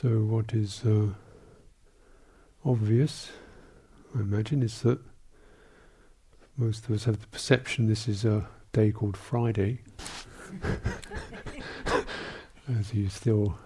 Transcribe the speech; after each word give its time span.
So, 0.00 0.20
what 0.20 0.54
is 0.54 0.82
uh, 0.86 1.08
obvious, 2.64 3.32
I 4.16 4.20
imagine, 4.20 4.62
is 4.62 4.80
that 4.80 4.98
most 6.56 6.86
of 6.86 6.92
us 6.92 7.04
have 7.04 7.20
the 7.20 7.26
perception 7.26 7.86
this 7.86 8.08
is 8.08 8.24
a 8.24 8.48
day 8.72 8.92
called 8.92 9.14
Friday, 9.14 9.80
as 12.78 12.94
you 12.94 13.10
still 13.10 13.58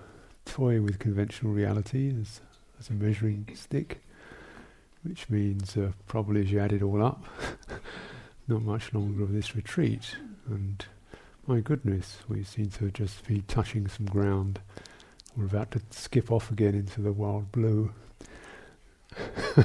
toy 0.45 0.81
with 0.81 0.99
conventional 0.99 1.53
reality 1.53 2.13
as, 2.21 2.41
as 2.81 2.91
a 2.91 2.95
measuring 2.95 3.49
stick, 3.55 4.03
which 5.05 5.31
means 5.31 5.77
uh, 5.77 5.93
probably 6.09 6.41
as 6.41 6.51
you 6.51 6.59
add 6.59 6.73
it 6.73 6.83
all 6.83 7.01
up, 7.01 7.23
not 8.49 8.63
much 8.63 8.93
longer 8.93 9.23
of 9.23 9.33
this 9.33 9.55
retreat. 9.55 10.17
And 10.49 10.85
my 11.47 11.61
goodness, 11.61 12.19
we 12.27 12.43
seem 12.43 12.71
to 12.71 12.91
just 12.91 13.25
be 13.25 13.43
touching 13.43 13.87
some 13.87 14.07
ground. 14.07 14.59
We're 15.37 15.47
about 15.47 15.73
to 15.73 15.81
skip 15.91 16.31
off 16.31 16.51
again 16.51 16.75
into 16.75 17.01
the 17.01 17.13
wild 17.13 17.51
blue. 17.51 17.93
yeah. 19.57 19.65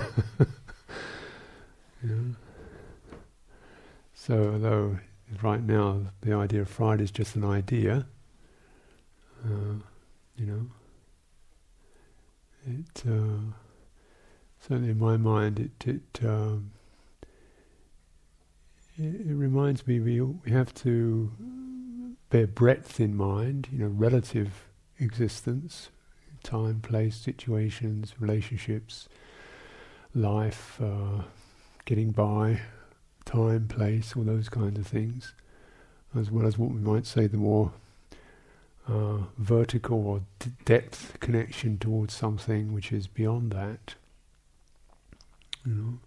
So, 4.15 4.51
although 4.53 4.97
right 5.41 5.61
now 5.61 6.01
the 6.21 6.33
idea 6.33 6.61
of 6.61 6.69
Friday 6.69 7.03
is 7.03 7.11
just 7.11 7.35
an 7.35 7.45
idea, 7.45 8.07
uh, 9.45 9.75
you 10.35 10.45
know, 10.45 10.65
it 12.65 13.03
uh, 13.07 13.53
certainly 14.59 14.89
in 14.89 14.99
my 14.99 15.17
mind 15.17 15.59
it 15.59 15.87
it, 15.87 16.25
um, 16.25 16.71
it, 18.97 19.21
it 19.21 19.33
reminds 19.35 19.85
me 19.85 19.99
we 19.99 20.19
we 20.19 20.51
have 20.51 20.73
to 20.75 21.31
bear 22.29 22.47
breadth 22.47 22.99
in 22.99 23.15
mind, 23.15 23.67
you 23.71 23.79
know, 23.79 23.87
relative 23.87 24.68
existence, 24.99 25.89
time, 26.43 26.81
place, 26.81 27.15
situations, 27.15 28.13
relationships, 28.19 29.07
life, 30.13 30.79
uh, 30.81 31.23
getting 31.85 32.11
by, 32.11 32.61
time, 33.25 33.67
place, 33.67 34.13
all 34.15 34.23
those 34.23 34.49
kinds 34.49 34.79
of 34.79 34.87
things, 34.87 35.33
as 36.17 36.31
well 36.31 36.45
as 36.45 36.57
what 36.57 36.71
we 36.71 36.79
might 36.79 37.05
say 37.05 37.27
the 37.27 37.37
more 37.37 37.71
uh, 38.87 39.19
vertical 39.37 40.05
or 40.05 40.21
d- 40.39 40.51
depth 40.65 41.19
connection 41.19 41.77
towards 41.77 42.13
something 42.13 42.73
which 42.73 42.91
is 42.91 43.07
beyond 43.07 43.51
that. 43.51 43.95
You 45.65 45.73
know, 45.73 45.99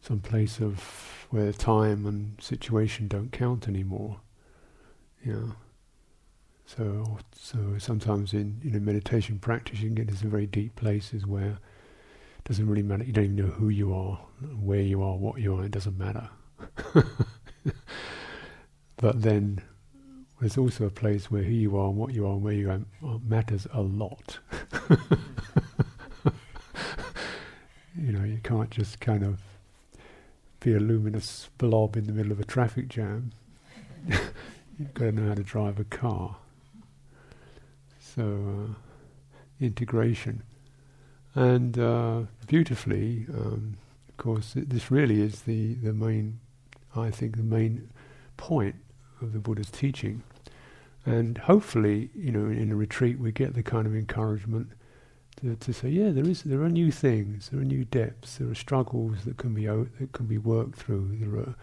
some 0.00 0.20
place 0.20 0.60
of 0.60 1.26
where 1.30 1.52
time 1.52 2.04
and 2.04 2.34
situation 2.40 3.08
don't 3.08 3.32
count 3.32 3.66
anymore. 3.68 4.20
Yeah. 5.24 5.52
So, 6.76 7.18
so 7.34 7.76
sometimes 7.78 8.32
in 8.32 8.58
you 8.62 8.70
know 8.70 8.80
meditation 8.80 9.38
practice, 9.38 9.80
you 9.80 9.88
can 9.88 9.94
get 9.94 10.08
into 10.08 10.20
some 10.20 10.30
very 10.30 10.46
deep 10.46 10.74
places 10.76 11.26
where 11.26 11.50
it 11.50 12.44
doesn't 12.44 12.66
really 12.66 12.82
matter. 12.82 13.04
You 13.04 13.12
don't 13.12 13.24
even 13.24 13.36
know 13.36 13.52
who 13.52 13.68
you 13.68 13.92
are, 13.92 14.16
where 14.58 14.80
you 14.80 15.02
are, 15.02 15.16
what 15.16 15.38
you 15.40 15.54
are. 15.54 15.64
It 15.64 15.72
doesn't 15.72 15.98
matter. 15.98 16.30
but 18.96 19.20
then 19.20 19.60
there's 20.40 20.56
also 20.56 20.86
a 20.86 20.90
place 20.90 21.30
where 21.30 21.42
who 21.42 21.52
you 21.52 21.76
are 21.76 21.88
and 21.88 21.96
what 21.96 22.14
you 22.14 22.26
are 22.26 22.32
and 22.32 22.42
where 22.42 22.54
you 22.54 22.70
are 22.70 22.80
matters 23.28 23.66
a 23.74 23.82
lot. 23.82 24.38
you 27.94 28.12
know, 28.12 28.24
you 28.24 28.40
can't 28.42 28.70
just 28.70 28.98
kind 28.98 29.24
of 29.24 29.42
be 30.60 30.74
a 30.74 30.80
luminous 30.80 31.50
blob 31.58 31.96
in 31.96 32.06
the 32.06 32.12
middle 32.12 32.32
of 32.32 32.40
a 32.40 32.44
traffic 32.44 32.88
jam. 32.88 33.32
You've 34.08 34.94
got 34.94 35.04
to 35.04 35.12
know 35.12 35.28
how 35.28 35.34
to 35.34 35.42
drive 35.42 35.78
a 35.78 35.84
car. 35.84 36.36
So, 38.14 38.22
uh, 38.22 38.74
integration. 39.60 40.42
And 41.34 41.78
uh, 41.78 42.22
beautifully, 42.46 43.26
um, 43.32 43.78
of 44.08 44.16
course, 44.18 44.52
this 44.54 44.90
really 44.90 45.22
is 45.22 45.42
the, 45.42 45.74
the 45.74 45.94
main, 45.94 46.40
I 46.94 47.10
think, 47.10 47.36
the 47.36 47.42
main 47.42 47.88
point 48.36 48.76
of 49.22 49.32
the 49.32 49.38
Buddha's 49.38 49.70
teaching. 49.70 50.22
And 51.06 51.38
hopefully, 51.38 52.10
you 52.14 52.30
know, 52.30 52.46
in 52.46 52.70
a 52.70 52.76
retreat, 52.76 53.18
we 53.18 53.32
get 53.32 53.54
the 53.54 53.62
kind 53.62 53.86
of 53.86 53.94
encouragement 53.94 54.72
to, 55.40 55.56
to 55.56 55.72
say, 55.72 55.88
yeah, 55.88 56.10
there 56.10 56.28
is, 56.28 56.42
there 56.42 56.62
are 56.62 56.68
new 56.68 56.92
things, 56.92 57.48
there 57.48 57.60
are 57.60 57.64
new 57.64 57.84
depths, 57.84 58.36
there 58.36 58.50
are 58.50 58.54
struggles 58.54 59.24
that 59.24 59.38
can 59.38 59.54
be 59.54 59.68
o- 59.68 59.88
that 59.98 60.12
can 60.12 60.26
be 60.26 60.38
worked 60.38 60.78
through, 60.78 61.16
there 61.18 61.40
are 61.40 61.54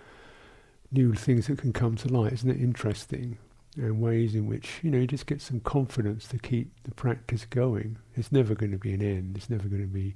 new 0.91 1.13
things 1.13 1.47
that 1.47 1.59
can 1.59 1.71
come 1.71 1.95
to 1.95 2.07
light. 2.07 2.33
Isn't 2.33 2.49
it 2.49 2.59
interesting? 2.59 3.37
And 3.75 4.01
ways 4.01 4.35
in 4.35 4.47
which 4.47 4.79
you 4.81 4.89
know 4.91 4.97
you 4.97 5.07
just 5.07 5.27
get 5.27 5.41
some 5.41 5.59
confidence 5.59 6.27
to 6.29 6.39
keep 6.39 6.71
the 6.83 6.91
practice 6.91 7.45
going. 7.45 7.97
It's 8.15 8.31
never 8.31 8.55
going 8.55 8.71
to 8.71 8.77
be 8.77 8.93
an 8.93 9.01
end. 9.01 9.37
It's 9.37 9.49
never 9.49 9.67
going 9.67 9.83
to 9.83 9.87
be, 9.87 10.15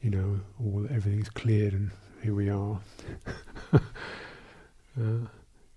you 0.00 0.10
know, 0.10 0.40
all 0.58 0.86
everything's 0.90 1.28
cleared 1.28 1.74
and 1.74 1.90
here 2.22 2.34
we 2.34 2.48
are. 2.48 2.80
uh, 3.72 5.26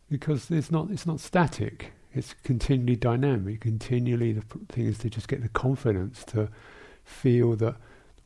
because 0.10 0.50
it's 0.52 0.72
not 0.72 0.90
it's 0.92 1.06
not 1.06 1.20
static. 1.20 1.94
It's 2.14 2.36
continually 2.44 2.96
dynamic. 2.98 3.62
Continually, 3.62 4.34
the 4.34 4.44
thing 4.70 4.86
is 4.86 4.98
to 5.00 5.10
just 5.10 5.28
get 5.28 5.42
the 5.42 5.50
confidence 5.50 6.26
to 6.26 6.50
feel 7.04 7.56
that 7.58 7.76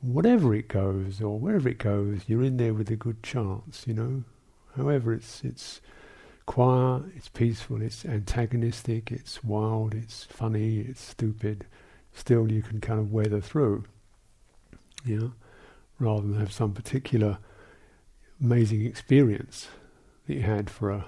whatever 0.01 0.55
it 0.55 0.67
goes 0.67 1.21
or 1.21 1.37
wherever 1.39 1.69
it 1.69 1.77
goes, 1.77 2.21
you're 2.27 2.43
in 2.43 2.57
there 2.57 2.73
with 2.73 2.89
a 2.89 2.95
good 2.95 3.21
chance. 3.21 3.85
You 3.85 3.93
know, 3.93 4.23
however 4.75 5.13
it's 5.13 5.43
it's 5.43 5.81
quiet, 6.45 7.03
it's 7.15 7.29
peaceful, 7.29 7.81
it's 7.81 8.05
antagonistic, 8.05 9.11
it's 9.11 9.43
wild, 9.43 9.93
it's 9.93 10.23
funny, 10.23 10.79
it's 10.79 11.01
stupid. 11.01 11.65
Still, 12.13 12.51
you 12.51 12.61
can 12.61 12.79
kind 12.79 12.99
of 12.99 13.11
weather 13.11 13.41
through. 13.41 13.85
You 15.03 15.19
know, 15.19 15.33
rather 15.99 16.27
than 16.27 16.39
have 16.39 16.51
some 16.51 16.73
particular 16.73 17.37
amazing 18.41 18.85
experience 18.85 19.67
that 20.27 20.35
you 20.35 20.41
had 20.41 20.69
for 20.69 20.91
a 20.91 21.05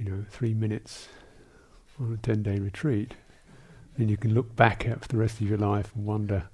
you 0.00 0.10
know, 0.10 0.24
three 0.30 0.54
minutes 0.54 1.08
on 2.00 2.12
a 2.12 2.16
10 2.16 2.42
day 2.42 2.58
retreat, 2.58 3.12
then 3.98 4.08
you 4.08 4.16
can 4.16 4.32
look 4.32 4.56
back 4.56 4.86
at 4.86 5.02
for 5.02 5.08
the 5.08 5.18
rest 5.18 5.40
of 5.40 5.48
your 5.48 5.58
life 5.58 5.92
and 5.94 6.06
wonder 6.06 6.44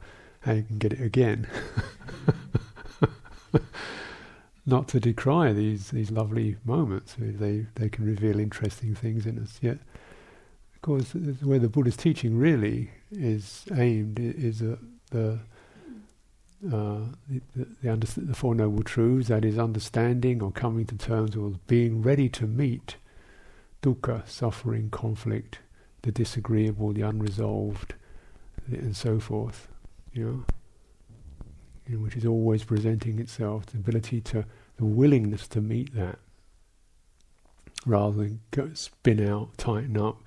how 0.40 0.52
you 0.52 0.64
can 0.64 0.78
get 0.78 0.92
it 0.92 1.00
again. 1.00 1.46
Not 4.66 4.88
to 4.88 5.00
decry 5.00 5.52
these, 5.52 5.90
these 5.90 6.10
lovely 6.10 6.56
moments, 6.64 7.14
they, 7.18 7.66
they 7.76 7.88
can 7.88 8.04
reveal 8.04 8.40
interesting 8.40 8.94
things 8.94 9.24
in 9.24 9.38
us. 9.38 9.58
Yet, 9.62 9.78
of 10.74 10.82
course, 10.82 11.14
where 11.14 11.60
the 11.60 11.68
Buddha's 11.68 11.96
teaching 11.96 12.36
really 12.36 12.90
is 13.12 13.64
aimed 13.72 14.18
is 14.18 14.62
uh, 14.62 14.76
the 15.10 15.38
uh, 16.66 17.00
the, 17.28 17.40
the, 17.54 17.96
the, 17.96 18.20
the, 18.20 18.34
Four 18.34 18.54
Noble 18.54 18.82
Truths, 18.82 19.28
that 19.28 19.44
is 19.44 19.58
understanding 19.58 20.42
or 20.42 20.50
coming 20.50 20.86
to 20.86 20.96
terms 20.96 21.36
with 21.36 21.64
being 21.66 22.02
ready 22.02 22.28
to 22.30 22.46
meet 22.46 22.96
dukkha, 23.82 24.26
suffering, 24.26 24.90
conflict, 24.90 25.60
the 26.02 26.10
disagreeable, 26.10 26.92
the 26.92 27.02
unresolved, 27.02 27.94
and 28.66 28.96
so 28.96 29.20
forth. 29.20 29.68
You 30.12 30.24
know, 30.24 30.44
you 31.86 31.96
know, 31.96 32.02
which 32.02 32.16
is 32.16 32.26
always 32.26 32.64
presenting 32.64 33.18
itself, 33.18 33.66
the 33.66 33.78
ability 33.78 34.20
to, 34.20 34.44
the 34.76 34.84
willingness 34.84 35.46
to 35.48 35.60
meet 35.60 35.94
that, 35.94 36.18
rather 37.84 38.16
than 38.16 38.40
go, 38.50 38.70
spin 38.74 39.26
out, 39.26 39.56
tighten 39.56 39.96
up, 39.96 40.22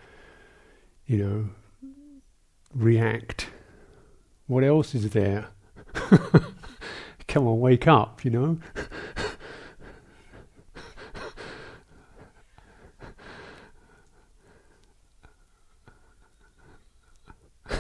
you 1.06 1.18
know, 1.18 1.50
react. 2.74 3.50
What 4.48 4.64
else 4.64 4.96
is 4.96 5.10
there? 5.10 5.50
Come 7.28 7.46
on, 7.48 7.60
wake 7.60 7.88
up, 7.88 8.24
you 8.24 8.32
know. 8.32 8.58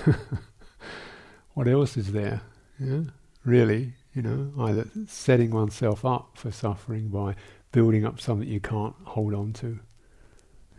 what 1.53 1.67
else 1.67 1.97
is 1.97 2.11
there? 2.11 2.41
Yeah? 2.79 3.01
Really, 3.45 3.93
you 4.13 4.21
know, 4.21 4.51
either 4.59 4.87
setting 5.07 5.51
oneself 5.51 6.03
up 6.03 6.31
for 6.35 6.51
suffering 6.51 7.07
by 7.07 7.35
building 7.71 8.05
up 8.05 8.19
something 8.19 8.47
you 8.47 8.59
can't 8.59 8.95
hold 9.03 9.33
on 9.33 9.53
to. 9.53 9.79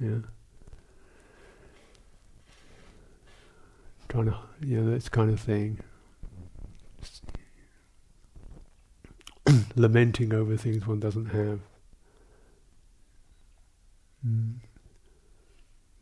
Yeah. 0.00 0.18
Trying 4.08 4.26
to, 4.26 4.36
you 4.60 4.80
know, 4.80 4.90
this 4.90 5.08
kind 5.08 5.30
of 5.30 5.40
thing. 5.40 5.78
Lamenting 9.76 10.34
over 10.34 10.56
things 10.56 10.86
one 10.86 11.00
doesn't 11.00 11.26
have. 11.26 11.60
Mm. 14.26 14.56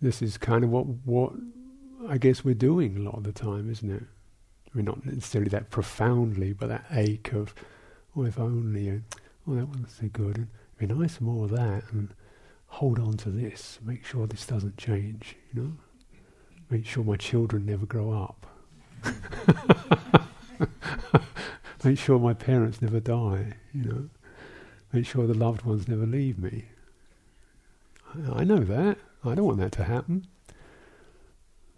This 0.00 0.22
is 0.22 0.38
kind 0.38 0.64
of 0.64 0.70
what 0.70 0.87
what 0.87 1.32
I 2.08 2.19
guess 2.19 2.44
we're 2.44 2.55
doing 2.55 2.96
a 2.96 3.00
lot 3.00 3.16
of 3.16 3.25
the 3.25 3.32
time, 3.32 3.70
isn't 3.70 3.90
it? 3.90 4.05
I 4.73 4.76
mean, 4.76 4.85
not 4.85 5.05
necessarily 5.05 5.49
that 5.50 5.70
profoundly, 5.70 6.53
but 6.53 6.69
that 6.69 6.85
ache 6.91 7.32
of, 7.32 7.55
oh, 8.17 8.25
if 8.25 8.38
only, 8.38 8.91
uh, 8.91 8.99
oh, 9.47 9.55
that 9.55 9.69
wasn't 9.69 9.91
so 9.91 10.09
good, 10.09 10.37
and 10.37 10.49
it'd 10.76 10.88
be 10.88 10.94
nice 10.94 11.20
more 11.20 11.44
of 11.44 11.50
that, 11.53 11.85
and 11.91 12.11
hold 12.67 12.99
on 12.99 13.17
to 13.19 13.31
this, 13.31 13.79
make 13.82 14.05
sure 14.05 14.26
this 14.26 14.47
doesn't 14.47 14.76
change, 14.76 15.37
you 15.53 15.62
know? 15.62 15.73
Make 16.70 16.85
sure 16.85 17.03
my 17.03 17.17
children 17.17 17.65
never 17.65 17.87
grow 17.87 18.12
up. 18.12 18.47
Make 21.85 21.99
sure 21.99 22.19
my 22.19 22.35
parents 22.35 22.82
never 22.82 23.00
die, 23.00 23.55
you 23.73 23.85
know. 23.85 24.09
Make 24.93 25.06
sure 25.06 25.26
the 25.26 25.35
loved 25.35 25.62
ones 25.62 25.88
never 25.88 26.06
leave 26.06 26.38
me. 26.38 26.67
I, 28.15 28.41
I 28.41 28.44
know 28.44 28.59
that. 28.59 28.99
I 29.25 29.35
don't 29.35 29.47
want 29.47 29.59
that 29.61 29.73
to 29.73 29.85
happen. 29.85 30.26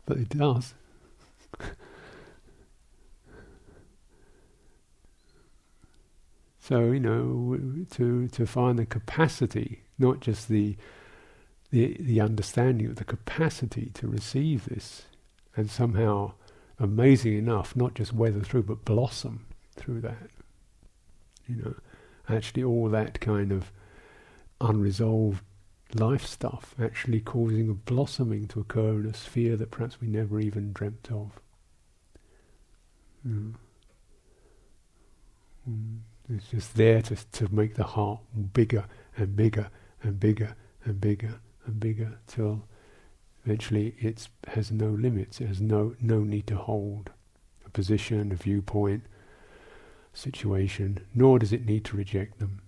But 0.07 0.17
it 0.19 0.31
does. 0.31 0.75
so, 6.71 6.93
you 6.93 7.01
know, 7.01 7.85
to 7.91 8.29
to 8.29 8.47
find 8.47 8.79
the 8.79 8.87
capacity, 8.87 9.83
not 9.99 10.21
just 10.21 10.49
the 10.49 10.77
the 11.73 11.97
the 11.99 12.21
understanding 12.21 12.87
of 12.87 12.95
the 12.95 13.05
capacity 13.05 13.91
to 13.95 14.07
receive 14.07 14.67
this 14.67 15.07
and 15.57 15.69
somehow 15.69 16.35
amazing 16.79 17.37
enough, 17.37 17.75
not 17.75 17.95
just 17.95 18.13
weather 18.13 18.39
through 18.39 18.63
but 18.63 18.85
blossom 18.85 19.47
through 19.75 20.01
that. 20.03 20.31
You 21.49 21.57
know, 21.57 21.75
actually, 22.29 22.63
all 22.63 22.89
that 22.91 23.19
kind 23.19 23.51
of 23.51 23.73
unresolved 24.61 25.43
life 25.93 26.25
stuff 26.25 26.77
actually 26.81 27.19
causing 27.19 27.69
a 27.69 27.75
blossoming 27.75 28.47
to 28.47 28.61
occur 28.61 29.01
in 29.01 29.07
a 29.07 29.15
sphere 29.15 29.57
that 29.57 29.73
perhaps 29.73 30.01
we 30.01 30.07
never 30.07 30.39
even 30.39 30.73
dreamt 30.73 31.09
of. 31.11 31.41
Mm. 33.27 33.55
Mm. 35.69 35.99
It's 36.33 36.49
just 36.49 36.77
there 36.77 37.03
to 37.03 37.17
to 37.17 37.55
make 37.55 37.75
the 37.75 37.85
heart 37.85 38.21
bigger 38.53 38.85
and 39.17 39.35
bigger 39.35 39.71
and 40.03 40.21
bigger 40.21 40.55
and 40.85 41.01
bigger 41.01 41.41
and 41.67 41.81
bigger 41.81 42.19
till 42.27 42.63
eventually 43.45 43.95
it 43.99 44.29
has 44.49 44.71
no 44.71 44.91
limits. 44.91 45.41
It 45.41 45.49
has 45.49 45.61
no 45.61 45.97
no 46.01 46.21
need 46.21 46.47
to 46.49 46.57
hold 46.57 47.11
a 47.67 47.71
position, 47.71 48.31
a 48.31 48.37
viewpoint, 48.37 49.03
situation, 50.13 51.01
nor 51.15 51.39
does 51.39 51.53
it 51.53 51.67
need 51.67 51.85
to 51.87 51.97
reject 51.97 52.39
them. 52.39 52.63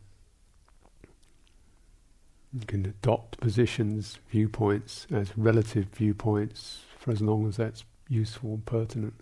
You 2.53 2.67
can 2.67 2.85
adopt 2.85 3.41
positions, 3.41 4.19
viewpoints 4.29 5.07
as 5.11 5.37
relative 5.39 5.87
viewpoints 5.87 6.81
for 6.99 7.13
as 7.13 7.21
long 7.21 7.49
as 7.49 7.57
that's 7.57 7.85
useful 8.09 8.55
and 8.55 8.67
pertinent. 8.67 9.15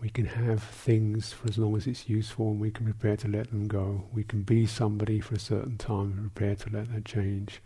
We 0.00 0.10
can 0.10 0.26
have 0.26 0.62
things 0.62 1.32
for 1.32 1.48
as 1.48 1.58
long 1.58 1.76
as 1.76 1.86
it's 1.86 2.08
useful 2.08 2.52
and 2.52 2.60
we 2.60 2.70
can 2.70 2.84
prepare 2.84 3.16
to 3.16 3.28
let 3.28 3.50
them 3.50 3.66
go. 3.66 4.04
We 4.12 4.22
can 4.22 4.42
be 4.42 4.64
somebody 4.66 5.20
for 5.20 5.34
a 5.34 5.40
certain 5.40 5.76
time 5.76 6.14
and 6.16 6.34
prepare 6.34 6.54
to 6.54 6.70
let 6.70 6.92
that 6.92 7.04
change. 7.04 7.60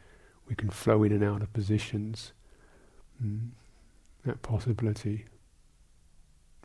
We 0.49 0.55
can 0.55 0.71
flow 0.71 1.03
in 1.03 1.13
and 1.13 1.23
out 1.23 1.43
of 1.43 1.53
positions. 1.53 2.33
Mm. 3.23 3.51
That 4.25 4.41
possibility. 4.41 5.27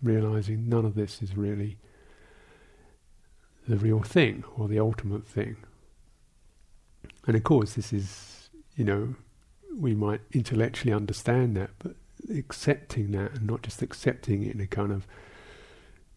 Realizing 0.01 0.69
none 0.69 0.85
of 0.85 0.95
this 0.95 1.21
is 1.21 1.35
really 1.35 1.77
the 3.67 3.77
real 3.77 4.01
thing 4.01 4.43
or 4.55 4.67
the 4.67 4.79
ultimate 4.79 5.27
thing. 5.27 5.57
And 7.25 7.35
of 7.35 7.43
course, 7.43 7.73
this 7.73 7.91
is, 7.91 8.49
you 8.75 8.85
know, 8.85 9.15
we 9.77 9.93
might 9.93 10.21
intellectually 10.31 10.93
understand 10.93 11.57
that, 11.57 11.71
but 11.79 11.95
accepting 12.33 13.11
that 13.11 13.33
and 13.33 13.47
not 13.47 13.61
just 13.63 13.81
accepting 13.81 14.43
it 14.43 14.55
in 14.55 14.61
a 14.61 14.67
kind 14.67 14.91
of 14.91 15.05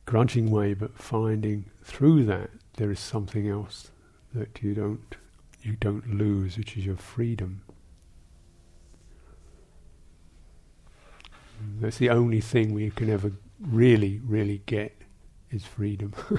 grudging 0.06 0.50
way, 0.50 0.75
but 0.75 0.99
finding 0.99 1.67
through 1.85 2.25
that 2.25 2.50
there 2.75 2.91
is 2.91 3.00
something 3.00 3.49
else 3.49 3.91
that 4.35 4.62
you 4.62 4.75
don't 4.75 5.17
you 5.62 5.76
don't 5.79 6.14
lose, 6.14 6.56
which 6.56 6.76
is 6.76 6.87
your 6.87 6.97
freedom. 6.97 7.62
That's 11.81 11.99
the 11.99 12.08
only 12.11 12.41
thing 12.41 12.73
we 12.73 12.91
can 12.91 13.11
ever 13.11 13.32
really, 13.61 14.20
really 14.25 14.62
get 14.64 14.97
is 15.50 15.64
freedom. 15.64 16.14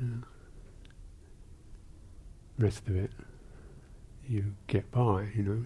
yeah. 0.00 0.08
Rest 2.58 2.86
of 2.86 2.96
it, 2.96 3.10
you 4.28 4.54
get 4.66 4.90
by, 4.90 5.28
you 5.34 5.42
know. 5.42 5.64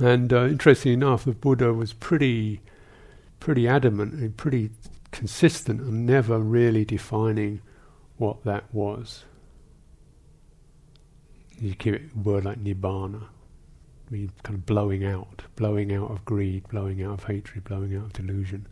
And 0.00 0.32
uh, 0.32 0.46
interestingly 0.46 0.94
enough, 0.94 1.24
the 1.24 1.32
Buddha 1.32 1.74
was 1.74 1.92
pretty, 1.92 2.62
pretty 3.38 3.68
adamant 3.68 4.14
and 4.14 4.34
pretty 4.34 4.70
consistent 5.12 5.80
on 5.80 6.06
never 6.06 6.38
really 6.38 6.86
defining 6.86 7.60
what 8.16 8.42
that 8.44 8.64
was. 8.72 9.24
You 11.58 11.74
keep 11.74 11.94
it 11.94 12.02
a 12.16 12.18
word 12.18 12.46
like 12.46 12.64
nibbana, 12.64 13.24
I 13.24 14.10
mean, 14.10 14.32
kind 14.42 14.58
of 14.58 14.64
blowing 14.64 15.04
out, 15.04 15.42
blowing 15.54 15.92
out 15.92 16.10
of 16.10 16.24
greed, 16.24 16.66
blowing 16.68 17.02
out 17.02 17.12
of 17.12 17.24
hatred, 17.24 17.64
blowing 17.64 17.94
out 17.94 18.04
of 18.06 18.12
delusion. 18.14 18.66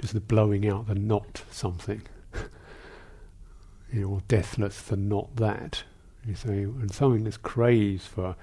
Just 0.00 0.14
the 0.14 0.20
blowing 0.20 0.66
out, 0.66 0.86
the 0.86 0.94
not 0.94 1.42
something 1.50 2.02
you 3.92 4.00
know, 4.00 4.08
or 4.08 4.22
deathless, 4.28 4.80
the 4.80 4.96
not 4.96 5.36
that. 5.36 5.84
You 6.26 6.34
say, 6.34 6.62
and 6.62 6.90
something 6.90 7.24
that's 7.24 7.36
craves 7.36 8.06
for 8.06 8.34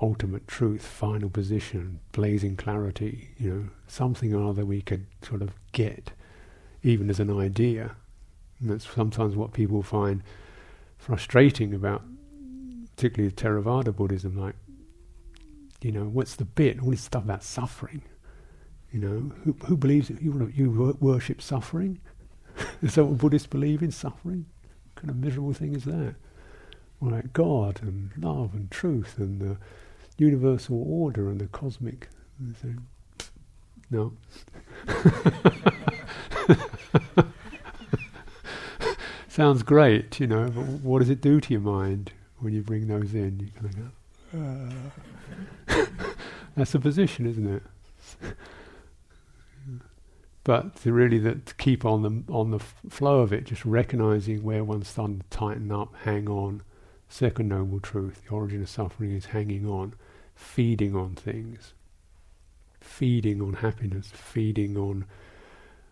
ultimate 0.00 0.46
truth, 0.48 0.86
final 0.86 1.28
position, 1.28 2.00
blazing 2.12 2.56
clarity, 2.56 3.30
you 3.38 3.50
know, 3.50 3.68
something 3.86 4.34
or 4.34 4.48
other 4.48 4.64
we 4.64 4.80
could 4.80 5.06
sort 5.22 5.42
of 5.42 5.50
get, 5.72 6.12
even 6.82 7.10
as 7.10 7.20
an 7.20 7.30
idea. 7.38 7.96
And 8.60 8.70
that's 8.70 8.88
sometimes 8.88 9.36
what 9.36 9.52
people 9.52 9.82
find 9.82 10.22
frustrating 10.98 11.74
about, 11.74 12.02
particularly 12.96 13.32
Theravada 13.32 13.94
Buddhism, 13.94 14.36
like, 14.36 14.54
you 15.82 15.92
know, 15.92 16.04
what's 16.04 16.36
the 16.36 16.44
bit? 16.44 16.82
All 16.82 16.90
this 16.90 17.02
stuff 17.02 17.24
about 17.24 17.42
suffering. 17.42 18.02
You 18.92 19.00
know, 19.00 19.32
who, 19.44 19.56
who 19.66 19.76
believes 19.76 20.10
it? 20.10 20.20
You, 20.20 20.52
you 20.54 20.96
worship 21.00 21.40
suffering? 21.40 22.00
Is 22.82 22.96
that 22.96 23.04
what 23.04 23.18
Buddhists 23.18 23.46
believe 23.46 23.82
in, 23.82 23.90
suffering? 23.90 24.46
What 24.86 24.96
kind 24.96 25.10
of 25.10 25.16
miserable 25.16 25.52
thing 25.52 25.74
is 25.74 25.84
that? 25.84 26.16
Like 27.00 27.32
God 27.32 27.80
and 27.80 28.10
love 28.18 28.52
and 28.52 28.70
truth 28.70 29.14
and 29.16 29.40
the 29.40 29.56
universal 30.20 30.82
order 30.86 31.30
and 31.30 31.40
the 31.40 31.46
cosmic. 31.46 32.08
No. 33.90 34.12
Sounds 39.28 39.62
great, 39.62 40.18
you 40.20 40.26
know, 40.26 40.50
but 40.50 40.62
what 40.62 40.98
does 40.98 41.08
it 41.08 41.20
do 41.20 41.40
to 41.40 41.52
your 41.52 41.60
mind 41.62 42.12
when 42.38 42.52
you 42.52 42.62
bring 42.62 42.88
those 42.88 43.14
in? 43.14 43.38
You 43.40 43.48
kind 43.58 43.66
of 43.66 43.76
go. 45.76 45.86
That's 46.56 46.74
a 46.74 46.80
position, 46.80 47.26
isn't 47.26 47.46
it? 47.46 47.62
but 50.44 50.76
to 50.76 50.92
really 50.92 51.18
that 51.18 51.46
to 51.46 51.54
keep 51.54 51.84
on 51.84 52.02
the 52.02 52.22
on 52.32 52.50
the 52.50 52.58
f- 52.58 52.74
flow 52.88 53.20
of 53.20 53.32
it, 53.32 53.44
just 53.44 53.64
recognizing 53.64 54.42
where 54.42 54.64
one's 54.64 54.88
starting 54.88 55.20
to 55.20 55.26
tighten 55.30 55.70
up, 55.70 55.94
hang 56.02 56.28
on. 56.28 56.62
Second 57.08 57.48
noble 57.48 57.78
truth: 57.80 58.22
the 58.26 58.34
origin 58.34 58.62
of 58.62 58.68
suffering 58.68 59.12
is 59.12 59.26
hanging 59.26 59.66
on, 59.66 59.94
feeding 60.40 60.96
on 60.96 61.14
things, 61.14 61.74
feeding 62.80 63.40
on 63.40 63.54
happiness, 63.54 64.08
feeding 64.08 64.76
on 64.76 65.04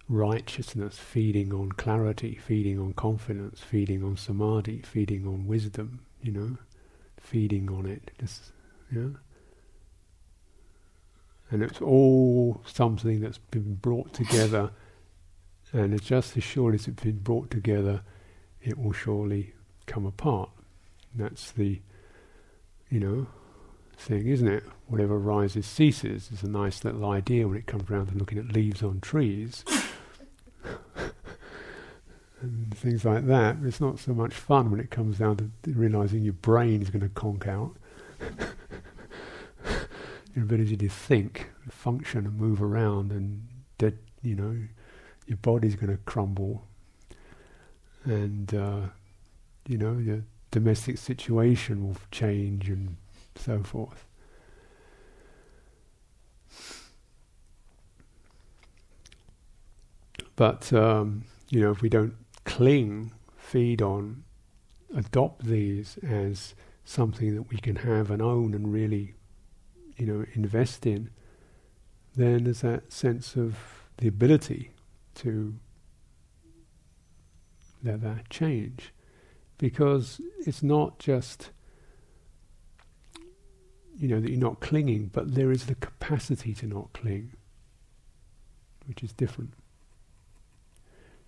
righteousness, 0.08 0.98
feeding 0.98 1.52
on 1.52 1.72
clarity, 1.72 2.34
feeding 2.34 2.78
on 2.78 2.92
confidence, 2.92 3.60
feeding 3.60 4.02
on 4.02 4.16
samadhi, 4.16 4.82
feeding 4.82 5.26
on 5.26 5.46
wisdom. 5.46 6.00
You 6.22 6.32
know, 6.32 6.56
feeding 7.20 7.70
on 7.70 7.86
it. 7.86 8.10
Just 8.18 8.52
yeah 8.90 9.10
and 11.50 11.62
it's 11.62 11.80
all 11.80 12.60
something 12.66 13.20
that's 13.20 13.38
been 13.38 13.74
brought 13.76 14.12
together. 14.12 14.70
And 15.72 15.94
it's 15.94 16.06
just 16.06 16.36
as 16.36 16.44
surely 16.44 16.76
as 16.76 16.88
it's 16.88 17.02
been 17.02 17.18
brought 17.18 17.50
together, 17.50 18.02
it 18.62 18.78
will 18.78 18.92
surely 18.92 19.54
come 19.86 20.04
apart. 20.04 20.50
And 21.12 21.24
that's 21.24 21.50
the, 21.50 21.80
you 22.90 23.00
know, 23.00 23.26
thing, 23.98 24.26
isn't 24.26 24.48
it? 24.48 24.64
Whatever 24.86 25.18
rises 25.18 25.66
ceases 25.66 26.30
is 26.32 26.42
a 26.42 26.48
nice 26.48 26.84
little 26.84 27.08
idea 27.10 27.46
when 27.46 27.58
it 27.58 27.66
comes 27.66 27.90
around 27.90 28.06
to 28.08 28.14
looking 28.14 28.38
at 28.38 28.52
leaves 28.52 28.82
on 28.82 29.00
trees. 29.00 29.64
and 32.40 32.76
things 32.76 33.04
like 33.04 33.26
that. 33.26 33.56
It's 33.64 33.80
not 33.80 33.98
so 33.98 34.14
much 34.14 34.32
fun 34.32 34.70
when 34.70 34.80
it 34.80 34.90
comes 34.90 35.18
down 35.18 35.36
to 35.36 35.50
realizing 35.72 36.22
your 36.22 36.34
brain 36.34 36.82
is 36.82 36.90
going 36.90 37.02
to 37.02 37.08
conk 37.08 37.46
out 37.46 37.76
your 40.34 40.44
ability 40.44 40.76
to 40.76 40.88
think, 40.88 41.50
function, 41.68 42.26
and 42.26 42.38
move 42.38 42.62
around, 42.62 43.10
and 43.12 43.46
that 43.78 43.94
you 44.22 44.34
know 44.34 44.56
your 45.26 45.38
body's 45.38 45.74
going 45.74 45.90
to 45.90 45.98
crumble, 46.04 46.64
and 48.04 48.54
uh, 48.54 48.80
you 49.66 49.78
know 49.78 49.98
your 49.98 50.22
domestic 50.50 50.98
situation 50.98 51.86
will 51.86 51.96
change, 52.10 52.68
and 52.68 52.96
so 53.38 53.62
forth. 53.62 54.04
But 60.36 60.72
um, 60.72 61.24
you 61.50 61.60
know, 61.60 61.70
if 61.70 61.82
we 61.82 61.88
don't 61.88 62.14
cling, 62.44 63.12
feed 63.36 63.82
on, 63.82 64.24
adopt 64.94 65.44
these 65.44 65.98
as 65.98 66.54
something 66.84 67.34
that 67.34 67.50
we 67.50 67.58
can 67.58 67.76
have 67.76 68.10
and 68.10 68.22
own 68.22 68.54
and 68.54 68.72
really 68.72 69.14
you 69.98 70.06
know, 70.06 70.24
invest 70.34 70.86
in, 70.86 71.10
then 72.16 72.44
there's 72.44 72.62
that 72.62 72.92
sense 72.92 73.36
of 73.36 73.56
the 73.98 74.08
ability 74.08 74.70
to 75.16 75.54
let 77.82 78.00
that 78.00 78.30
change. 78.30 78.92
Because 79.58 80.20
it's 80.46 80.62
not 80.62 81.00
just, 81.00 81.50
you 83.98 84.08
know, 84.08 84.20
that 84.20 84.30
you're 84.30 84.38
not 84.38 84.60
clinging, 84.60 85.10
but 85.12 85.34
there 85.34 85.50
is 85.50 85.66
the 85.66 85.74
capacity 85.74 86.54
to 86.54 86.66
not 86.66 86.92
cling, 86.92 87.32
which 88.86 89.02
is 89.02 89.12
different. 89.12 89.52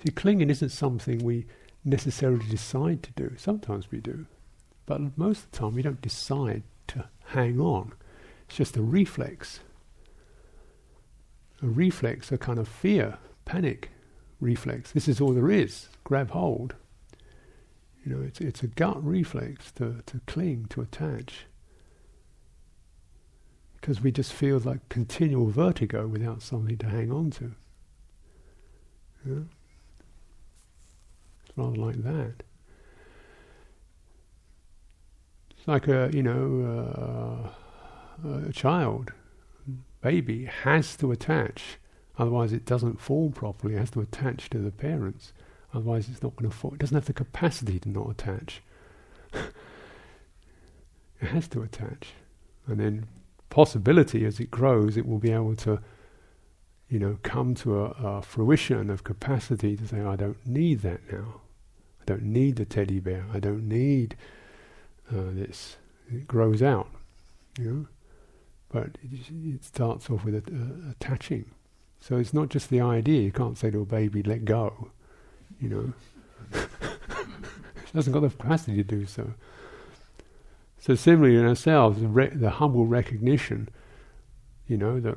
See, 0.02 0.12
clinging 0.12 0.50
isn't 0.50 0.70
something 0.70 1.18
we 1.18 1.46
necessarily 1.84 2.46
decide 2.48 3.02
to 3.02 3.12
do. 3.12 3.34
Sometimes 3.36 3.90
we 3.90 4.00
do. 4.00 4.26
But 4.86 5.16
most 5.18 5.44
of 5.44 5.50
the 5.50 5.58
time 5.58 5.74
we 5.74 5.82
don't 5.82 6.00
decide 6.00 6.62
to 6.88 7.08
hang 7.26 7.60
on. 7.60 7.92
It's 8.46 8.56
just 8.56 8.76
a 8.76 8.82
reflex. 8.82 9.60
A 11.62 11.66
reflex, 11.66 12.32
a 12.32 12.38
kind 12.38 12.58
of 12.58 12.68
fear, 12.68 13.18
panic 13.44 13.90
reflex. 14.40 14.92
This 14.92 15.08
is 15.08 15.20
all 15.20 15.32
there 15.32 15.50
is. 15.50 15.88
Grab 16.04 16.30
hold. 16.30 16.74
You 18.04 18.14
know, 18.14 18.22
it's 18.22 18.40
it's 18.40 18.62
a 18.62 18.66
gut 18.66 19.04
reflex 19.04 19.70
to, 19.72 20.02
to 20.06 20.20
cling, 20.26 20.66
to 20.70 20.80
attach. 20.80 21.46
Because 23.80 24.00
we 24.02 24.12
just 24.12 24.32
feel 24.32 24.58
like 24.58 24.88
continual 24.88 25.50
vertigo 25.50 26.06
without 26.06 26.42
something 26.42 26.76
to 26.78 26.86
hang 26.86 27.10
on 27.10 27.30
to. 27.32 27.52
Yeah? 29.26 29.34
It's 31.44 31.56
rather 31.56 31.76
like 31.76 32.02
that. 32.02 32.42
It's 35.56 35.68
like 35.68 35.88
a, 35.88 36.10
you 36.12 36.22
know, 36.22 37.52
uh, 38.24 38.48
a 38.48 38.52
child, 38.52 39.12
baby 40.00 40.46
has 40.46 40.96
to 40.96 41.12
attach, 41.12 41.78
otherwise 42.18 42.52
it 42.52 42.64
doesn't 42.64 43.00
form 43.00 43.32
properly. 43.32 43.74
It 43.74 43.78
has 43.78 43.90
to 43.90 44.00
attach 44.00 44.50
to 44.50 44.58
the 44.58 44.70
parents, 44.70 45.32
otherwise 45.74 46.08
it's 46.08 46.22
not 46.22 46.36
going 46.36 46.50
to 46.50 46.56
form. 46.56 46.74
It 46.74 46.80
doesn't 46.80 46.94
have 46.94 47.04
the 47.04 47.12
capacity 47.12 47.78
to 47.80 47.88
not 47.88 48.10
attach. 48.10 48.62
it 49.32 49.52
has 51.20 51.48
to 51.48 51.62
attach, 51.62 52.14
and 52.66 52.80
then 52.80 53.06
possibility 53.50 54.24
as 54.24 54.40
it 54.40 54.50
grows, 54.50 54.96
it 54.96 55.06
will 55.06 55.18
be 55.18 55.32
able 55.32 55.56
to, 55.56 55.80
you 56.88 56.98
know, 56.98 57.18
come 57.22 57.54
to 57.56 57.80
a, 57.80 57.84
a 58.02 58.22
fruition 58.22 58.88
of 58.88 59.04
capacity 59.04 59.76
to 59.76 59.86
say, 59.86 60.00
I 60.00 60.16
don't 60.16 60.44
need 60.46 60.80
that 60.82 61.00
now. 61.12 61.40
I 62.00 62.04
don't 62.06 62.22
need 62.22 62.56
the 62.56 62.64
teddy 62.64 63.00
bear. 63.00 63.26
I 63.32 63.40
don't 63.40 63.68
need 63.68 64.16
uh, 65.10 65.30
this. 65.32 65.76
It 66.08 66.26
grows 66.26 66.62
out, 66.62 66.88
you 67.58 67.70
know. 67.70 67.86
But 68.72 68.98
it, 69.02 69.30
it 69.30 69.64
starts 69.64 70.08
off 70.08 70.24
with 70.24 70.34
a, 70.34 70.38
uh, 70.38 70.92
attaching. 70.92 71.50
So 72.00 72.16
it's 72.16 72.32
not 72.32 72.48
just 72.48 72.70
the 72.70 72.80
idea. 72.80 73.20
You 73.20 73.32
can't 73.32 73.58
say 73.58 73.70
to 73.70 73.82
a 73.82 73.84
baby, 73.84 74.22
"Let 74.22 74.44
go," 74.44 74.90
you 75.60 75.68
know. 75.68 75.92
it 76.52 76.68
hasn't 77.92 78.14
got 78.14 78.20
the 78.20 78.30
capacity 78.30 78.76
to 78.76 78.84
do 78.84 79.06
so. 79.06 79.34
So 80.80 80.94
similarly 80.94 81.36
in 81.36 81.46
ourselves, 81.46 82.00
the, 82.00 82.08
re- 82.08 82.30
the 82.32 82.50
humble 82.50 82.86
recognition, 82.86 83.68
you 84.66 84.78
know, 84.78 84.98
that 84.98 85.16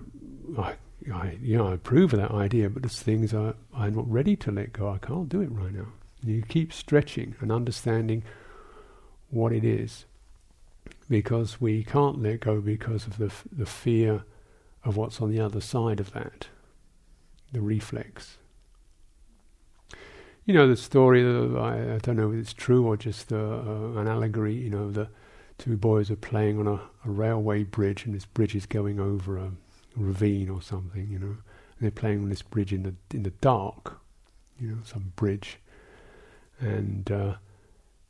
I, 0.58 0.74
I, 1.12 1.38
you 1.41 1.58
know, 1.58 1.70
I 1.70 1.75
approve 1.75 2.13
of 2.13 2.20
that 2.20 2.32
idea, 2.32 2.70
but 2.70 2.84
there's 2.84 3.01
things 3.01 3.34
I, 3.34 3.53
I'm 3.74 3.96
not 3.96 4.12
ready 4.12 4.36
to 4.36 4.51
let 4.51 4.74
go. 4.74 4.89
I 4.89 4.98
can't 4.98 5.29
do 5.29 5.39
it 5.39 5.50
right 5.51 5.74
now. 5.74 5.88
You 6.22 6.43
keep 6.48 6.74
stretching 6.74 7.36
and 7.39 7.50
understanding 7.50 8.24
what 9.29 9.53
it 9.53 9.63
is. 9.63 10.05
Because 11.10 11.62
we 11.62 11.84
can't 11.84 12.22
let 12.22 12.41
go 12.41 12.60
because 12.60 13.08
of 13.08 13.17
the, 13.17 13.27
f- 13.27 13.46
the 13.50 13.65
fear 13.65 14.24
of 14.84 14.98
what's 14.98 15.22
on 15.22 15.32
the 15.32 15.39
other 15.39 15.62
side 15.62 16.01
of 16.01 16.12
that, 16.12 16.48
the 17.53 17.62
reflex. 17.62 18.38
You 20.46 20.53
know 20.53 20.67
the 20.67 20.75
story. 20.75 21.24
I, 21.24 21.96
I, 21.96 21.98
don't 22.00 22.17
know 22.17 22.34
if 22.34 22.39
it's 22.39 22.53
true 22.53 22.86
or 22.86 22.98
just 22.98 23.32
uh, 23.32 23.38
uh, 23.38 24.00
an 24.00 24.10
allegory. 24.10 24.55
You 24.55 24.70
know 24.70 24.91
the 24.91 25.08
two 25.57 25.77
boys 25.77 26.12
are 26.12 26.15
playing 26.15 26.60
on 26.60 26.67
a, 26.67 26.81
a, 27.05 27.12
railway 27.12 27.63
bridge, 27.63 28.05
and 28.05 28.13
this 28.13 28.25
bridge 28.25 28.55
is 28.55 28.65
going 28.65 29.00
over 29.00 29.38
a 29.38 29.51
ravine 29.95 30.50
or 30.50 30.62
something. 30.62 31.07
You 31.10 31.19
know, 31.19 31.27
and 31.27 31.81
they're 31.81 31.91
playing 31.91 32.24
on 32.24 32.29
this 32.29 32.41
bridge 32.41 32.74
in 32.74 32.83
the 32.83 32.95
in 33.15 33.24
the 33.24 33.31
dark. 33.31 34.00
You 34.60 34.69
know, 34.69 34.77
some 34.86 35.13
bridge, 35.15 35.57
and 36.60 37.12
uh, 37.12 37.36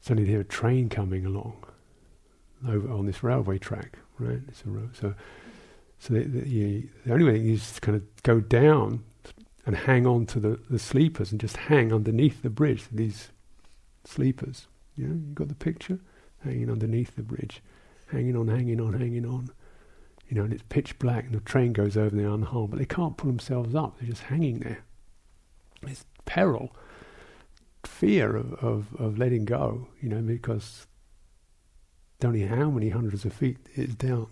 suddenly 0.02 0.26
they 0.26 0.32
hear 0.32 0.42
a 0.42 0.46
train 0.46 0.90
coming 0.90 1.26
along 1.26 1.64
over 2.68 2.92
on 2.92 3.06
this 3.06 3.24
railway 3.24 3.58
track, 3.58 4.00
right? 4.20 4.40
It's 4.48 4.62
a. 4.62 4.90
So, 4.94 5.14
so 6.00 6.14
the, 6.14 6.24
the 6.26 7.14
only 7.14 7.24
way 7.24 7.38
is 7.38 7.74
to 7.74 7.82
kind 7.82 7.96
of 7.96 8.24
go 8.24 8.42
down 8.42 9.04
and 9.66 9.76
hang 9.76 10.06
on 10.06 10.26
to 10.28 10.40
the, 10.40 10.60
the 10.70 10.80
sleepers 10.80 11.32
and 11.32 11.40
just 11.40 11.56
hang 11.56 11.94
underneath 11.94 12.42
the 12.42 12.50
bridge, 12.50 12.86
these 12.92 13.30
sleepers. 14.04 14.68
You 14.96 15.08
know, 15.08 15.14
you 15.14 15.34
got 15.34 15.48
the 15.48 15.56
picture? 15.56 16.00
Hanging 16.44 16.70
underneath 16.70 17.16
the 17.16 17.24
bridge, 17.24 17.62
hanging 18.08 18.36
on, 18.36 18.48
hanging 18.48 18.82
on, 18.82 18.94
hanging 18.94 19.26
on. 19.26 19.50
You 20.28 20.38
know, 20.38 20.44
and 20.44 20.54
it's 20.54 20.64
pitch 20.70 20.98
black 21.00 21.26
and 21.26 21.34
the 21.34 21.40
train 21.42 21.74
goes 21.74 21.96
over 21.96 22.08
and 22.08 22.20
they're 22.20 22.28
unharmed, 22.28 22.72
but 22.72 22.80
they 22.80 22.86
can't 22.86 23.18
pull 23.18 23.30
themselves 23.30 23.76
up, 23.76 24.00
they're 24.00 24.10
just 24.10 24.24
hanging 24.24 24.60
there. 24.60 24.84
It's 25.84 26.06
peril 26.26 26.74
fear 27.86 28.36
of, 28.36 28.54
of, 28.56 28.88
of 28.98 29.18
letting 29.18 29.46
go, 29.46 29.88
you 30.02 30.10
know, 30.10 30.22
because 30.22 30.88
don't 32.20 32.36
know 32.36 32.48
how 32.48 32.70
many 32.70 32.90
hundreds 32.90 33.26
of 33.26 33.34
feet 33.34 33.58
it's 33.76 33.96
down 33.96 34.28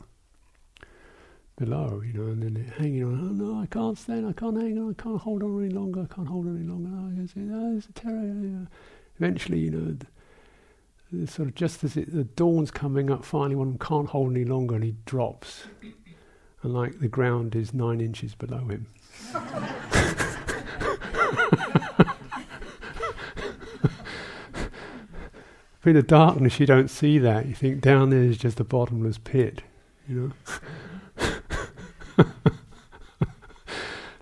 below, 1.58 2.02
you 2.06 2.14
know, 2.14 2.32
and 2.32 2.42
then 2.42 2.74
hanging 2.78 3.04
on. 3.04 3.20
Oh 3.20 3.34
no, 3.34 3.62
I 3.62 3.66
can't 3.66 3.98
stand. 3.98 4.28
I 4.28 4.34
can't 4.34 4.58
hang 4.58 4.78
on. 4.80 4.96
I 4.98 5.02
can't 5.02 5.20
hold 5.20 5.44
on 5.44 5.64
any 5.64 5.74
longer. 5.74 6.08
I 6.10 6.14
can't 6.14 6.28
hold 6.28 6.48
on 6.48 6.58
any 6.58 6.66
longer. 6.66 6.90
Oh, 6.90 7.26
say, 7.28 7.42
oh 7.52 7.78
it's 7.78 7.88
a 7.88 7.94
terror. 7.94 8.68
Eventually, 9.18 9.60
you 9.60 9.72
know, 9.72 9.98
sort 11.26 11.50
of 11.50 11.56
just 11.56 11.84
as 11.84 11.98
it, 11.98 12.14
the 12.14 12.24
dawn's 12.24 12.72
coming 12.72 13.12
up, 13.12 13.26
finally 13.26 13.56
one 13.56 13.78
can't 13.78 14.10
hold 14.10 14.32
any 14.32 14.46
longer, 14.46 14.76
and 14.76 14.84
he 14.84 14.96
drops, 15.06 15.66
and 16.64 16.74
like 16.74 17.00
the 17.00 17.08
ground 17.08 17.56
is 17.56 17.74
nine 17.74 18.02
inches 18.02 18.36
below 18.36 18.68
him. 18.68 18.88
In 25.84 25.96
the 25.96 26.04
darkness, 26.04 26.60
you 26.60 26.68
don't 26.68 26.90
see 26.90 27.18
that. 27.18 27.48
You 27.48 27.56
think 27.56 27.82
down 27.82 28.12
there 28.12 28.22
is 28.22 28.38
just 28.38 28.60
a 28.60 28.64
bottomless 28.64 29.18
pit, 29.18 29.64
you 30.08 30.32
know. 31.18 31.26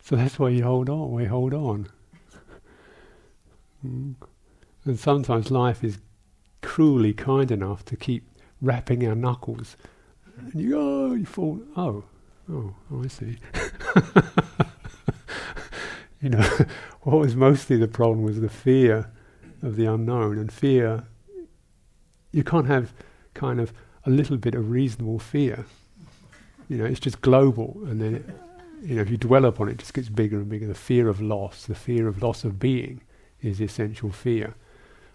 so 0.02 0.16
that's 0.16 0.40
why 0.40 0.50
you 0.50 0.64
hold 0.64 0.90
on. 0.90 1.12
We 1.12 1.26
hold 1.26 1.54
on. 1.54 1.90
Mm. 3.86 4.16
And 4.86 4.98
sometimes 4.98 5.52
life 5.52 5.84
is 5.84 6.00
cruelly 6.62 7.14
kind 7.14 7.52
enough 7.52 7.86
to 7.86 7.96
keep 7.96 8.24
rapping 8.62 9.08
our 9.08 9.16
knuckles. 9.16 9.78
And 10.38 10.54
you 10.56 10.78
oh, 10.78 11.14
you 11.14 11.26
fall. 11.26 11.62
Oh, 11.76 12.04
oh, 12.52 12.76
I 13.04 13.08
see. 13.08 13.38
you 16.22 16.30
know, 16.30 16.50
what 17.02 17.20
was 17.20 17.36
mostly 17.36 17.78
the 17.78 17.88
problem 17.88 18.24
was 18.24 18.42
the 18.42 18.50
fear 18.50 19.10
of 19.62 19.76
the 19.76 19.86
unknown, 19.86 20.38
and 20.38 20.52
fear 20.52 21.04
you 22.32 22.44
can't 22.44 22.68
have 22.68 22.94
kind 23.34 23.60
of 23.60 23.74
a 24.06 24.10
little 24.10 24.38
bit 24.38 24.56
of 24.56 24.70
reasonable 24.70 25.20
fear. 25.20 25.66
You 26.68 26.78
know, 26.78 26.86
it's 26.86 27.00
just 27.00 27.22
global, 27.22 27.82
and 27.86 28.02
then 28.02 28.16
it, 28.16 28.26
you 28.82 28.96
know 28.96 29.02
if 29.02 29.10
you 29.10 29.18
dwell 29.18 29.46
upon 29.46 29.70
it, 29.70 29.74
it 29.74 29.78
just 29.80 29.94
gets 29.94 30.10
bigger 30.10 30.38
and 30.38 30.50
bigger. 30.50 30.68
The 30.68 30.76
fear 30.76 31.10
of 31.10 31.22
loss, 31.22 31.66
the 31.66 31.76
fear 31.76 32.08
of 32.08 32.22
loss 32.22 32.44
of 32.44 32.60
being, 32.60 33.02
is 33.42 33.60
essential 33.60 34.12
fear, 34.12 34.56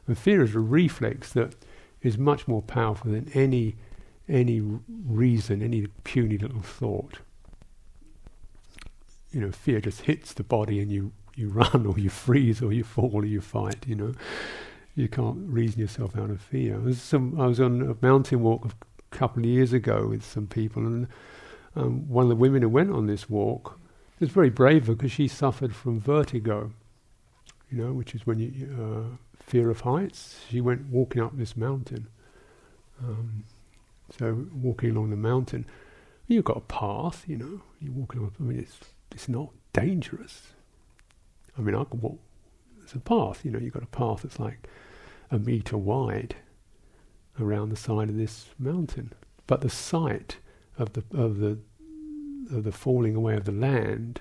and 0.06 0.18
fear 0.18 0.42
is 0.42 0.54
a 0.54 0.60
reflex 0.60 1.32
that 1.32 1.54
is 2.02 2.18
much 2.18 2.46
more 2.46 2.62
powerful 2.62 3.10
than 3.10 3.30
any 3.34 3.76
any 4.28 4.60
reason, 5.06 5.62
any 5.62 5.86
puny 6.02 6.38
little 6.38 6.62
thought. 6.62 7.18
You 9.32 9.40
know, 9.40 9.52
fear 9.52 9.80
just 9.80 10.02
hits 10.02 10.32
the 10.32 10.44
body, 10.44 10.80
and 10.80 10.90
you 10.90 11.12
you 11.34 11.48
run, 11.48 11.86
or 11.86 11.98
you 11.98 12.10
freeze, 12.10 12.62
or 12.62 12.72
you 12.72 12.84
fall, 12.84 13.10
or 13.12 13.24
you 13.24 13.40
fight. 13.40 13.86
You 13.86 13.96
know, 13.96 14.12
you 14.94 15.08
can't 15.08 15.38
reason 15.48 15.80
yourself 15.80 16.16
out 16.16 16.30
of 16.30 16.40
fear. 16.40 16.80
Some, 16.92 17.40
I 17.40 17.46
was 17.46 17.60
on 17.60 17.82
a 17.82 18.06
mountain 18.06 18.42
walk 18.42 18.66
a 18.66 19.16
couple 19.16 19.42
of 19.42 19.48
years 19.48 19.72
ago 19.72 20.06
with 20.06 20.24
some 20.24 20.46
people, 20.46 20.86
and 20.86 21.08
um, 21.74 22.08
one 22.08 22.24
of 22.24 22.28
the 22.28 22.36
women 22.36 22.62
who 22.62 22.68
went 22.68 22.92
on 22.92 23.06
this 23.06 23.28
walk 23.28 23.78
was 24.20 24.30
very 24.30 24.50
brave 24.50 24.86
because 24.86 25.10
she 25.10 25.26
suffered 25.26 25.74
from 25.74 26.00
vertigo, 26.00 26.72
you 27.70 27.78
know, 27.78 27.92
which 27.92 28.14
is 28.14 28.26
when 28.26 28.38
you 28.38 29.10
uh, 29.12 29.16
fear 29.40 29.70
of 29.70 29.80
heights. 29.80 30.40
She 30.50 30.60
went 30.60 30.86
walking 30.88 31.22
up 31.22 31.36
this 31.36 31.56
mountain. 31.56 32.08
Um, 33.02 33.44
so 34.18 34.46
walking 34.54 34.90
along 34.90 35.10
the 35.10 35.16
mountain, 35.16 35.66
you've 36.26 36.44
got 36.44 36.56
a 36.56 36.60
path, 36.60 37.24
you 37.26 37.36
know. 37.36 37.62
You're 37.80 37.92
walking 37.92 38.20
along. 38.20 38.32
I 38.38 38.42
mean, 38.42 38.58
it's 38.60 38.78
it's 39.12 39.28
not 39.28 39.50
dangerous. 39.72 40.48
I 41.58 41.62
mean, 41.62 41.74
I 41.74 41.84
can 41.84 42.00
walk. 42.00 42.18
There's 42.78 42.94
a 42.94 43.00
path, 43.00 43.44
you 43.44 43.50
know. 43.50 43.58
You've 43.58 43.74
got 43.74 43.82
a 43.82 43.86
path 43.86 44.22
that's 44.22 44.40
like 44.40 44.68
a 45.30 45.38
meter 45.38 45.76
wide 45.76 46.36
around 47.40 47.70
the 47.70 47.76
side 47.76 48.08
of 48.08 48.16
this 48.16 48.46
mountain. 48.58 49.12
But 49.46 49.60
the 49.60 49.70
sight 49.70 50.38
of 50.78 50.92
the 50.92 51.04
of 51.12 51.38
the 51.38 51.58
of 52.52 52.64
the 52.64 52.72
falling 52.72 53.14
away 53.14 53.36
of 53.36 53.44
the 53.44 53.52
land 53.52 54.20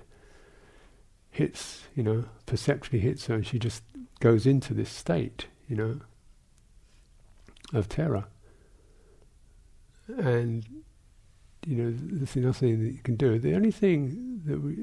hits, 1.29 1.83
you 1.95 2.03
know, 2.03 2.25
perceptually 2.45 2.99
hits 2.99 3.25
her, 3.27 3.35
and 3.35 3.45
she 3.45 3.59
just 3.59 3.83
goes 4.23 4.45
into 4.45 4.73
this 4.73 4.89
state, 4.89 5.47
you 5.67 5.75
know, 5.75 5.99
of 7.73 7.89
terror. 7.89 8.23
And 10.07 10.65
you 11.67 11.75
know, 11.75 11.93
there's 11.93 12.37
nothing 12.37 12.81
that 12.85 12.93
you 12.93 13.01
can 13.03 13.17
do. 13.17 13.37
The 13.37 13.53
only 13.53 13.71
thing 13.71 14.41
that 14.45 14.61
we, 14.61 14.75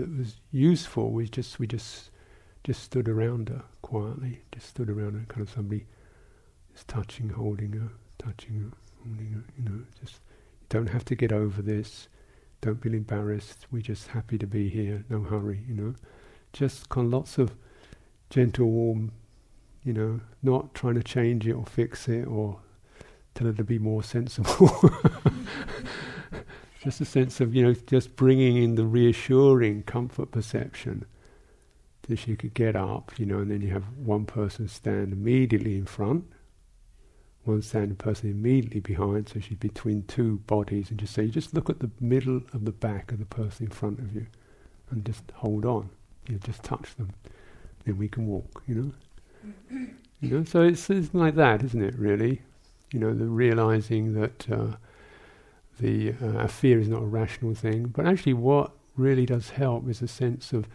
that 0.00 0.16
was 0.16 0.40
useful 0.50 1.12
was 1.12 1.28
just 1.28 1.58
we 1.58 1.66
just 1.66 2.10
just 2.64 2.84
stood 2.84 3.06
around 3.06 3.50
her 3.50 3.64
quietly, 3.82 4.40
just 4.50 4.70
stood 4.70 4.88
around 4.88 5.12
her, 5.12 5.26
kind 5.28 5.42
of 5.42 5.50
somebody 5.52 5.84
just 6.72 6.88
touching, 6.88 7.28
holding 7.28 7.72
her, 7.72 7.92
touching 8.18 8.62
her, 8.62 8.76
holding 9.04 9.32
her. 9.32 9.44
You 9.58 9.64
know, 9.64 9.82
just 10.00 10.20
you 10.58 10.66
don't 10.70 10.88
have 10.88 11.04
to 11.04 11.14
get 11.14 11.32
over 11.32 11.60
this. 11.60 12.08
Don't 12.62 12.82
feel 12.82 12.94
embarrassed. 12.94 13.66
We're 13.70 13.82
just 13.82 14.08
happy 14.08 14.38
to 14.38 14.46
be 14.46 14.70
here. 14.70 15.04
No 15.10 15.20
hurry. 15.20 15.60
You 15.68 15.74
know, 15.74 15.94
just 16.54 16.88
kind 16.88 17.08
of 17.08 17.12
lots 17.12 17.36
of 17.36 17.56
gentle, 18.30 18.66
warm. 18.66 19.12
You 19.84 19.92
know, 19.92 20.20
not 20.42 20.74
trying 20.74 20.96
to 20.96 21.02
change 21.02 21.46
it 21.46 21.52
or 21.52 21.64
fix 21.64 22.08
it 22.08 22.26
or 22.26 22.58
tell 23.34 23.46
her 23.46 23.52
to 23.52 23.62
be 23.62 23.78
more 23.78 24.02
sensible. 24.02 24.90
just 26.82 27.00
a 27.00 27.04
sense 27.04 27.40
of, 27.40 27.54
you 27.54 27.62
know, 27.62 27.74
just 27.86 28.16
bringing 28.16 28.56
in 28.62 28.74
the 28.74 28.86
reassuring 28.86 29.82
comfort 29.82 30.30
perception 30.30 31.04
that 32.02 32.18
she 32.18 32.36
could 32.36 32.54
get 32.54 32.76
up, 32.76 33.12
you 33.18 33.26
know, 33.26 33.38
and 33.38 33.50
then 33.50 33.60
you 33.60 33.70
have 33.70 33.84
one 33.96 34.24
person 34.24 34.68
stand 34.68 35.12
immediately 35.12 35.76
in 35.76 35.84
front, 35.84 36.24
one 37.44 37.62
standing 37.62 37.96
person 37.96 38.30
immediately 38.30 38.80
behind, 38.80 39.28
so 39.28 39.40
she's 39.40 39.58
between 39.58 40.02
two 40.04 40.38
bodies, 40.46 40.90
and 40.90 40.98
just 40.98 41.14
say, 41.14 41.26
just 41.26 41.54
look 41.54 41.68
at 41.68 41.80
the 41.80 41.90
middle 42.00 42.40
of 42.52 42.64
the 42.64 42.72
back 42.72 43.10
of 43.12 43.18
the 43.18 43.26
person 43.26 43.66
in 43.66 43.72
front 43.72 43.98
of 43.98 44.14
you, 44.14 44.26
and 44.90 45.04
just 45.04 45.24
hold 45.34 45.64
on, 45.64 45.90
you 46.28 46.34
know, 46.34 46.40
just 46.44 46.62
touch 46.62 46.94
them, 46.96 47.10
then 47.86 47.96
we 47.96 48.08
can 48.08 48.26
walk, 48.26 48.62
you 48.66 48.74
know. 48.74 48.92
you 50.20 50.28
know, 50.28 50.44
so 50.44 50.62
it's, 50.62 50.90
it's 50.90 51.14
like 51.14 51.36
that, 51.36 51.62
isn't 51.62 51.82
it? 51.82 51.94
Really, 51.96 52.42
you 52.92 52.98
know, 52.98 53.14
the 53.14 53.24
realizing 53.24 54.12
that 54.20 54.50
uh, 54.50 54.76
the 55.80 56.14
uh, 56.22 56.46
fear 56.48 56.78
is 56.80 56.88
not 56.88 57.02
a 57.02 57.06
rational 57.06 57.54
thing, 57.54 57.86
but 57.86 58.06
actually, 58.06 58.34
what 58.34 58.72
really 58.96 59.24
does 59.24 59.50
help 59.50 59.88
is 59.88 60.02
a 60.02 60.08
sense 60.08 60.52
of, 60.52 60.66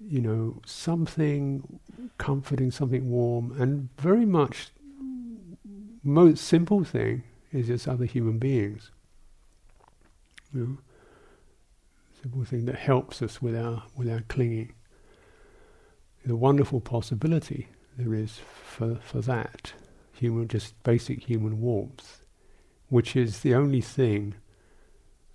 you 0.00 0.20
know, 0.20 0.60
something 0.66 1.80
comforting, 2.18 2.70
something 2.70 3.08
warm, 3.08 3.60
and 3.60 3.88
very 3.98 4.26
much 4.26 4.70
most 6.02 6.44
simple 6.44 6.84
thing 6.84 7.22
is 7.52 7.66
just 7.66 7.86
other 7.86 8.04
human 8.04 8.38
beings. 8.38 8.90
You 10.54 10.60
know, 10.60 10.78
simple 12.22 12.44
thing 12.44 12.64
that 12.64 12.76
helps 12.76 13.22
us 13.22 13.42
with 13.42 13.56
our 13.56 13.84
with 13.96 14.10
our 14.10 14.22
clinging. 14.28 14.72
The 16.28 16.36
wonderful 16.36 16.80
possibility 16.82 17.68
there 17.96 18.12
is 18.12 18.38
for 18.62 18.96
for 18.96 19.22
that 19.22 19.72
human, 20.12 20.46
just 20.46 20.80
basic 20.82 21.22
human 21.24 21.58
warmth, 21.58 22.20
which 22.90 23.16
is 23.16 23.40
the 23.40 23.54
only 23.54 23.80
thing 23.80 24.34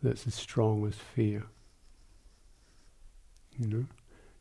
that's 0.04 0.28
as 0.28 0.36
strong 0.36 0.86
as 0.86 0.94
fear. 0.94 1.46
You 3.58 3.68
know, 3.68 3.86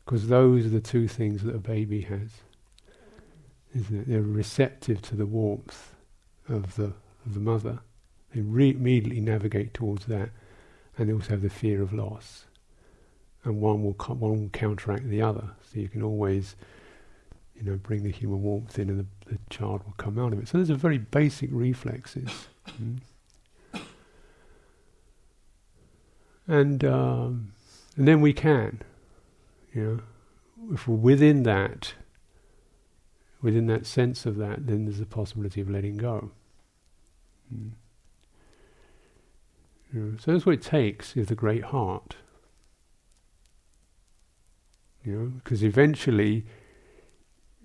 because 0.05 0.27
those 0.27 0.67
are 0.67 0.69
the 0.69 0.79
two 0.79 1.07
things 1.07 1.41
that 1.41 1.55
a 1.55 1.59
baby 1.59 2.01
has, 2.01 2.29
isn't 3.73 4.01
it? 4.01 4.07
They're 4.07 4.21
receptive 4.21 5.01
to 5.01 5.15
the 5.15 5.25
warmth 5.25 5.95
of 6.47 6.75
the 6.75 6.93
of 7.25 7.33
the 7.33 7.39
mother. 7.39 7.79
They 8.35 8.41
re- 8.41 8.69
immediately 8.69 9.21
navigate 9.21 9.73
towards 9.73 10.05
that, 10.05 10.29
and 10.99 11.09
they 11.09 11.13
also 11.13 11.31
have 11.31 11.41
the 11.41 11.49
fear 11.49 11.81
of 11.81 11.93
loss. 11.93 12.45
And 13.45 13.59
one 13.59 13.83
will 13.83 13.93
co- 13.95 14.13
one 14.13 14.39
will 14.39 14.49
counteract 14.49 15.09
the 15.09 15.21
other. 15.21 15.49
So 15.63 15.79
you 15.79 15.89
can 15.89 16.01
always 16.01 16.55
you 17.55 17.63
know, 17.63 17.77
bring 17.77 18.03
the 18.03 18.11
human 18.11 18.41
warmth 18.41 18.77
in 18.79 18.89
and 18.89 18.99
the, 18.99 19.05
the 19.31 19.39
child 19.49 19.83
will 19.85 19.93
come 19.97 20.17
out 20.19 20.33
of 20.33 20.39
it. 20.39 20.47
So 20.47 20.57
there's 20.57 20.69
a 20.69 20.75
very 20.75 20.97
basic 20.97 21.49
reflexes. 21.51 22.47
mm. 22.81 22.99
And 26.45 26.83
um, 26.83 27.53
and 27.95 28.05
then 28.05 28.19
we 28.19 28.33
can, 28.33 28.81
you 29.73 29.81
know, 29.81 30.73
if 30.73 30.89
we're 30.89 30.95
within 30.95 31.43
that, 31.43 31.93
within 33.41 33.67
that 33.67 33.85
sense 33.85 34.25
of 34.25 34.35
that, 34.37 34.67
then 34.67 34.83
there's 34.83 34.99
a 34.99 35.05
possibility 35.05 35.61
of 35.61 35.69
letting 35.69 35.95
go. 35.95 36.31
Mm. 37.53 37.71
You 39.93 39.99
know, 39.99 40.17
so 40.19 40.33
that's 40.33 40.45
what 40.45 40.55
it 40.55 40.61
takes 40.61 41.15
is 41.15 41.27
the 41.27 41.35
great 41.35 41.63
heart. 41.65 42.17
You 45.03 45.13
know, 45.13 45.25
because 45.43 45.63
eventually 45.63 46.45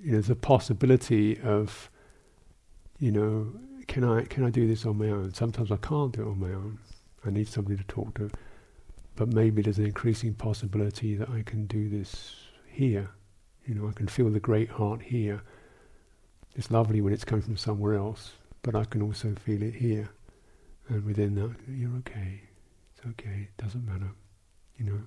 you 0.01 0.07
know, 0.07 0.13
there's 0.13 0.31
a 0.31 0.37
possibility 0.37 1.41
of, 1.41 1.91
you 2.99 3.13
know, 3.13 3.53
can 3.87 4.05
I 4.05 4.23
can 4.25 4.45
I 4.45 4.51
do 4.51 4.67
this 4.67 4.85
on 4.85 4.99
my 4.99 5.09
own? 5.09 5.33
Sometimes 5.35 5.71
I 5.71 5.77
can't 5.77 6.13
do 6.13 6.23
it 6.23 6.27
on 6.27 6.41
my 6.41 6.49
own. 6.49 6.79
I 7.25 7.31
need 7.31 7.49
somebody 7.49 7.77
to 7.77 7.85
talk 7.85 8.15
to. 8.15 8.31
But 9.17 9.33
maybe 9.33 9.63
there's 9.63 9.79
an 9.79 9.87
increasing 9.87 10.35
possibility 10.35 11.17
that 11.17 11.29
I 11.29 11.43
can 11.43 11.67
do 11.67 11.89
this 11.89 12.37
here. 12.67 13.11
You 13.67 13.75
know, 13.75 13.89
I 13.89 13.93
can 13.93 14.07
feel 14.07 14.31
the 14.31 14.41
great 14.41 14.71
heart 14.71 15.03
here. 15.03 15.43
It's 16.55 16.71
lovely 16.71 17.01
when 17.01 17.13
it's 17.13 17.25
coming 17.25 17.43
from 17.43 17.57
somewhere 17.57 17.95
else, 17.95 18.33
but 18.63 18.75
I 18.75 18.85
can 18.85 19.03
also 19.03 19.35
feel 19.35 19.63
it 19.63 19.75
here. 19.75 20.11
And 20.89 21.05
within 21.05 21.35
that, 21.37 21.55
you're 21.69 21.97
okay. 21.99 22.43
It's 22.97 23.07
okay. 23.07 23.49
It 23.49 23.63
doesn't 23.63 23.85
matter. 23.85 24.11
You 24.77 24.87
know, 24.87 25.01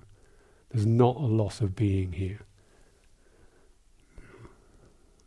there's 0.72 0.86
not 0.86 1.16
a 1.16 1.26
loss 1.26 1.60
of 1.60 1.76
being 1.76 2.12
here. 2.12 2.40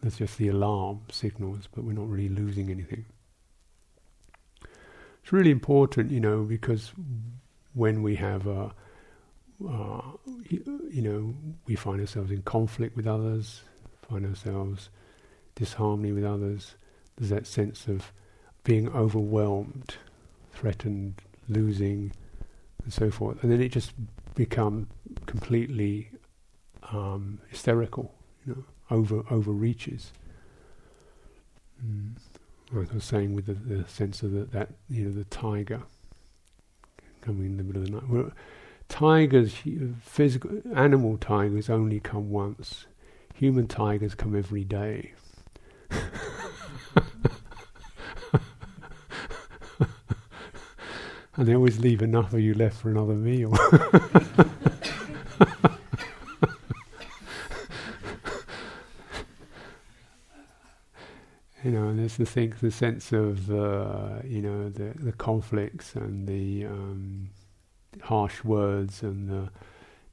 That's 0.02 0.18
just 0.18 0.38
the 0.38 0.50
alarm 0.50 1.02
signals, 1.12 1.68
but 1.74 1.84
we're 1.84 1.94
not 1.94 2.10
really 2.10 2.30
losing 2.30 2.70
anything. 2.70 3.06
It's 5.24 5.34
really 5.34 5.52
important, 5.52 6.12
you 6.12 6.20
know, 6.20 6.44
because 6.44 6.92
when 7.74 8.04
we 8.04 8.16
have 8.16 8.46
a, 8.46 8.72
uh, 9.68 10.02
you 10.50 11.02
know, 11.02 11.36
we 11.66 11.76
find 11.76 12.00
ourselves 12.02 12.32
in 12.32 12.44
conflict 12.44 12.96
with 12.96 13.08
others, 13.08 13.62
find 14.08 14.26
ourselves 14.26 14.90
disharmony 15.56 16.12
with 16.12 16.24
others. 16.26 16.76
There's 17.16 17.32
that 17.32 17.48
sense 17.48 17.88
of 17.88 18.12
being 18.64 18.88
overwhelmed, 18.90 19.96
threatened, 20.54 21.22
losing, 21.50 22.12
and 22.84 22.94
so 22.94 23.10
forth, 23.10 23.42
and 23.42 23.52
then 23.52 23.62
it 23.62 23.70
just 23.70 23.94
becomes 24.36 24.88
completely 25.26 26.10
um, 26.92 27.40
hysterical, 27.50 28.14
you 28.46 28.56
know 28.56 28.64
over 28.90 29.24
overreaches. 29.30 30.12
Mm. 31.84 32.14
Like 32.72 32.92
I 32.92 32.96
was 32.96 33.04
saying, 33.04 33.36
with 33.36 33.46
the, 33.46 33.54
the 33.54 33.88
sense 33.88 34.24
of 34.24 34.32
the, 34.32 34.46
that 34.46 34.70
you 34.90 35.06
know 35.06 35.12
the 35.12 35.24
tiger 35.26 35.84
coming 37.22 37.46
in 37.46 37.58
the 37.58 37.64
middle 37.64 37.82
of 37.82 37.88
the 37.88 37.94
night. 37.94 38.10
Well, 38.10 38.32
tigers, 38.90 39.56
physical 40.02 40.62
animal 40.74 41.18
tigers, 41.18 41.70
only 41.70 42.00
come 42.00 42.30
once. 42.30 42.86
Human 43.36 43.68
tigers 43.68 44.16
come 44.16 44.36
every 44.36 44.64
day. 44.64 45.14
and 51.38 51.48
they 51.48 51.56
always 51.56 51.80
leave 51.80 52.02
enough 52.02 52.34
of 52.34 52.40
you 52.40 52.54
left 52.54 52.78
for 52.78 52.90
another 52.90 53.14
meal. 53.14 53.52
you 61.64 61.72
know, 61.72 61.88
and 61.90 62.00
there's 62.00 62.18
the 62.18 62.26
thing, 62.26 62.54
the 62.62 62.72
sense 62.72 63.12
of 63.12 63.52
uh, 63.52 64.20
you 64.24 64.42
know 64.42 64.70
the 64.70 64.94
the 64.98 65.12
conflicts 65.12 65.96
and 65.96 66.28
the 66.28 66.66
um, 66.66 67.30
harsh 68.02 68.44
words 68.44 69.04
and 69.04 69.30
the 69.30 69.50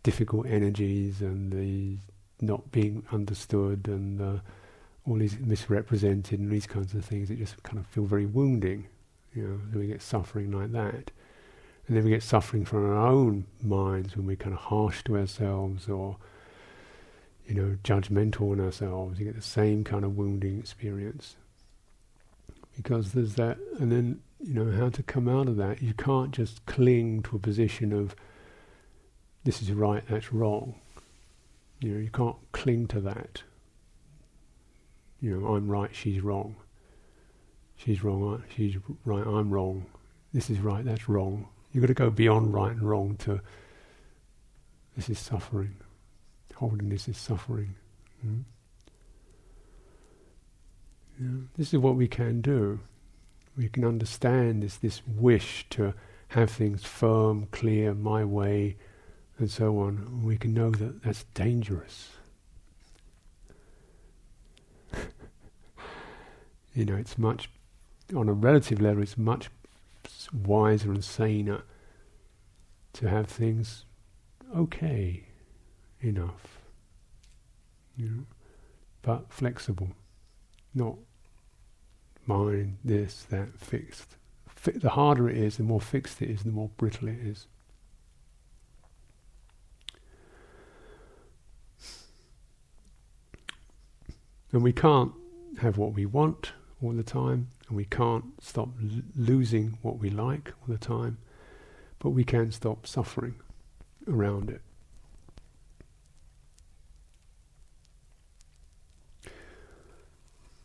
difficult 0.03 0.47
energies 0.47 1.21
and 1.21 1.53
the 1.53 1.99
not 2.41 2.73
being 2.73 3.05
understood 3.13 3.87
and 3.87 4.21
uh, 4.21 4.39
all 5.07 5.17
these 5.17 5.39
misrepresented 5.39 6.41
and 6.41 6.51
these 6.51 6.67
kinds 6.67 6.95
of 6.95 7.05
things. 7.05 7.31
It 7.31 7.39
just 7.39 7.63
kind 7.63 7.79
of 7.79 7.87
feel 7.87 8.05
very 8.05 8.27
wounding. 8.27 8.87
You 9.35 9.43
know, 9.43 9.61
so 9.73 9.79
we 9.79 9.87
get 9.87 10.03
suffering 10.03 10.51
like 10.51 10.73
that, 10.73 11.11
and 11.87 11.97
then 11.97 12.05
we 12.05 12.11
get 12.11 12.23
suffering 12.23 12.65
from 12.65 12.85
our 12.85 13.07
own 13.07 13.47
minds 13.63 14.17
when 14.17 14.27
we're 14.27 14.37
kind 14.37 14.55
of 14.55 14.61
harsh 14.61 15.03
to 15.05 15.17
ourselves 15.17 15.89
or 15.89 16.17
you 17.47 17.55
know, 17.55 17.77
judgmental 17.83 18.53
on 18.53 18.61
ourselves. 18.61 19.19
You 19.19 19.27
get 19.27 19.37
the 19.37 19.43
same 19.43 19.85
kind 19.85 20.05
of 20.05 20.17
wounding 20.17 20.59
experience 20.59 21.37
because 22.77 23.13
there's 23.13 23.35
that, 23.35 23.59
and 23.79 23.93
then 23.93 24.21
you 24.41 24.55
know 24.55 24.71
how 24.73 24.89
to 24.91 25.03
come 25.03 25.29
out 25.29 25.49
of 25.49 25.57
that. 25.57 25.83
You 25.83 25.95
can't 25.95 26.31
just 26.31 26.65
cling 26.67 27.23
to 27.25 27.37
a 27.37 27.39
position 27.39 27.93
of 27.93 28.15
this 29.45 29.61
is 29.61 29.73
right, 29.73 30.03
that's 30.09 30.33
wrong. 30.33 30.77
You 31.81 31.93
know, 31.93 32.01
you 32.01 32.11
can't 32.11 32.37
cling 32.53 32.87
to 32.89 33.01
that. 33.01 33.43
You 35.21 35.39
know, 35.39 35.55
I'm 35.55 35.69
right, 35.69 35.91
she's 35.93 36.21
wrong. 36.21 36.57
She's 37.85 38.05
wrong, 38.05 38.43
she's 38.55 38.77
right, 39.05 39.27
I'm 39.27 39.51
wrong. 39.51 39.87
This 40.33 40.49
is 40.51 40.61
right, 40.61 40.85
that's 40.85 41.09
wrong. 41.09 41.49
You've 41.73 41.83
got 41.83 41.89
to 41.89 41.95
go 41.95 42.11
beyond 42.11 42.55
right 42.55 42.71
and 42.71 42.83
wrong 42.83 43.17
to 43.21 43.41
this 44.97 45.09
is 45.09 45.19
suffering. 45.19 45.77
Holding 46.55 46.91
this 46.91 47.09
is 47.09 47.17
suffering. 47.17 47.75
Hmm? 48.21 48.41
Yeah, 51.21 51.41
this 51.57 51.75
is 51.75 51.81
what 51.81 51.97
we 51.97 52.07
can 52.07 52.41
do. 52.41 52.79
We 53.57 53.69
can 53.69 53.85
understand 53.85 54.63
this 54.63 54.77
this 54.77 55.03
wish 55.07 55.67
to 55.71 55.95
have 56.29 56.51
things 56.51 56.85
firm, 56.85 57.49
clear, 57.51 57.95
my 57.95 58.25
way, 58.25 58.77
and 59.39 59.51
so 59.51 59.79
on. 59.81 60.23
We 60.25 60.37
can 60.37 60.55
know 60.55 60.71
that 60.71 61.03
that's 61.03 61.25
dangerous. 61.35 62.11
you 66.75 66.85
know, 66.85 66.95
it's 66.95 67.19
much 67.19 67.49
on 68.15 68.29
a 68.29 68.33
relative 68.33 68.81
level. 68.81 69.03
It's 69.03 69.19
much 69.19 69.49
wiser 70.33 70.93
and 70.93 71.05
saner 71.05 71.63
to 72.95 73.09
have 73.09 73.27
things 73.27 73.85
okay 74.55 75.25
enough, 76.01 76.59
you 77.97 78.09
know, 78.09 78.25
but 79.03 79.33
flexible, 79.33 79.89
not 80.75 80.97
mine, 82.27 82.79
this, 82.85 83.25
that, 83.31 83.59
fixed. 83.59 84.17
Fi- 84.47 84.73
the 84.73 84.91
harder 84.91 85.29
it 85.29 85.37
is, 85.37 85.57
the 85.57 85.63
more 85.63 85.81
fixed 85.81 86.21
it 86.23 86.31
is, 86.31 86.43
the 86.43 86.51
more 86.51 86.71
brittle 86.77 87.09
it 87.09 87.19
is. 87.19 87.47
And 94.53 94.63
we 94.63 94.73
can't 94.73 95.13
have 95.61 95.79
what 95.79 95.95
we 95.95 96.05
want 96.05 96.53
all 96.83 96.93
the 96.93 97.03
time, 97.03 97.49
and 97.73 97.77
we 97.79 97.87
can't 97.87 98.25
stop 98.39 98.69
l- 98.83 99.01
losing 99.17 99.79
what 99.81 99.97
we 99.99 100.11
like 100.11 100.53
all 100.61 100.69
the 100.69 100.77
time, 100.77 101.17
but 102.01 102.11
we 102.11 102.23
can 102.23 102.53
stop 102.53 102.87
suffering 102.87 103.35
around 104.07 104.51
it. 104.51 104.61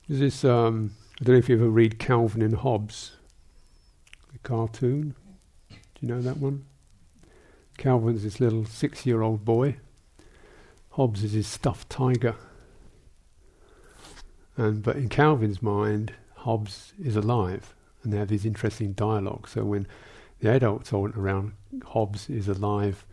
This, 0.10 0.44
um, 0.44 0.96
I 1.22 1.24
don't 1.24 1.36
know 1.36 1.40
if 1.40 1.48
you 1.48 1.56
ever 1.56 1.70
read 1.70 1.98
Calvin 1.98 2.42
and 2.42 2.56
Hobbes, 2.56 3.14
the 4.34 4.40
cartoon. 4.40 5.16
Do 5.70 5.78
you 6.02 6.10
know 6.10 6.22
that 6.22 6.36
one? 6.36 6.66
Calvin's 7.78 8.24
this 8.24 8.42
little 8.42 8.66
six 8.66 9.06
year 9.06 9.22
old 9.22 9.46
boy, 9.46 9.78
Hobbes 10.92 11.24
is 11.24 11.32
his 11.32 11.48
stuffed 11.48 11.90
tiger. 11.90 12.36
And, 14.58 14.84
but 14.84 14.98
in 14.98 15.08
Calvin's 15.08 15.62
mind, 15.62 16.12
Hobbes 16.48 16.94
is 16.98 17.18
alive, 17.18 17.76
and 18.02 18.14
they 18.14 18.18
have 18.18 18.30
these 18.30 18.46
interesting 18.46 18.94
dialogues. 18.94 19.52
So 19.52 19.66
when 19.66 19.86
the 20.40 20.50
adults 20.50 20.94
aren't 20.94 21.18
around, 21.18 21.52
Hobbes 21.84 22.30
is 22.30 22.48
alive, 22.48 23.06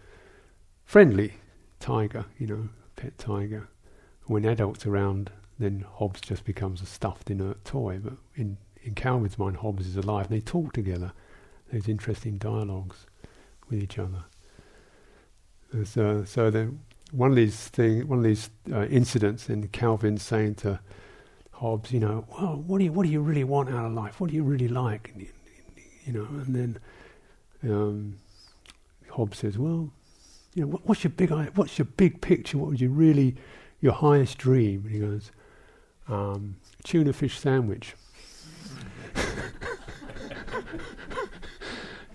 friendly 0.85 1.35
tiger, 1.81 2.27
you 2.38 2.47
know, 2.47 2.68
pet 2.94 3.18
tiger. 3.18 3.68
When 4.27 4.44
adults 4.44 4.87
around, 4.87 5.33
then 5.59 5.85
Hobbes 5.94 6.20
just 6.20 6.44
becomes 6.44 6.81
a 6.81 6.87
stuffed 6.87 7.29
inert 7.29 7.64
toy. 7.64 7.99
But 7.99 8.12
in, 8.37 8.57
in 8.85 8.94
Calvin's 8.94 9.37
mind, 9.37 9.57
Hobbes 9.57 9.88
is 9.88 9.97
alive, 9.97 10.31
and 10.31 10.37
they 10.37 10.40
talk 10.40 10.73
together. 10.73 11.11
Those 11.73 11.88
interesting 11.88 12.38
dialogues 12.38 13.07
with 13.68 13.83
each 13.83 13.99
other. 13.99 14.27
And 15.73 15.88
so, 15.88 16.25
so 16.25 16.53
then 16.53 16.83
one 17.11 17.31
of 17.31 17.37
these 17.37 17.66
thing, 17.66 18.07
one 18.07 18.18
of 18.18 18.25
these 18.25 18.49
uh, 18.73 18.85
incidents, 18.85 19.51
in 19.51 19.66
Calvin 19.66 20.18
saying 20.18 20.55
to 20.57 20.79
Hobbes, 21.64 21.92
you 21.92 22.00
know, 22.00 22.27
well, 22.31 22.62
what 22.66 22.77
do 22.77 22.85
you 22.85 22.92
what 22.92 23.07
do 23.07 23.09
you 23.09 23.22
really 23.22 23.42
want 23.42 23.70
out 23.70 23.87
of 23.87 23.92
life? 23.94 24.20
What 24.20 24.29
do 24.29 24.37
you 24.37 24.42
really 24.42 24.68
like? 24.68 25.14
You 26.05 26.12
know, 26.12 26.27
and 26.27 26.55
then 26.55 26.79
um, 27.62 28.16
Hobbes 29.09 29.38
says, 29.38 29.57
well, 29.57 29.90
you 30.53 30.61
know, 30.61 30.66
what, 30.66 30.87
what's 30.87 31.05
your 31.05 31.12
big 31.12 31.31
what's 31.57 31.79
your 31.79 31.87
big 31.87 32.20
picture? 32.20 32.59
What 32.59 32.68
would 32.68 32.83
you 32.83 32.90
really 32.90 33.37
your 33.81 33.94
highest 33.94 34.37
dream? 34.37 34.83
And 34.85 34.90
he 34.94 35.00
goes, 35.00 35.31
um, 36.07 36.57
tuna 36.83 37.14
fish 37.14 37.38
sandwich. 37.38 37.94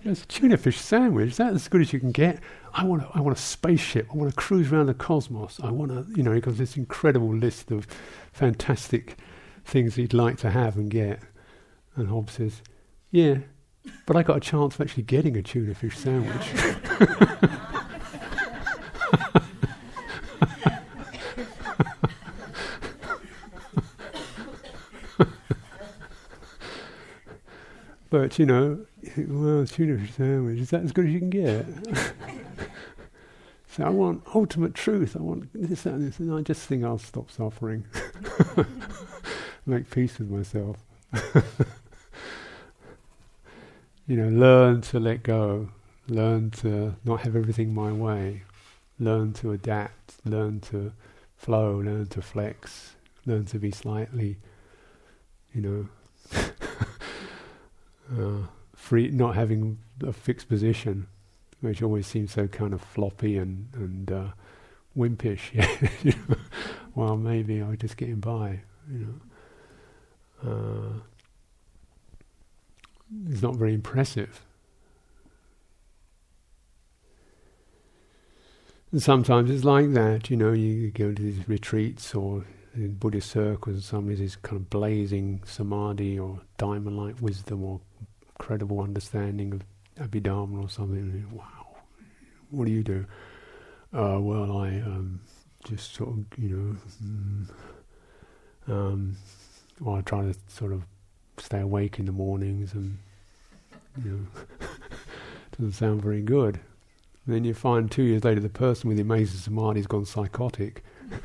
It's 0.06 0.24
a 0.24 0.28
tuna 0.28 0.56
fish 0.58 0.80
sandwich. 0.80 1.32
Is 1.32 1.38
that 1.38 1.54
as 1.54 1.68
good 1.68 1.82
as 1.82 1.92
you 1.92 2.00
can 2.00 2.12
get? 2.12 2.40
I 2.74 2.86
want, 2.86 3.04
a, 3.04 3.10
I 3.14 3.20
want 3.20 3.38
a 3.38 3.42
spaceship. 3.42 4.08
I 4.10 4.16
want 4.16 4.30
to 4.30 4.36
cruise 4.36 4.72
around 4.72 4.86
the 4.86 4.94
cosmos. 4.94 5.60
I 5.62 5.72
want 5.72 5.92
to, 5.92 6.06
you 6.16 6.24
know, 6.24 6.32
he 6.32 6.40
got 6.40 6.56
this 6.56 6.78
incredible 6.78 7.36
list 7.36 7.70
of 7.70 7.86
fantastic 8.32 9.18
things 9.70 9.96
he'd 9.96 10.14
like 10.14 10.38
to 10.38 10.50
have 10.50 10.76
and 10.76 10.90
get. 10.90 11.20
And 11.96 12.10
Hobbes 12.10 12.34
says, 12.34 12.62
Yeah, 13.12 13.38
but 14.06 14.16
I 14.16 14.24
got 14.24 14.38
a 14.38 14.42
chance 14.42 14.76
of 14.76 14.82
actually 14.82 15.04
getting 15.04 15.36
a 15.38 15.42
tuna 15.42 15.76
fish 15.76 15.98
sandwich. 15.98 16.36
but, 28.10 28.40
you 28.40 28.46
know, 28.46 28.80
well, 29.18 29.66
tuna 29.66 29.98
fish 30.00 30.14
sandwich, 30.16 30.60
is 30.60 30.70
that 30.72 30.84
as 30.84 30.92
good 30.92 31.06
as 31.06 31.12
you 31.12 31.20
can 31.20 31.30
get? 31.30 31.66
so 33.68 33.84
I 33.84 33.90
want 33.90 34.24
ultimate 34.34 34.74
truth. 34.74 35.16
I 35.18 35.22
want 35.22 35.50
this, 35.54 35.84
that, 35.84 35.94
and 35.94 36.08
this. 36.08 36.20
And 36.20 36.34
I 36.34 36.42
just 36.42 36.68
think 36.68 36.84
I'll 36.84 36.98
stop 36.98 37.32
suffering. 37.32 37.86
Make 39.70 39.92
peace 39.92 40.18
with 40.18 40.32
myself. 40.32 40.78
you 44.08 44.16
know, 44.16 44.30
learn 44.30 44.82
to 44.82 45.00
let 45.00 45.22
go. 45.22 45.70
Learn 46.08 46.50
to 46.52 46.96
not 47.06 47.22
have 47.22 47.36
everything 47.36 47.72
my 47.72 47.92
way. 47.92 48.42
Learn 49.00 49.32
to 49.34 49.52
adapt. 49.52 50.16
Learn 50.26 50.60
to 50.62 50.92
flow. 51.38 51.76
Learn 51.76 52.08
to 52.08 52.20
flex. 52.20 52.96
Learn 53.28 53.46
to 53.46 53.60
be 53.60 53.70
slightly, 53.70 54.38
you 55.54 55.62
know, 55.62 55.88
uh, 58.20 58.48
free, 58.76 59.10
not 59.10 59.36
having 59.36 59.78
a 60.02 60.12
fixed 60.12 60.50
position, 60.50 61.06
which 61.62 61.84
always 61.84 62.08
seems 62.08 62.32
so 62.32 62.48
kind 62.48 62.74
of 62.74 62.82
floppy 62.82 63.38
and 63.38 63.68
and 63.76 64.12
uh, 64.12 64.28
wimpish. 64.98 65.54
Well, 66.96 67.16
maybe 67.18 67.60
I'm 67.60 67.78
just 67.78 67.98
getting 67.98 68.20
by. 68.20 68.62
You 68.92 69.00
know, 69.00 69.14
uh, 70.46 71.00
it's 73.30 73.42
not 73.42 73.56
very 73.56 73.74
impressive. 73.74 74.42
And 78.92 79.02
sometimes 79.02 79.52
it's 79.52 79.64
like 79.64 79.94
that, 79.94 80.30
you 80.30 80.38
know, 80.38 80.52
you 80.52 80.90
go 80.90 81.14
to 81.14 81.22
these 81.22 81.48
retreats 81.48 82.16
or 82.16 82.46
in 82.74 82.96
Buddhist 82.96 83.30
circles 83.30 83.76
and 83.76 83.84
somebody's 83.84 84.20
this 84.20 84.36
kind 84.36 84.58
of 84.58 84.70
blazing 84.70 85.42
samadhi 85.46 86.18
or 86.18 86.42
diamond 86.58 86.98
like 86.98 87.16
wisdom 87.22 87.64
or 87.64 87.82
incredible 88.40 88.82
understanding 88.82 89.54
of 89.54 89.62
Abhidharma 90.10 90.64
or 90.64 90.70
something. 90.70 91.28
wow, 91.32 91.78
what 92.50 92.66
do 92.66 92.72
you 92.72 92.84
do? 92.84 93.06
Uh, 93.94 94.18
well, 94.20 94.58
I 94.58 94.68
um, 94.68 95.20
just 95.66 95.94
sort 95.94 96.10
of, 96.10 96.26
you 96.38 96.50
know, 96.50 96.76
mm, 97.04 97.50
um, 98.68 99.18
well, 99.80 99.96
I 99.96 100.02
try 100.02 100.22
to 100.22 100.36
sort 100.48 100.74
of 100.74 100.84
stay 101.38 101.62
awake 101.62 102.00
in 102.00 102.06
the 102.06 102.12
mornings 102.12 102.74
and, 102.74 102.98
you 104.04 104.12
know, 104.12 104.20
doesn't 105.58 105.74
sound 105.74 106.02
very 106.02 106.22
good. 106.22 106.60
And 107.26 107.36
then 107.36 107.44
you 107.44 107.54
find 107.54 107.90
two 107.90 108.04
years 108.04 108.24
later 108.24 108.40
the 108.40 108.50
person 108.50 108.88
with 108.88 108.98
the 108.98 109.04
amazing 109.04 109.40
samadhi 109.40 109.80
has 109.80 109.88
gone 109.88 110.06
psychotic. 110.06 110.84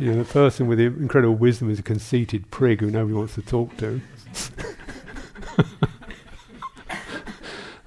You 0.00 0.12
know, 0.12 0.22
the 0.22 0.32
person 0.32 0.68
with 0.68 0.78
the 0.78 0.86
incredible 0.86 1.34
wisdom 1.34 1.70
is 1.70 1.80
a 1.80 1.82
conceited 1.82 2.52
prig 2.52 2.80
who 2.80 2.88
nobody 2.88 3.14
wants 3.14 3.34
to 3.34 3.42
talk 3.42 3.76
to. 3.78 4.00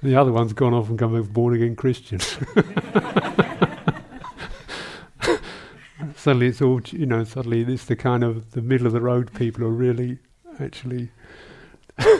the 0.02 0.14
other 0.14 0.30
one's 0.30 0.52
gone 0.52 0.74
off 0.74 0.90
and 0.90 0.98
become 0.98 1.14
a 1.14 1.22
born 1.22 1.54
again 1.54 1.74
Christian. 1.74 2.20
Suddenly 6.22 6.46
it's 6.48 6.62
all, 6.62 6.80
you 6.86 7.06
know, 7.06 7.24
suddenly 7.24 7.62
it's 7.62 7.84
the 7.84 7.96
kind 7.96 8.22
of 8.22 8.52
the 8.52 8.62
middle 8.62 8.86
of 8.86 8.92
the 8.92 9.00
road 9.00 9.32
people 9.34 9.64
are 9.64 9.70
really 9.70 10.18
actually 10.60 11.10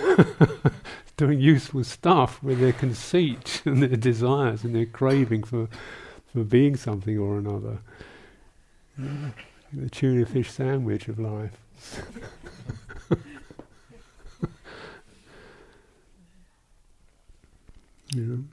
doing 1.16 1.40
useful 1.40 1.84
stuff 1.84 2.42
with 2.42 2.60
their 2.60 2.72
conceit 2.72 3.62
and 3.66 3.82
their 3.82 3.96
desires 3.96 4.64
and 4.64 4.74
their 4.74 4.86
craving 4.86 5.42
for, 5.44 5.68
for 6.32 6.44
being 6.44 6.76
something 6.76 7.18
or 7.18 7.38
another. 7.38 7.78
Yeah 8.98 9.30
the 9.72 9.88
tuna 9.88 10.26
fish 10.26 10.50
sandwich 10.50 11.08
of 11.08 11.18
life. 11.18 11.52
know? 18.14 18.44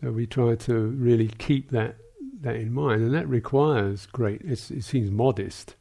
So 0.00 0.12
we 0.12 0.26
try 0.26 0.54
to 0.54 0.74
really 0.74 1.28
keep 1.28 1.70
that 1.70 1.96
that 2.40 2.56
in 2.56 2.72
mind, 2.72 3.02
and 3.02 3.14
that 3.14 3.28
requires 3.28 4.06
great. 4.06 4.42
it 4.42 4.58
seems 4.58 5.10
modest, 5.10 5.74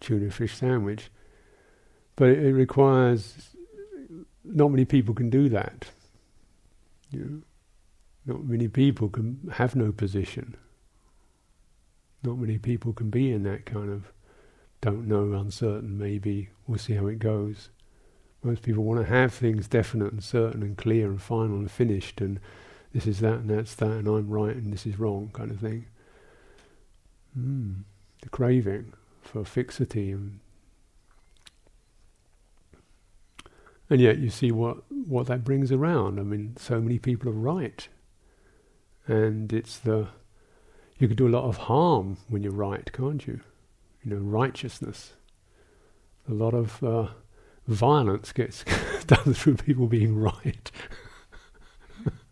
tuna 0.00 0.30
fish 0.30 0.54
sandwich, 0.56 1.10
But 2.16 2.30
it, 2.30 2.38
it 2.44 2.52
requires, 2.52 3.54
not 4.44 4.70
many 4.70 4.84
people 4.84 5.14
can 5.14 5.30
do 5.30 5.48
that. 5.48 5.86
You 7.10 7.20
know? 7.20 7.42
Not 8.26 8.44
many 8.44 8.68
people 8.68 9.08
can 9.08 9.50
have 9.54 9.74
no 9.74 9.92
position. 9.92 10.56
Not 12.22 12.38
many 12.38 12.58
people 12.58 12.92
can 12.92 13.10
be 13.10 13.32
in 13.32 13.44
that 13.44 13.64
kind 13.64 13.90
of 13.90 14.12
don't 14.80 15.06
know, 15.06 15.32
uncertain, 15.32 15.98
maybe, 15.98 16.48
we'll 16.66 16.78
see 16.78 16.94
how 16.94 17.06
it 17.06 17.18
goes. 17.18 17.68
Most 18.42 18.62
people 18.62 18.84
want 18.84 19.00
to 19.00 19.12
have 19.12 19.34
things 19.34 19.68
definite 19.68 20.12
and 20.12 20.24
certain 20.24 20.62
and 20.62 20.76
clear 20.76 21.10
and 21.10 21.20
final 21.20 21.56
and 21.56 21.70
finished 21.70 22.20
and 22.20 22.40
this 22.92 23.06
is 23.06 23.20
that 23.20 23.34
and 23.34 23.50
that's 23.50 23.74
that 23.76 23.90
and 23.90 24.08
I'm 24.08 24.28
right 24.28 24.56
and 24.56 24.72
this 24.72 24.86
is 24.86 24.98
wrong 24.98 25.30
kind 25.32 25.50
of 25.50 25.60
thing. 25.60 25.86
Mm, 27.38 27.84
the 28.22 28.28
craving 28.28 28.92
for 29.22 29.44
fixity 29.44 30.10
and 30.10 30.40
and 33.90 34.00
yet 34.00 34.18
you 34.18 34.30
see 34.30 34.52
what 34.52 34.78
what 34.88 35.26
that 35.26 35.44
brings 35.44 35.72
around. 35.72 36.20
I 36.20 36.22
mean, 36.22 36.56
so 36.56 36.80
many 36.80 36.98
people 36.98 37.28
are 37.28 37.32
right, 37.32 37.88
and 39.06 39.52
it's 39.52 39.78
the 39.78 40.08
you 40.98 41.08
can 41.08 41.16
do 41.16 41.26
a 41.26 41.28
lot 41.36 41.44
of 41.44 41.56
harm 41.56 42.18
when 42.28 42.42
you're 42.42 42.52
right, 42.52 42.90
can't 42.92 43.26
you? 43.26 43.40
You 44.04 44.14
know, 44.14 44.20
righteousness. 44.20 45.14
A 46.28 46.32
lot 46.32 46.54
of 46.54 46.82
uh, 46.84 47.08
violence 47.66 48.32
gets 48.32 48.64
done 49.06 49.34
through 49.34 49.56
people 49.56 49.88
being 49.88 50.16
right. 50.20 50.70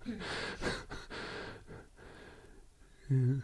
yeah. 3.10 3.34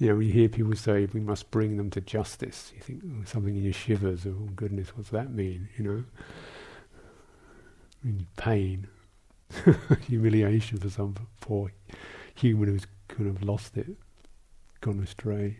You 0.00 0.06
know, 0.06 0.16
when 0.16 0.26
you 0.28 0.32
hear 0.32 0.48
people 0.48 0.76
say 0.76 1.08
we 1.12 1.20
must 1.20 1.50
bring 1.50 1.76
them 1.76 1.90
to 1.90 2.00
justice, 2.00 2.72
you 2.74 2.80
think 2.80 3.02
oh, 3.04 3.24
something 3.24 3.56
in 3.56 3.64
your 3.64 3.72
shivers. 3.72 4.26
Oh 4.26 4.48
goodness, 4.54 4.96
what's 4.96 5.10
that 5.10 5.32
mean? 5.32 5.68
You 5.76 6.04
know, 8.04 8.12
pain, 8.36 8.86
humiliation 10.06 10.78
for 10.78 10.90
some 10.90 11.16
poor 11.40 11.72
human 12.34 12.68
who's 12.68 12.86
kind 13.08 13.28
of 13.28 13.42
lost 13.42 13.76
it, 13.76 13.88
gone 14.80 15.00
astray. 15.00 15.58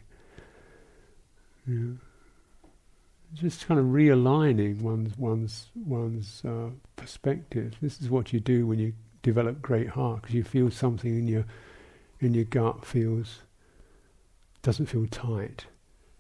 Yeah. 1.66 1.94
Just 3.34 3.66
kind 3.66 3.78
of 3.78 3.86
realigning 3.86 4.80
one's 4.80 5.16
one's 5.18 5.70
one's 5.74 6.42
uh, 6.44 6.70
perspective. 6.96 7.76
This 7.80 8.00
is 8.00 8.08
what 8.08 8.32
you 8.32 8.40
do 8.40 8.66
when 8.66 8.78
you 8.78 8.94
develop 9.22 9.60
great 9.60 9.90
heart, 9.90 10.22
because 10.22 10.34
you 10.34 10.44
feel 10.44 10.70
something 10.70 11.16
in 11.16 11.28
your 11.28 11.44
in 12.20 12.34
your 12.34 12.44
gut 12.44 12.84
feels 12.84 13.42
doesn't 14.62 14.86
feel 14.86 15.06
tight. 15.06 15.66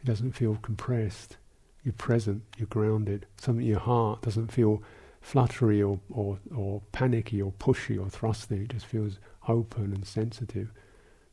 It 0.00 0.06
doesn't 0.06 0.32
feel 0.32 0.56
compressed. 0.62 1.36
You're 1.82 1.92
present. 1.94 2.42
You're 2.56 2.66
grounded. 2.68 3.26
Something 3.36 3.64
in 3.64 3.70
your 3.70 3.80
heart 3.80 4.22
doesn't 4.22 4.52
feel 4.52 4.82
fluttery 5.20 5.82
or, 5.82 5.98
or, 6.10 6.38
or 6.54 6.82
panicky 6.92 7.42
or 7.42 7.52
pushy 7.52 8.00
or 8.00 8.08
thrusting. 8.08 8.62
It 8.62 8.70
just 8.70 8.86
feels 8.86 9.18
open 9.48 9.92
and 9.92 10.06
sensitive. 10.06 10.72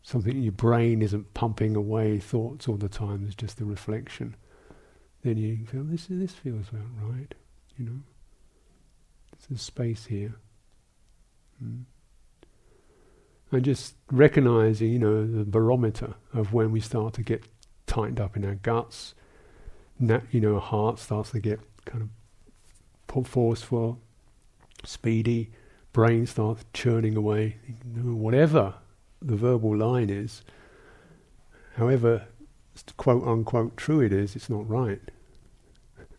Something 0.01 0.38
in 0.38 0.43
your 0.43 0.51
brain 0.51 1.01
isn't 1.01 1.33
pumping 1.33 1.75
away 1.75 2.19
thoughts 2.19 2.67
all 2.67 2.77
the 2.77 2.89
time. 2.89 3.23
There's 3.23 3.35
just 3.35 3.57
the 3.57 3.65
reflection. 3.65 4.35
Then 5.25 5.38
you 5.38 5.65
feel 5.65 5.83
this. 5.83 6.07
This 6.09 6.31
feels 6.31 6.69
about 6.69 6.88
right. 7.01 7.35
You 7.77 7.85
know. 7.85 7.99
There's 9.49 9.61
space 9.61 10.05
here. 10.05 10.35
Mm 11.61 11.83
and 13.51 13.63
just 13.63 13.95
recognizing, 14.11 14.91
you 14.91 14.99
know, 14.99 15.25
the 15.25 15.45
barometer 15.45 16.15
of 16.33 16.53
when 16.53 16.71
we 16.71 16.79
start 16.79 17.13
to 17.13 17.21
get 17.21 17.43
tightened 17.88 18.19
up 18.19 18.35
in 18.35 18.45
our 18.45 18.55
guts, 18.55 19.13
na- 19.99 20.21
you 20.31 20.41
know, 20.41 20.55
our 20.55 20.61
heart 20.61 20.99
starts 20.99 21.31
to 21.31 21.39
get 21.39 21.59
kind 21.85 22.01
of 22.01 23.27
forceful, 23.27 23.99
speedy, 24.83 25.51
brain 25.93 26.25
starts 26.27 26.65
churning 26.73 27.15
away, 27.15 27.57
whatever 27.95 28.73
the 29.21 29.35
verbal 29.35 29.75
line 29.75 30.09
is, 30.09 30.41
however 31.77 32.27
quote 32.97 33.25
unquote 33.25 33.77
true 33.77 34.01
it 34.01 34.11
is, 34.11 34.35
it's 34.35 34.49
not 34.49 34.67
right. 34.67 35.11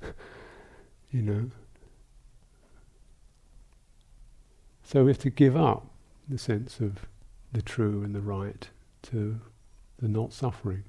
you 1.10 1.22
know. 1.22 1.50
So 4.82 5.04
we 5.04 5.10
have 5.10 5.18
to 5.18 5.30
give 5.30 5.56
up 5.56 5.86
the 6.28 6.38
sense 6.38 6.80
of 6.80 7.06
the 7.52 7.62
true 7.62 8.02
and 8.02 8.14
the 8.14 8.20
right 8.20 8.68
to 9.02 9.40
the 9.98 10.08
not 10.08 10.32
suffering 10.32 10.84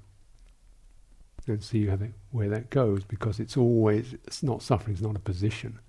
and 1.47 1.63
see 1.63 1.85
that, 1.85 1.99
where 2.31 2.49
that 2.49 2.69
goes 2.69 3.03
because 3.03 3.39
it's 3.39 3.55
always 3.55 4.13
it's 4.25 4.43
not 4.43 4.61
suffering 4.61 4.93
it's 4.93 5.01
not 5.01 5.15
a 5.15 5.19
position 5.19 5.79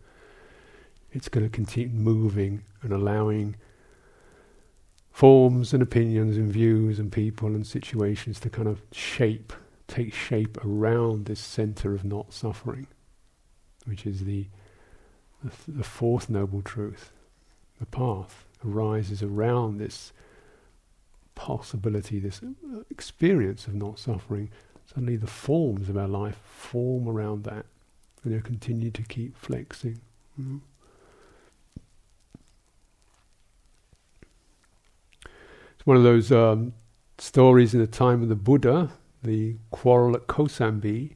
it's 1.11 1.29
going 1.29 1.45
to 1.45 1.51
continue 1.51 1.89
moving 1.89 2.63
and 2.83 2.93
allowing 2.93 3.57
forms 5.11 5.73
and 5.73 5.83
opinions 5.83 6.37
and 6.37 6.53
views 6.53 6.99
and 6.99 7.11
people 7.11 7.49
and 7.49 7.67
situations 7.67 8.39
to 8.39 8.49
kind 8.49 8.69
of 8.69 8.83
shape 8.93 9.53
take 9.89 10.15
shape 10.15 10.65
around 10.65 11.25
this 11.25 11.41
center 11.41 11.93
of 11.93 12.05
not 12.05 12.33
suffering 12.33 12.87
which 13.89 14.07
is 14.07 14.25
the 14.25 14.47
the, 15.43 15.53
the 15.69 15.85
fourth 15.85 16.29
noble 16.29 16.63
truth. 16.63 17.13
The 17.79 17.87
path 17.87 18.45
arises 18.67 19.23
around 19.23 19.79
this 19.79 20.13
possibility, 21.37 22.19
this 22.19 22.41
uh, 22.43 22.81
experience 22.91 23.69
of 23.69 23.75
not 23.75 24.01
suffering, 24.01 24.51
suddenly 24.87 25.17
the 25.17 25.29
forms 25.29 25.89
of 25.89 25.97
our 25.97 26.09
life 26.09 26.39
form 26.45 27.09
around 27.09 27.45
that, 27.45 27.67
and 28.25 28.35
they 28.35 28.41
continue 28.41 28.91
to 28.91 29.03
keep 29.03 29.37
flexing. 29.39 30.01
It's 35.77 35.87
one 35.87 35.97
of 35.97 36.03
those 36.03 36.33
um, 36.33 36.73
stories 37.19 37.75
in 37.75 37.81
the 37.81 37.87
time 37.87 38.23
of 38.23 38.29
the 38.29 38.35
Buddha, 38.35 38.91
the 39.23 39.57
quarrel 39.71 40.17
at 40.17 40.27
Kosambi, 40.27 41.15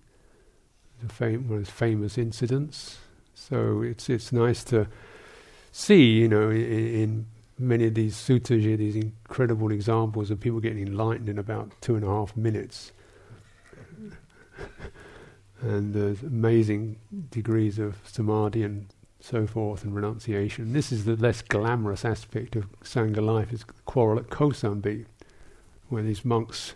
fam- 1.10 1.48
one 1.48 1.58
of 1.58 1.66
his 1.66 1.74
famous 1.74 2.18
incidents. 2.18 2.98
So 3.34 3.82
it's 3.82 4.08
it's 4.08 4.32
nice 4.32 4.62
to 4.64 4.86
see, 5.72 6.02
you 6.02 6.28
know, 6.28 6.50
in, 6.50 6.60
in 6.60 7.26
many 7.58 7.86
of 7.86 7.94
these 7.94 8.14
suttas, 8.16 8.76
these 8.78 8.96
incredible 8.96 9.72
examples 9.72 10.30
of 10.30 10.40
people 10.40 10.60
getting 10.60 10.86
enlightened 10.86 11.28
in 11.28 11.38
about 11.38 11.72
two 11.80 11.96
and 11.96 12.04
a 12.04 12.08
half 12.08 12.36
minutes. 12.36 12.92
and 15.60 15.94
there's 15.94 16.22
amazing 16.22 16.96
degrees 17.30 17.78
of 17.78 17.96
samadhi 18.04 18.62
and 18.62 18.86
so 19.20 19.46
forth 19.46 19.84
and 19.84 19.94
renunciation. 19.94 20.72
This 20.72 20.90
is 20.90 21.04
the 21.04 21.16
less 21.16 21.42
glamorous 21.42 22.04
aspect 22.04 22.56
of 22.56 22.66
Sangha 22.82 23.24
life, 23.24 23.52
is 23.52 23.64
quarrel 23.84 24.18
at 24.18 24.28
Kosambi, 24.28 25.06
where 25.88 26.02
these 26.02 26.24
monks, 26.24 26.74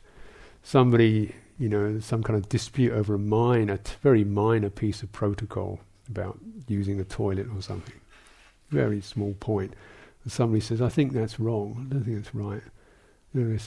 somebody, 0.63 1.35
you 1.59 1.69
know, 1.69 2.01
some 2.01 2.23
kind 2.23 2.39
of 2.39 2.49
dispute 2.49 2.93
over 2.93 3.15
a 3.15 3.19
minor, 3.19 3.79
very 4.03 4.25
minor 4.25 4.71
piece 4.71 5.03
of 5.03 5.13
protocol 5.13 5.81
about 6.09 6.39
using 6.69 7.01
a 7.01 7.05
toilet 7.05 7.47
or 7.55 7.63
something. 7.63 7.95
Very 8.71 9.01
small 9.01 9.35
point 9.35 9.75
and 10.27 10.33
somebody 10.33 10.61
says, 10.61 10.83
I 10.83 10.89
think 10.89 11.13
that's 11.13 11.39
wrong. 11.39 11.87
I 11.89 11.95
don't 11.95 12.03
think 12.03 12.17
that's 12.17 12.35
right. 12.35 12.61
You 13.33 13.43
know, 13.43 13.59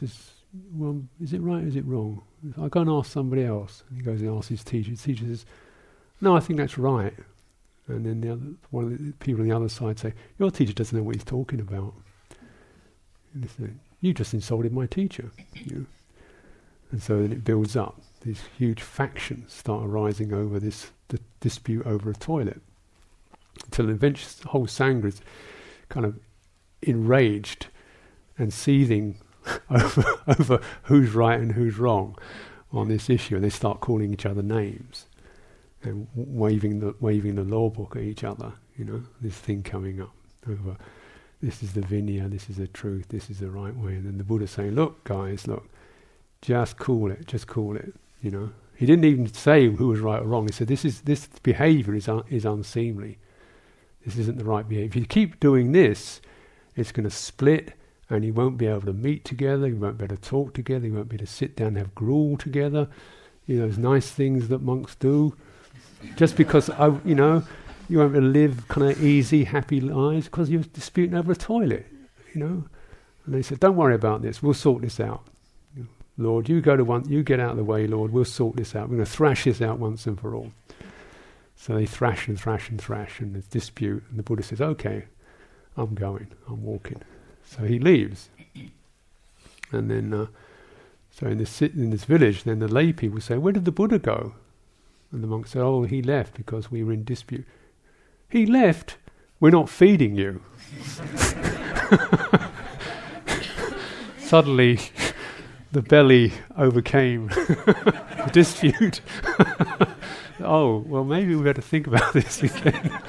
well, 0.74 1.02
is 1.22 1.32
it 1.32 1.40
right 1.40 1.64
or 1.64 1.68
is 1.68 1.78
it 1.78 1.86
wrong? 1.86 2.22
I 2.62 2.68
go 2.68 2.82
and 2.82 2.90
ask 2.90 3.10
somebody 3.10 3.46
else. 3.46 3.86
And 3.88 3.98
he 3.98 4.04
goes 4.04 4.20
and 4.20 4.38
asks 4.38 4.50
his 4.50 4.66
teacher. 4.66 4.90
His 4.90 5.02
teacher 5.02 5.24
says, 5.24 5.46
no, 6.20 6.36
I 6.36 6.42
think 6.42 6.60
that's 6.60 6.78
right. 6.78 7.14
And 7.88 8.06
then 8.06 8.20
the 8.20 8.34
other, 8.34 8.42
one 8.72 8.92
of 8.92 8.98
the 8.98 9.14
people 9.22 9.42
on 9.42 9.48
the 9.48 9.56
other 9.56 9.70
side 9.70 10.00
say, 10.00 10.14
your 10.38 10.52
teacher 10.52 10.74
doesn't 10.74 10.98
know 10.98 11.02
what 11.02 11.16
he's 11.16 11.24
talking 11.24 11.62
about. 11.62 11.94
And 13.34 13.80
you 14.02 14.14
just 14.14 14.34
insulted 14.34 14.74
my 14.74 14.86
teacher. 14.86 15.32
You 15.54 15.76
know? 15.78 15.86
And 16.92 17.02
so 17.02 17.22
then 17.22 17.32
it 17.32 17.44
builds 17.44 17.76
up. 17.76 18.02
These 18.22 18.42
huge 18.58 18.82
factions 18.82 19.54
start 19.54 19.86
arising 19.86 20.34
over 20.34 20.60
this 20.60 20.92
dispute 21.40 21.86
over 21.86 22.10
a 22.10 22.16
toilet. 22.16 22.62
Until 23.66 23.90
eventually 23.90 24.34
the 24.42 24.50
whole 24.50 24.68
Sangha 24.68 25.06
is 25.06 25.22
kind 25.90 26.06
of 26.06 26.20
enraged 26.82 27.68
and 28.38 28.54
seething 28.54 29.20
over, 29.70 30.04
over 30.28 30.62
who's 30.84 31.14
right 31.14 31.40
and 31.40 31.54
who's 31.54 31.78
wrong 31.78 32.18
on 32.72 32.88
this 32.88 33.10
issue, 33.10 33.36
and 33.36 33.44
they 33.44 33.50
start 33.50 33.80
calling 33.80 34.14
each 34.14 34.26
other 34.26 34.44
names 34.44 35.08
and 35.82 36.08
waving 36.14 36.80
the 36.80 36.94
waving 37.00 37.36
the 37.36 37.44
law 37.44 37.70
book 37.70 37.96
at 37.96 38.04
each 38.04 38.24
other. 38.24 38.54
You 38.78 38.86
know, 38.86 39.04
this 39.22 39.36
thing 39.36 39.64
coming 39.64 40.02
up 40.02 40.14
over. 40.48 40.78
This 41.42 41.64
is 41.64 41.74
the 41.74 41.82
vinaya. 41.82 42.30
This 42.30 42.50
is 42.50 42.58
the 42.58 42.68
truth. 42.68 43.08
This 43.10 43.30
is 43.30 43.40
the 43.40 43.50
right 43.50 43.76
way. 43.76 43.94
And 43.94 44.06
then 44.06 44.18
the 44.18 44.24
Buddha 44.24 44.48
saying, 44.48 44.76
"Look, 44.76 45.04
guys, 45.06 45.48
look, 45.48 45.70
just 46.42 46.78
cool 46.78 47.12
it. 47.12 47.26
Just 47.28 47.48
cool 47.48 47.76
it." 47.76 47.94
You 48.22 48.32
know, 48.32 48.50
he 48.76 48.86
didn't 48.86 49.06
even 49.06 49.34
say 49.34 49.70
who 49.70 49.88
was 49.88 50.00
right 50.00 50.22
or 50.22 50.26
wrong. 50.26 50.48
He 50.48 50.54
said, 50.54 50.68
"This 50.68 50.86
is 50.86 51.02
this 51.02 51.28
behaviour 51.44 51.96
is 51.96 52.08
un- 52.08 52.24
is 52.30 52.46
unseemly. 52.46 53.18
This 54.06 54.18
isn't 54.18 54.38
the 54.38 54.46
right 54.46 54.68
behaviour. 54.68 54.88
If 54.88 54.96
you 54.96 55.06
keep 55.06 55.40
doing 55.40 55.72
this, 55.72 56.22
it's 56.76 56.92
going 56.92 57.04
to 57.04 57.16
split 57.16 57.74
and 58.10 58.26
you 58.26 58.34
won't 58.34 58.58
be 58.58 58.66
able 58.66 58.82
to 58.82 58.94
meet 58.94 59.24
together, 59.24 59.68
you 59.68 59.76
won't 59.76 59.98
be 59.98 60.06
able 60.06 60.16
to 60.16 60.22
talk 60.22 60.54
together, 60.54 60.88
you 60.88 60.94
won't 60.94 61.10
be 61.10 61.16
able 61.16 61.26
to 61.26 61.32
sit 61.32 61.56
down 61.56 61.70
and 61.70 61.78
have 61.78 61.94
gruel 61.94 62.38
together. 62.38 62.88
You 63.46 63.58
know, 63.58 63.68
those 63.68 63.78
nice 63.78 64.10
things 64.10 64.48
that 64.48 64.62
monks 64.62 64.96
do. 64.96 65.36
Just 66.16 66.36
because 66.36 66.70
I, 66.70 66.88
you 67.06 67.16
know, 67.16 67.44
you 67.88 68.00
won't 68.00 68.14
be 68.14 68.20
able 68.20 68.28
to 68.28 68.40
live 68.40 68.68
kind 68.68 68.92
of 68.92 69.04
easy, 69.04 69.44
happy 69.44 69.82
lives 69.82 70.26
because 70.26 70.50
you're 70.50 70.64
disputing 70.64 71.16
over 71.16 71.32
a 71.32 71.36
toilet, 71.36 71.86
you 72.34 72.40
know. 72.40 72.64
And 73.26 73.36
they 73.36 73.42
said, 73.42 73.60
"Don't 73.60 73.76
worry 73.76 73.96
about 73.96 74.22
this. 74.22 74.42
We'll 74.42 74.54
sort 74.54 74.82
this 74.82 75.00
out." 75.00 75.24
Lord, 76.20 76.50
you 76.50 76.60
go 76.60 76.76
to 76.76 76.84
one, 76.84 77.08
you 77.08 77.24
get 77.24 77.40
out 77.40 77.52
of 77.52 77.58
the 77.58 77.64
way, 77.64 77.88
Lord. 77.88 78.12
We'll 78.12 78.26
sort 78.26 78.58
this 78.58 78.76
out. 78.76 78.90
We're 78.90 78.98
going 78.98 79.06
to 79.06 79.12
thrash 79.12 79.46
this 79.46 79.62
out 79.62 79.80
once 79.80 80.06
and 80.06 80.20
for 80.20 80.36
all. 80.36 80.52
So 81.56 81.76
they 81.76 81.86
thrash 81.86 82.28
and 82.28 82.38
thrash 82.38 82.70
and 82.70 82.80
thrash, 82.80 83.22
and 83.22 83.34
there's 83.34 83.48
dispute. 83.48 84.04
And 84.10 84.20
the 84.20 84.24
Buddha 84.24 84.44
says, 84.44 84.60
"Okay, 84.60 85.06
I'm 85.78 85.96
going. 85.96 86.28
I'm 86.48 86.62
walking." 86.62 87.02
So 87.46 87.64
he 87.64 87.80
leaves, 87.80 88.30
and 89.72 89.90
then, 89.90 90.14
uh, 90.14 90.28
so 91.10 91.28
in 91.28 91.38
this 91.38 91.62
in 91.62 91.90
this 91.90 92.04
village, 92.04 92.44
then 92.44 92.60
the 92.60 92.68
lay 92.68 92.92
people 92.92 93.22
say, 93.22 93.38
"Where 93.38 93.54
did 93.54 93.64
the 93.64 93.72
Buddha 93.72 93.98
go?" 93.98 94.36
And 95.14 95.24
the 95.24 95.28
monk 95.28 95.48
said, 95.48 95.62
"Oh, 95.62 95.84
he 95.84 96.02
left 96.02 96.34
because 96.34 96.70
we 96.70 96.84
were 96.84 96.92
in 96.92 97.06
dispute." 97.06 97.46
He 98.30 98.46
left. 98.46 98.98
We're 99.40 99.52
not 99.52 99.70
feeding 99.70 100.16
you. 100.16 100.42
Suddenly, 104.20 104.80
the 105.72 105.82
belly 105.82 106.34
overcame 106.58 107.28
the 107.28 108.30
dispute. 108.32 109.02
oh, 110.40 110.84
well, 110.88 111.04
maybe 111.04 111.36
we 111.36 111.44
better 111.44 111.62
think 111.62 111.88
about 111.88 112.14
this 112.14 112.42
again. 112.44 113.02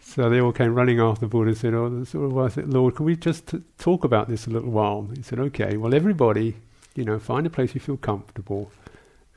so 0.00 0.30
they 0.30 0.40
all 0.40 0.52
came 0.52 0.74
running 0.74 1.00
after 1.00 1.20
the 1.20 1.26
Buddha 1.26 1.48
and 1.48 1.58
said, 1.58 1.74
Oh, 1.74 2.44
I 2.44 2.48
said, 2.48 2.72
Lord, 2.72 2.96
can 2.96 3.06
we 3.06 3.16
just 3.16 3.46
t- 3.48 3.62
talk 3.78 4.04
about 4.04 4.28
this 4.28 4.46
a 4.46 4.50
little 4.50 4.70
while? 4.70 5.08
He 5.16 5.22
said, 5.22 5.38
Okay, 5.38 5.76
well, 5.76 5.94
everybody, 5.94 6.56
you 6.94 7.04
know, 7.04 7.18
find 7.18 7.46
a 7.46 7.50
place 7.50 7.74
you 7.74 7.80
feel 7.80 7.96
comfortable 7.96 8.70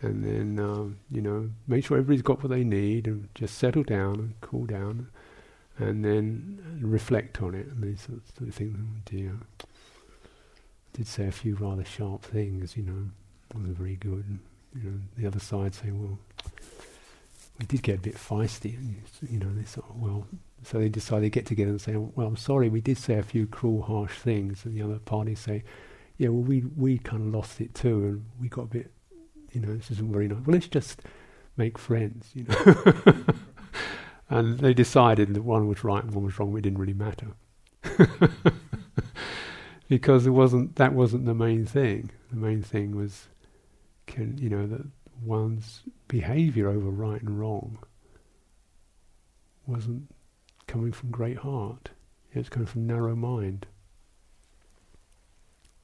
and 0.01 0.23
then, 0.23 0.63
um, 0.63 0.97
you 1.09 1.21
know, 1.21 1.49
make 1.67 1.85
sure 1.85 1.97
everybody's 1.97 2.21
got 2.21 2.43
what 2.43 2.49
they 2.49 2.63
need 2.63 3.07
and 3.07 3.29
just 3.33 3.57
settle 3.57 3.83
down 3.83 4.13
and 4.15 4.41
cool 4.41 4.65
down 4.65 5.07
and 5.79 6.03
then 6.03 6.79
reflect 6.81 7.41
on 7.41 7.53
it 7.53 7.67
and 7.67 7.83
these 7.83 8.01
sorts 8.01 8.31
of 8.39 8.53
things. 8.53 8.77
Oh 8.79 9.01
dear, 9.05 9.37
did 10.93 11.07
say 11.07 11.27
a 11.27 11.31
few 11.31 11.55
rather 11.55 11.85
sharp 11.85 12.23
things, 12.23 12.75
you 12.75 12.83
know, 12.83 13.09
wasn't 13.53 13.77
very 13.77 13.95
good. 13.95 14.39
You 14.75 14.89
know, 14.89 14.99
the 15.17 15.27
other 15.27 15.39
side 15.39 15.75
saying, 15.75 15.99
well, 16.01 16.17
we 17.59 17.65
did 17.65 17.81
get 17.81 17.97
a 17.97 18.01
bit 18.01 18.15
feisty, 18.15 18.75
and, 18.75 18.95
you 19.29 19.39
know, 19.39 19.51
they 19.53 19.63
thought, 19.63 19.95
well, 19.95 20.27
so 20.63 20.79
they 20.79 20.89
decided 20.89 21.25
to 21.25 21.29
get 21.29 21.45
together 21.45 21.71
and 21.71 21.81
say, 21.81 21.95
well, 21.95 22.27
I'm 22.27 22.35
sorry, 22.35 22.69
we 22.69 22.81
did 22.81 22.97
say 22.97 23.15
a 23.15 23.23
few 23.23 23.47
cruel, 23.47 23.83
harsh 23.83 24.17
things, 24.17 24.65
and 24.65 24.75
the 24.75 24.81
other 24.83 24.99
party 24.99 25.35
say, 25.35 25.63
yeah, 26.17 26.29
well, 26.29 26.43
we 26.43 26.61
we 26.75 26.97
kind 26.97 27.27
of 27.27 27.33
lost 27.33 27.61
it 27.61 27.73
too, 27.75 28.05
and 28.05 28.25
we 28.39 28.49
got 28.49 28.63
a 28.63 28.67
bit, 28.67 28.91
you 29.51 29.61
know, 29.61 29.75
this 29.75 29.91
isn't 29.91 30.11
very 30.11 30.27
nice. 30.27 30.39
Well, 30.45 30.53
let's 30.55 30.67
just 30.67 31.01
make 31.57 31.77
friends, 31.77 32.31
you 32.33 32.45
know. 32.45 33.23
And 34.29 34.59
they 34.59 34.73
decided 34.73 35.33
that 35.33 35.43
one 35.43 35.67
was 35.67 35.83
right 35.83 36.03
and 36.03 36.13
one 36.13 36.25
was 36.25 36.37
wrong. 36.37 36.57
It 36.57 36.61
didn't 36.61 36.79
really 36.79 36.93
matter 36.93 37.27
because 39.89 40.27
it 40.27 40.31
wasn't. 40.31 40.75
That 40.75 40.93
wasn't 40.93 41.25
the 41.25 41.33
main 41.33 41.65
thing. 41.65 42.11
The 42.29 42.35
main 42.35 42.61
thing 42.61 42.95
was, 42.95 43.27
can 44.05 44.37
you 44.37 44.49
know 44.49 44.67
that 44.67 44.85
one's 45.23 45.83
behaviour 46.07 46.69
over 46.69 46.89
right 46.89 47.21
and 47.21 47.39
wrong 47.39 47.79
wasn't 49.67 50.09
coming 50.65 50.91
from 50.91 51.11
great 51.11 51.37
heart. 51.37 51.89
It 52.33 52.39
was 52.39 52.49
coming 52.49 52.67
from 52.67 52.87
narrow 52.87 53.15
mind. 53.15 53.67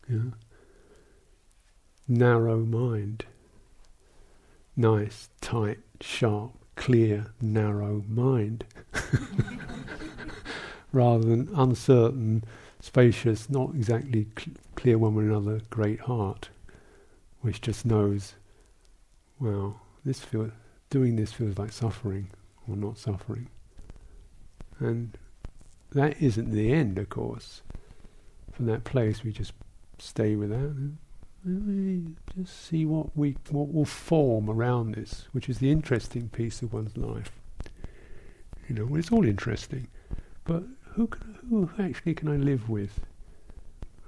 Yeah. 0.10 0.32
Narrow 2.08 2.60
mind. 2.60 3.26
Nice, 4.76 5.30
tight, 5.40 5.80
sharp, 6.02 6.54
clear, 6.76 7.28
narrow 7.42 8.04
mind, 8.08 8.66
rather 10.92 11.24
than 11.24 11.50
uncertain, 11.56 12.44
spacious, 12.80 13.50
not 13.50 13.72
exactly 13.76 14.28
cl- 14.38 14.56
clear 14.76 14.98
one 14.98 15.16
with 15.16 15.26
another, 15.26 15.62
great 15.70 16.02
heart, 16.02 16.50
which 17.42 17.62
just 17.62 17.86
knows, 17.86 18.36
well, 19.40 19.82
this 20.06 20.20
feel, 20.20 20.52
doing 20.90 21.16
this 21.16 21.32
feels 21.32 21.58
like 21.58 21.72
suffering 21.72 22.30
or 22.68 22.76
not 22.76 22.98
suffering. 22.98 23.48
And 24.80 25.18
that 25.92 26.22
isn't 26.22 26.52
the 26.52 26.72
end, 26.72 26.98
of 26.98 27.10
course. 27.10 27.62
From 28.52 28.66
that 28.68 28.84
place, 28.84 29.24
we 29.24 29.32
just 29.32 29.54
stay 30.00 30.36
with 30.36 30.50
that 30.50 30.94
just 31.46 32.68
see 32.68 32.86
what 32.86 33.16
we 33.18 33.36
what 33.50 33.74
will 33.74 33.86
form 33.86 34.50
around 34.50 34.96
this, 34.96 35.28
which 35.32 35.50
is 35.50 35.60
the 35.60 35.72
interesting 35.72 36.30
piece 36.30 36.62
of 36.62 36.74
one's 36.74 36.96
life. 36.96 37.32
You 38.70 38.76
know, 38.76 38.96
it's 38.96 39.12
all 39.12 39.26
interesting, 39.26 39.88
but 40.46 40.64
who 40.94 41.08
can, 41.08 41.38
who 41.50 41.70
actually 41.80 42.14
can 42.14 42.30
I 42.30 42.38
live 42.38 42.70
with? 42.70 43.02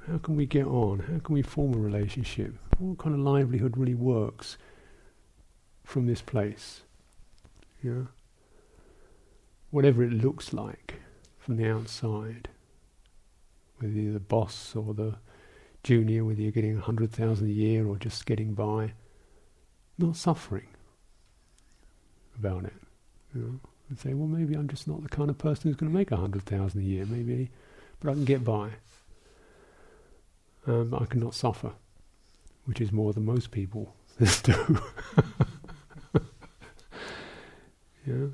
How 0.07 0.17
can 0.19 0.35
we 0.35 0.45
get 0.45 0.65
on? 0.65 0.99
How 0.99 1.19
can 1.19 1.33
we 1.33 1.41
form 1.41 1.73
a 1.73 1.77
relationship? 1.77 2.53
What 2.77 2.99
kind 2.99 3.15
of 3.15 3.21
livelihood 3.21 3.75
really 3.75 3.95
works 3.95 4.57
from 5.83 6.05
this 6.05 6.21
place? 6.21 6.83
Yeah. 7.83 8.03
Whatever 9.71 10.03
it 10.03 10.13
looks 10.13 10.53
like 10.53 10.95
from 11.39 11.57
the 11.57 11.69
outside, 11.69 12.49
whether 13.79 13.93
you're 13.93 14.13
the 14.13 14.19
boss 14.19 14.75
or 14.75 14.93
the 14.93 15.15
junior, 15.85 16.25
whether 16.25 16.41
you're 16.41 16.51
getting 16.51 16.77
a 16.77 16.81
hundred 16.81 17.11
thousand 17.11 17.47
a 17.47 17.51
year 17.51 17.87
or 17.87 17.95
just 17.97 18.25
getting 18.25 18.55
by, 18.55 18.93
not 19.99 20.15
suffering 20.15 20.67
about 22.37 22.65
it. 22.65 22.73
You 23.33 23.41
know, 23.41 23.59
and 23.89 23.99
say, 23.99 24.13
well, 24.15 24.27
maybe 24.27 24.55
I'm 24.55 24.67
just 24.67 24.87
not 24.87 25.03
the 25.03 25.09
kind 25.09 25.29
of 25.29 25.37
person 25.37 25.69
who's 25.69 25.77
going 25.77 25.91
to 25.91 25.97
make 25.97 26.11
a 26.11 26.17
hundred 26.17 26.43
thousand 26.43 26.81
a 26.81 26.83
year. 26.83 27.05
Maybe, 27.05 27.51
but 27.99 28.09
I 28.09 28.13
can 28.13 28.25
get 28.25 28.43
by. 28.43 28.71
Um, 30.65 30.95
I 30.95 31.05
cannot 31.05 31.35
suffer, 31.35 31.73
which 32.65 32.81
is 32.81 32.91
more 32.91 33.13
than 33.13 33.23
most 33.23 33.51
people 33.51 33.95
do. 34.43 34.81
yeah. 38.07 38.27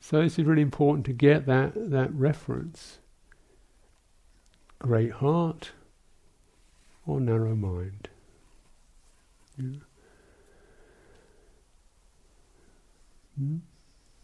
So 0.00 0.20
it's 0.20 0.38
really 0.38 0.62
important 0.62 1.06
to 1.06 1.12
get 1.12 1.46
that 1.46 1.72
that 1.90 2.12
reference. 2.12 2.98
Great 4.80 5.12
heart, 5.12 5.70
or 7.06 7.20
narrow 7.20 7.54
mind. 7.54 8.08
Yeah. 9.58 9.80
Hmm? 13.38 13.56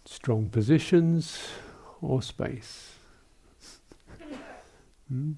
Strong 0.04 0.50
positions 0.50 1.38
or 2.00 2.22
space. 2.22 2.92
Hmm? 5.08 5.32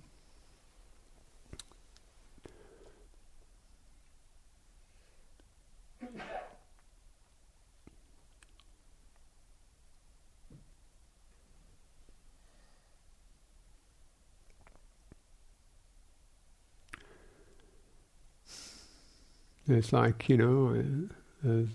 It's 19.71 19.93
like, 19.93 20.29
you 20.29 20.37
know, 20.37 21.09
uh, 21.47 21.67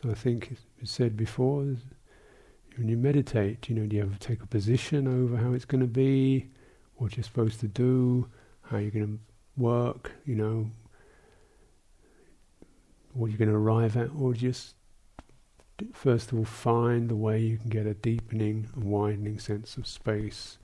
so 0.00 0.10
I 0.10 0.14
think 0.14 0.56
it's 0.80 0.90
said 0.90 1.16
before, 1.16 1.76
when 2.76 2.88
you 2.88 2.96
meditate, 2.96 3.68
you 3.68 3.74
know, 3.74 3.86
do 3.86 3.96
you 3.96 4.04
to 4.04 4.18
take 4.18 4.42
a 4.42 4.46
position 4.46 5.06
over 5.06 5.36
how 5.36 5.52
it's 5.52 5.66
going 5.66 5.82
to 5.82 5.86
be, 5.86 6.48
what 6.96 7.16
you're 7.16 7.24
supposed 7.24 7.60
to 7.60 7.68
do, 7.68 8.26
how 8.62 8.78
you're 8.78 8.90
going 8.90 9.18
to 9.18 9.62
work, 9.62 10.12
you 10.24 10.34
know, 10.34 10.70
what 13.12 13.26
you're 13.26 13.38
going 13.38 13.50
to 13.50 13.56
arrive 13.56 13.96
at, 13.96 14.08
or 14.18 14.32
just 14.32 14.74
first 15.92 16.32
of 16.32 16.38
all 16.38 16.44
find 16.44 17.10
the 17.10 17.16
way 17.16 17.38
you 17.40 17.58
can 17.58 17.68
get 17.68 17.86
a 17.86 17.94
deepening 17.94 18.68
and 18.74 18.84
widening 18.84 19.38
sense 19.38 19.76
of 19.76 19.86
space, 19.86 20.56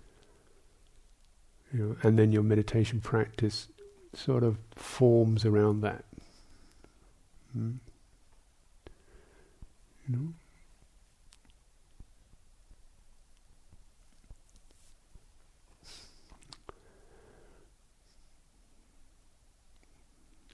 you 1.70 1.78
know, 1.78 1.96
and 2.02 2.18
then 2.18 2.32
your 2.32 2.42
meditation 2.42 3.00
practice 3.00 3.68
sort 4.14 4.42
of 4.42 4.56
forms 4.74 5.44
around 5.44 5.82
that. 5.82 6.05
Hmm? 7.56 7.70
Know? 10.08 10.34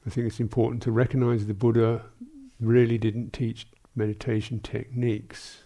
I 0.07 0.11
think 0.11 0.28
it's 0.28 0.38
important 0.38 0.80
to 0.84 0.92
recognize 0.92 1.46
the 1.46 1.55
Buddha 1.55 2.05
really 2.61 2.98
didn't 2.98 3.32
teach 3.32 3.66
meditation 3.96 4.61
techniques. 4.61 5.64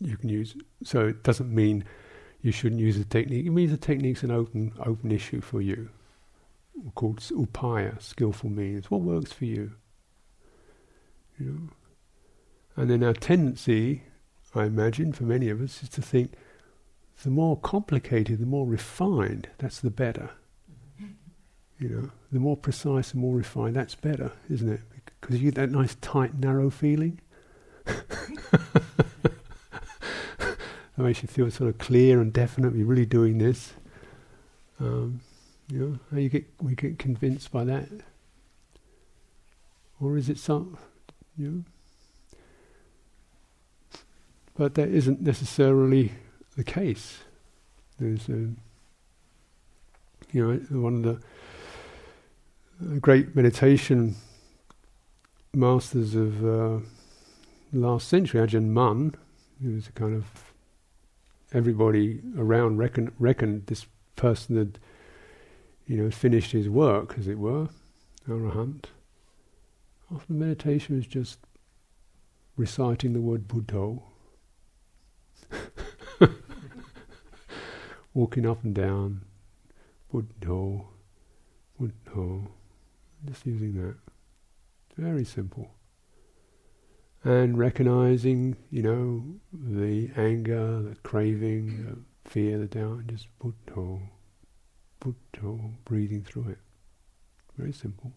You 0.00 0.18
can 0.18 0.28
use 0.28 0.54
so 0.82 1.06
it 1.06 1.22
doesn't 1.22 1.54
mean 1.54 1.84
you 2.42 2.52
shouldn't 2.52 2.80
use 2.80 2.98
the 2.98 3.04
technique. 3.04 3.46
It 3.46 3.50
means 3.50 3.70
the 3.70 3.78
technique's 3.78 4.22
an 4.22 4.30
open 4.30 4.74
open 4.84 5.10
issue 5.10 5.40
for 5.40 5.62
you. 5.62 5.88
Called 6.94 7.18
upaya, 7.18 8.00
skillful 8.00 8.50
means. 8.50 8.90
What 8.90 9.02
works 9.02 9.32
for 9.32 9.44
you? 9.44 9.72
You 11.38 11.46
know? 11.46 11.68
And 12.76 12.90
then 12.90 13.04
our 13.04 13.12
tendency, 13.12 14.02
I 14.54 14.64
imagine, 14.64 15.12
for 15.12 15.24
many 15.24 15.48
of 15.48 15.60
us, 15.60 15.82
is 15.82 15.88
to 15.90 16.02
think 16.02 16.32
the 17.22 17.30
more 17.30 17.56
complicated, 17.56 18.40
the 18.40 18.46
more 18.46 18.66
refined, 18.66 19.48
that's 19.58 19.80
the 19.80 19.90
better. 19.90 20.30
You 21.76 21.88
know, 21.88 22.10
the 22.30 22.38
more 22.38 22.56
precise 22.56 23.12
and 23.12 23.20
more 23.20 23.34
refined, 23.34 23.74
that's 23.74 23.96
better, 23.96 24.30
isn't 24.48 24.72
it? 24.72 24.80
Because 25.20 25.40
you 25.40 25.50
get 25.50 25.56
that 25.56 25.72
nice 25.72 25.96
tight, 25.96 26.38
narrow 26.38 26.70
feeling. 26.70 27.20
that 27.84 28.16
makes 30.96 31.20
you 31.20 31.28
feel 31.28 31.50
sort 31.50 31.68
of 31.68 31.78
clear 31.78 32.20
and 32.20 32.32
definite. 32.32 32.76
You're 32.76 32.86
really 32.86 33.04
doing 33.04 33.38
this. 33.38 33.72
Um, 34.78 35.20
you 35.68 35.78
know, 35.78 35.98
how 36.10 36.18
you 36.18 36.28
get 36.28 36.44
we 36.60 36.74
get 36.74 36.98
convinced 36.98 37.50
by 37.50 37.64
that, 37.64 37.88
or 40.00 40.16
is 40.16 40.28
it 40.28 40.38
some, 40.38 40.76
you 41.36 41.50
know? 41.50 41.64
But 44.56 44.74
that 44.74 44.88
isn't 44.88 45.20
necessarily 45.20 46.12
the 46.56 46.64
case. 46.64 47.18
There's 47.98 48.28
a, 48.28 48.50
you 50.32 50.60
know, 50.70 50.80
one 50.80 51.04
of 51.04 51.22
the 52.80 53.00
great 53.00 53.34
meditation 53.34 54.16
masters 55.54 56.14
of 56.14 56.44
uh, 56.44 56.78
last 57.72 58.08
century, 58.08 58.40
Ajahn 58.40 58.68
Mun, 58.68 59.14
who 59.62 59.74
was 59.74 59.88
a 59.88 59.92
kind 59.92 60.14
of 60.14 60.24
everybody 61.52 62.20
around 62.36 62.78
reckoned, 62.78 63.12
reckoned 63.18 63.66
this 63.66 63.86
person 64.16 64.56
had, 64.56 64.78
you 65.86 65.96
know, 65.96 66.10
finished 66.10 66.52
his 66.52 66.68
work, 66.68 67.16
as 67.18 67.28
it 67.28 67.38
were, 67.38 67.68
arahant. 68.28 68.86
Often 70.12 70.38
meditation 70.38 70.96
was 70.96 71.06
just 71.06 71.38
reciting 72.56 73.12
the 73.12 73.20
word 73.20 73.48
Buddho 73.48 74.02
walking 78.14 78.46
up 78.46 78.62
and 78.62 78.74
down, 78.74 79.22
Buddho, 80.12 80.86
Buddho, 81.80 82.48
just 83.26 83.44
using 83.46 83.74
that. 83.74 83.96
Very 84.96 85.24
simple. 85.24 85.70
And 87.24 87.58
recognizing, 87.58 88.56
you 88.70 88.82
know, 88.82 89.24
the 89.52 90.10
anger, 90.16 90.82
the 90.82 90.94
craving, 91.02 91.84
the 91.86 92.30
fear, 92.30 92.58
the 92.58 92.66
doubt, 92.66 93.06
just 93.06 93.28
Buddho, 93.38 94.00
Buddho, 95.04 95.72
breathing 95.84 96.22
through 96.22 96.48
it. 96.50 96.58
Very 97.58 97.72
simple. 97.72 98.12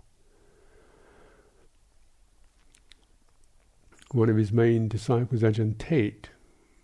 One 4.12 4.30
of 4.30 4.38
his 4.38 4.54
main 4.54 4.88
disciples, 4.88 5.42
Ajahn 5.42 5.78
Tate, 5.78 6.30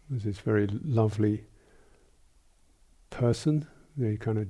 was 0.09 0.23
this 0.23 0.39
very 0.39 0.67
lovely 0.67 1.45
person, 3.09 3.67
very 3.95 4.17
kind 4.17 4.37
of 4.37 4.47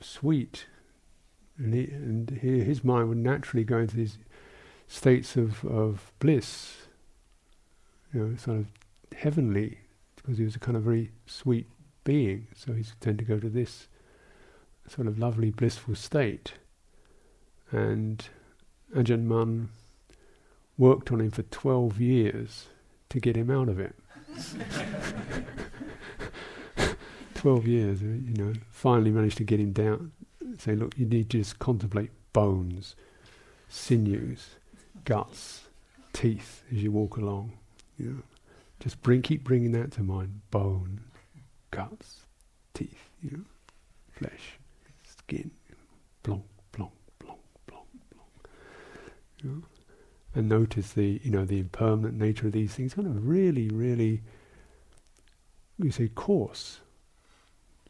sweet, 0.00 0.66
and 1.56 1.72
he, 1.72 1.84
and 1.84 2.38
he, 2.42 2.60
his 2.60 2.84
mind 2.84 3.08
would 3.08 3.18
naturally 3.18 3.64
go 3.64 3.78
into 3.78 3.96
these 3.96 4.18
states 4.86 5.36
of, 5.36 5.64
of 5.64 6.12
bliss, 6.18 6.88
you 8.12 8.20
know, 8.20 8.36
sort 8.36 8.58
of 8.58 8.66
heavenly, 9.16 9.78
because 10.16 10.36
he 10.36 10.44
was 10.44 10.54
a 10.54 10.60
kind 10.60 10.76
of 10.76 10.82
very 10.82 11.12
sweet 11.24 11.66
being. 12.04 12.46
So 12.54 12.74
he 12.74 12.84
tend 13.00 13.18
to 13.18 13.24
go 13.24 13.38
to 13.38 13.48
this 13.48 13.88
sort 14.88 15.06
of 15.06 15.18
lovely, 15.18 15.50
blissful 15.50 15.94
state. 15.94 16.54
And 17.70 18.26
Ajahn 18.94 19.24
Mun 19.24 19.70
worked 20.78 21.10
on 21.10 21.20
him 21.20 21.30
for 21.30 21.42
12 21.42 22.00
years 22.00 22.66
to 23.08 23.20
get 23.20 23.36
him 23.36 23.50
out 23.50 23.68
of 23.68 23.80
it. 23.80 23.94
12 27.34 27.66
years, 27.66 28.02
uh, 28.02 28.06
you 28.06 28.34
know, 28.34 28.52
finally 28.70 29.10
managed 29.10 29.36
to 29.38 29.44
get 29.44 29.60
him 29.60 29.72
down. 29.72 30.12
Say, 30.58 30.74
look, 30.74 30.98
you 30.98 31.06
need 31.06 31.30
to 31.30 31.38
just 31.38 31.58
contemplate 31.58 32.10
bones, 32.32 32.96
sinews, 33.68 34.56
guts, 35.04 35.62
teeth 36.12 36.62
as 36.72 36.82
you 36.82 36.90
walk 36.90 37.16
along. 37.16 37.52
You 37.98 38.06
know, 38.06 38.22
just 38.80 39.00
bring, 39.02 39.22
keep 39.22 39.44
bringing 39.44 39.72
that 39.72 39.92
to 39.92 40.02
mind: 40.02 40.40
bone, 40.50 41.00
guts, 41.70 42.26
teeth, 42.74 43.10
you 43.22 43.30
know, 43.30 43.44
flesh, 44.10 44.58
skin, 45.26 45.50
plonk, 46.22 46.44
plonk, 46.70 46.92
plonk. 47.18 47.38
You 49.42 49.50
know? 49.50 49.62
and 50.36 50.48
notice 50.48 50.92
the 50.92 51.20
you 51.24 51.30
know 51.30 51.44
the 51.44 51.58
impermanent 51.58 52.14
nature 52.14 52.46
of 52.46 52.52
these 52.52 52.74
things. 52.74 52.94
Kind 52.94 53.08
of 53.08 53.26
really, 53.26 53.68
really, 53.68 54.22
you 55.78 55.90
say 55.90 56.08
coarse, 56.08 56.80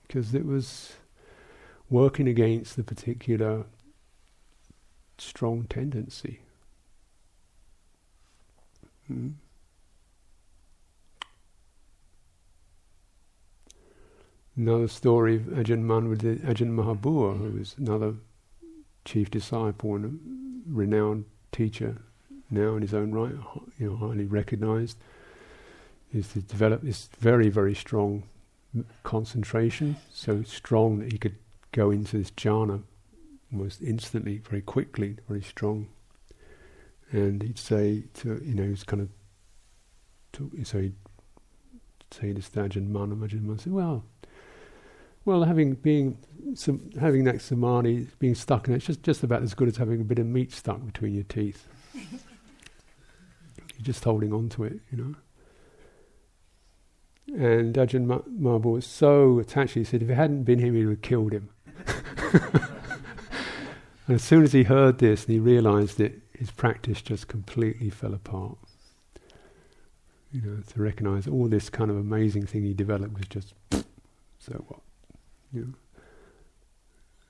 because 0.06 0.34
it 0.34 0.46
was 0.46 0.94
working 1.90 2.26
against 2.26 2.76
the 2.76 2.84
particular 2.84 3.64
strong 5.18 5.66
tendency. 5.68 6.40
Hmm. 9.08 9.30
Another 14.58 14.88
story 14.88 15.36
of 15.36 15.42
Ajahn 15.42 15.82
Mun 15.82 16.08
with 16.08 16.22
Ajahn 16.22 16.74
Mahabua, 16.74 17.36
who 17.36 17.58
was 17.58 17.74
another 17.76 18.14
chief 19.04 19.30
disciple 19.30 19.94
and 19.94 20.06
a 20.06 20.74
renowned 20.74 21.26
teacher 21.52 22.00
now 22.50 22.74
in 22.74 22.80
his 22.80 22.94
own 22.94 23.12
right, 23.12 23.34
you 23.78 23.90
know, 23.90 23.96
highly 23.96 24.24
recognised, 24.24 24.96
is 26.14 26.28
to 26.28 26.40
develop 26.40 26.80
this 26.80 27.10
very, 27.18 27.50
very 27.50 27.74
strong 27.74 28.22
concentration, 29.02 29.96
so 30.10 30.42
strong 30.42 31.00
that 31.00 31.12
he 31.12 31.18
could 31.18 31.36
go 31.72 31.90
into 31.90 32.16
this 32.16 32.30
jhana 32.30 32.82
almost 33.52 33.82
instantly, 33.82 34.38
very 34.38 34.62
quickly, 34.62 35.18
very 35.28 35.42
strong. 35.42 35.86
And 37.12 37.42
he'd 37.42 37.58
say 37.58 38.04
to, 38.14 38.42
you 38.42 38.54
know, 38.54 38.68
he's 38.68 38.84
kind 38.84 39.02
of, 39.02 39.10
to, 40.32 40.50
so 40.64 40.80
he'd 40.80 40.94
say 42.10 42.32
to 42.32 42.40
Ajahn 42.40 42.88
Mun, 42.88 43.14
Ajahn 43.16 43.42
Mun 43.42 43.58
well, 43.66 44.04
well, 45.26 45.42
having 45.42 45.74
being 45.74 46.16
some, 46.54 46.90
having 46.98 47.24
that 47.24 47.42
samadhi, 47.42 48.06
being 48.20 48.36
stuck 48.36 48.68
in 48.68 48.74
it, 48.74 48.76
it's 48.76 48.86
just, 48.86 49.02
just 49.02 49.22
about 49.24 49.42
as 49.42 49.54
good 49.54 49.68
as 49.68 49.76
having 49.76 50.00
a 50.00 50.04
bit 50.04 50.20
of 50.20 50.26
meat 50.26 50.52
stuck 50.52 50.86
between 50.86 51.14
your 51.14 51.24
teeth. 51.24 51.66
You're 51.94 52.08
just 53.82 54.04
holding 54.04 54.32
on 54.32 54.48
to 54.50 54.64
it, 54.64 54.80
you 54.90 54.98
know. 54.98 55.14
And 57.34 57.74
Ajahn 57.74 58.06
Mahabua 58.06 58.72
was 58.72 58.86
so 58.86 59.40
attached, 59.40 59.74
he 59.74 59.82
said, 59.82 60.00
if 60.00 60.08
it 60.08 60.14
hadn't 60.14 60.44
been 60.44 60.60
him, 60.60 60.74
he 60.74 60.86
would 60.86 60.98
have 60.98 61.02
killed 61.02 61.32
him. 61.32 61.50
and 64.06 64.14
as 64.14 64.22
soon 64.22 64.44
as 64.44 64.52
he 64.52 64.62
heard 64.62 64.98
this 64.98 65.24
and 65.24 65.32
he 65.32 65.40
realized 65.40 66.00
it, 66.00 66.20
his 66.38 66.52
practice 66.52 67.02
just 67.02 67.26
completely 67.26 67.90
fell 67.90 68.14
apart. 68.14 68.58
You 70.30 70.40
know, 70.42 70.62
to 70.72 70.80
recognize 70.80 71.26
all 71.26 71.48
this 71.48 71.68
kind 71.68 71.90
of 71.90 71.96
amazing 71.96 72.46
thing 72.46 72.62
he 72.62 72.74
developed 72.74 73.18
was 73.18 73.26
just, 73.26 73.54
so 74.38 74.64
what? 74.68 74.80
You 75.52 75.74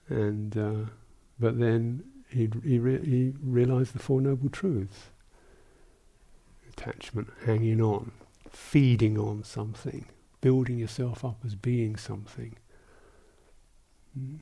know. 0.08 0.16
And, 0.16 0.56
uh, 0.56 0.90
but 1.38 1.58
then 1.58 2.04
he 2.28 2.48
he, 2.64 2.78
re- 2.78 3.04
he 3.04 3.34
realized 3.42 3.94
the 3.94 3.98
Four 3.98 4.20
Noble 4.20 4.48
Truths 4.48 5.10
attachment, 6.70 7.28
hanging 7.44 7.80
on, 7.80 8.12
feeding 8.50 9.18
on 9.18 9.42
something, 9.42 10.06
building 10.40 10.78
yourself 10.78 11.24
up 11.24 11.38
as 11.44 11.54
being 11.54 11.96
something. 11.96 12.56
Mm. 14.18 14.40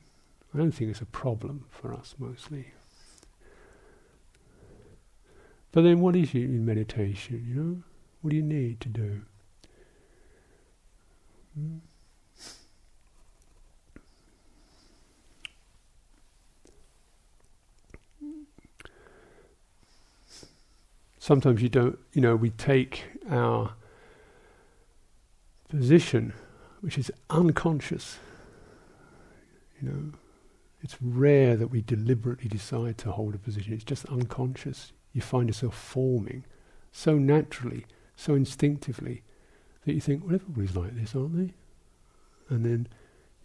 I 0.53 0.57
don't 0.57 0.71
think 0.71 0.91
it's 0.91 1.01
a 1.01 1.05
problem 1.05 1.65
for 1.69 1.93
us 1.93 2.15
mostly. 2.17 2.67
But 5.71 5.81
then, 5.81 5.99
what 5.99 6.15
is 6.15 6.29
it 6.29 6.43
in 6.43 6.65
meditation? 6.65 7.45
You 7.47 7.55
know, 7.55 7.83
what 8.21 8.29
do 8.29 8.37
you 8.37 8.41
need 8.41 8.79
to 8.81 8.89
do? 8.89 9.21
Mm. 11.59 11.79
Sometimes 21.25 21.59
you 21.59 21.69
don't, 21.69 21.97
you 22.13 22.21
know, 22.21 22.35
we 22.35 22.51
take 22.51 23.05
our 23.31 23.73
position, 25.69 26.31
which 26.81 26.99
is 26.99 27.11
unconscious. 27.31 28.19
You 29.81 29.89
know, 29.89 30.11
it's 30.83 31.01
rare 31.01 31.55
that 31.57 31.69
we 31.69 31.81
deliberately 31.81 32.47
decide 32.47 32.99
to 32.99 33.11
hold 33.11 33.33
a 33.33 33.39
position. 33.39 33.73
It's 33.73 33.83
just 33.83 34.05
unconscious. 34.05 34.91
You 35.13 35.21
find 35.21 35.49
yourself 35.49 35.75
forming 35.75 36.45
so 36.91 37.17
naturally, 37.17 37.87
so 38.15 38.35
instinctively, 38.35 39.23
that 39.85 39.93
you 39.93 40.01
think, 40.01 40.23
well, 40.23 40.35
everybody's 40.35 40.75
like 40.75 40.95
this, 40.95 41.15
aren't 41.15 41.37
they? 41.37 41.53
And 42.49 42.63
then 42.63 42.87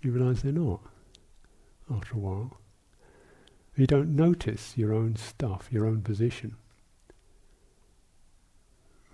you 0.03 0.13
realize 0.13 0.43
they're 0.43 0.53
not 0.53 0.81
after 1.91 2.15
a 2.15 2.19
while. 2.19 2.59
You 3.75 3.87
don't 3.87 4.15
notice 4.15 4.77
your 4.77 4.93
own 4.93 5.17
stuff, 5.17 5.69
your 5.71 5.87
own 5.87 6.03
position. 6.03 6.57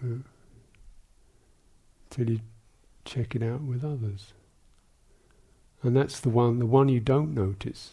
Uh, 0.02 0.18
till 2.10 2.30
you 2.30 2.40
check 3.04 3.34
it 3.34 3.42
out 3.42 3.62
with 3.62 3.84
others. 3.84 4.32
And 5.82 5.96
that's 5.96 6.20
the 6.20 6.28
one, 6.28 6.58
the 6.58 6.66
one 6.66 6.88
you 6.88 7.00
don't 7.00 7.34
notice 7.34 7.92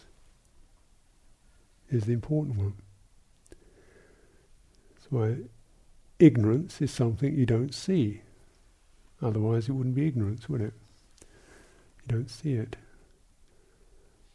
is 1.90 2.06
the 2.06 2.14
important 2.14 2.58
one. 2.58 2.74
That's 4.96 5.12
why 5.12 5.36
ignorance 6.20 6.82
is 6.82 6.92
something 6.92 7.36
you 7.36 7.46
don't 7.46 7.74
see. 7.74 8.22
Otherwise, 9.22 9.70
it 9.70 9.74
wouldn't 9.74 9.96
be 9.96 10.08
ignorance, 10.08 10.50
would 10.50 10.62
it? 10.62 10.74
You 11.22 12.08
don't 12.08 12.30
see 12.30 12.54
it. 12.54 12.76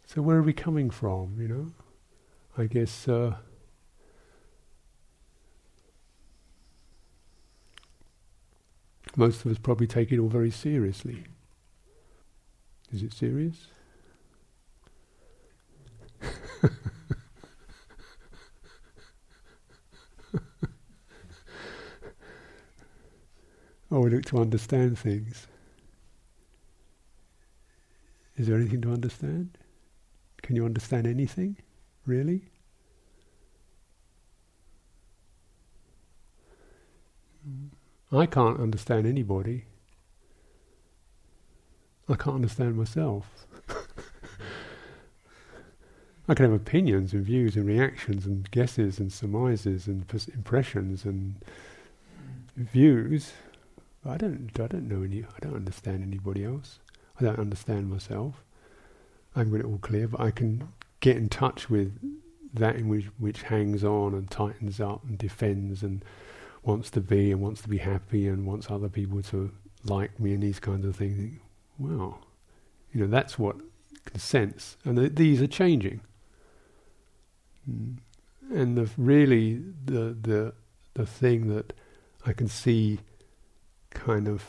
So, 0.06 0.22
where 0.22 0.38
are 0.38 0.42
we 0.42 0.54
coming 0.54 0.88
from, 0.88 1.36
you 1.38 1.48
know? 1.48 1.72
I 2.56 2.66
guess. 2.66 3.06
Uh, 3.06 3.36
most 9.18 9.44
of 9.44 9.50
us 9.50 9.58
probably 9.58 9.88
take 9.88 10.12
it 10.12 10.18
all 10.20 10.28
very 10.28 10.50
seriously. 10.52 11.24
Is 12.92 13.02
it 13.02 13.12
serious? 13.12 13.66
oh, 23.90 23.98
we 23.98 24.08
look 24.10 24.24
to 24.26 24.38
understand 24.38 24.96
things. 24.96 25.48
Is 28.36 28.46
there 28.46 28.56
anything 28.56 28.80
to 28.82 28.92
understand? 28.92 29.58
Can 30.42 30.54
you 30.54 30.64
understand 30.64 31.08
anything? 31.08 31.56
Really? 32.06 32.42
I 38.10 38.26
can't 38.26 38.58
understand 38.58 39.06
anybody. 39.06 39.64
I 42.08 42.14
can't 42.14 42.36
understand 42.36 42.76
myself. 42.76 43.46
I 46.28 46.34
can 46.34 46.50
have 46.50 46.54
opinions 46.60 47.12
and 47.12 47.24
views 47.24 47.56
and 47.56 47.66
reactions 47.66 48.24
and 48.24 48.50
guesses 48.50 48.98
and 48.98 49.12
surmises 49.12 49.86
and 49.86 50.06
pers- 50.08 50.28
impressions 50.28 51.04
and 51.04 51.36
views. 52.56 53.32
I 54.06 54.16
don't. 54.16 54.50
I 54.58 54.66
don't 54.68 54.88
know 54.88 55.02
any. 55.02 55.24
I 55.24 55.38
don't 55.40 55.56
understand 55.56 56.02
anybody 56.02 56.44
else. 56.44 56.78
I 57.20 57.24
don't 57.24 57.38
understand 57.38 57.90
myself. 57.90 58.42
I 59.36 59.40
haven't 59.40 59.52
got 59.52 59.60
it 59.60 59.66
all 59.66 59.78
clear, 59.78 60.08
but 60.08 60.20
I 60.20 60.30
can 60.30 60.68
get 61.00 61.16
in 61.16 61.28
touch 61.28 61.68
with 61.68 61.92
that 62.54 62.76
in 62.76 62.88
which 62.88 63.06
which 63.18 63.42
hangs 63.42 63.84
on 63.84 64.14
and 64.14 64.30
tightens 64.30 64.80
up 64.80 65.04
and 65.04 65.18
defends 65.18 65.82
and 65.82 66.02
wants 66.68 66.90
to 66.90 67.00
be 67.00 67.32
and 67.32 67.40
wants 67.40 67.62
to 67.62 67.68
be 67.68 67.78
happy 67.78 68.28
and 68.28 68.44
wants 68.46 68.70
other 68.70 68.90
people 68.90 69.22
to 69.22 69.50
like 69.84 70.20
me 70.20 70.34
and 70.34 70.42
these 70.42 70.60
kinds 70.60 70.84
of 70.84 70.94
things. 70.94 71.40
Wow, 71.78 72.18
you 72.92 73.00
know 73.00 73.06
that's 73.06 73.38
what 73.38 73.56
consents, 74.04 74.76
and 74.84 74.98
th- 74.98 75.14
these 75.14 75.40
are 75.40 75.46
changing. 75.46 76.00
Mm. 77.68 77.96
And 78.54 78.76
the 78.76 78.90
really 78.98 79.62
the 79.86 80.14
the 80.20 80.52
the 80.92 81.06
thing 81.06 81.48
that 81.54 81.72
I 82.26 82.34
can 82.34 82.48
see, 82.48 82.98
kind 83.90 84.28
of, 84.28 84.44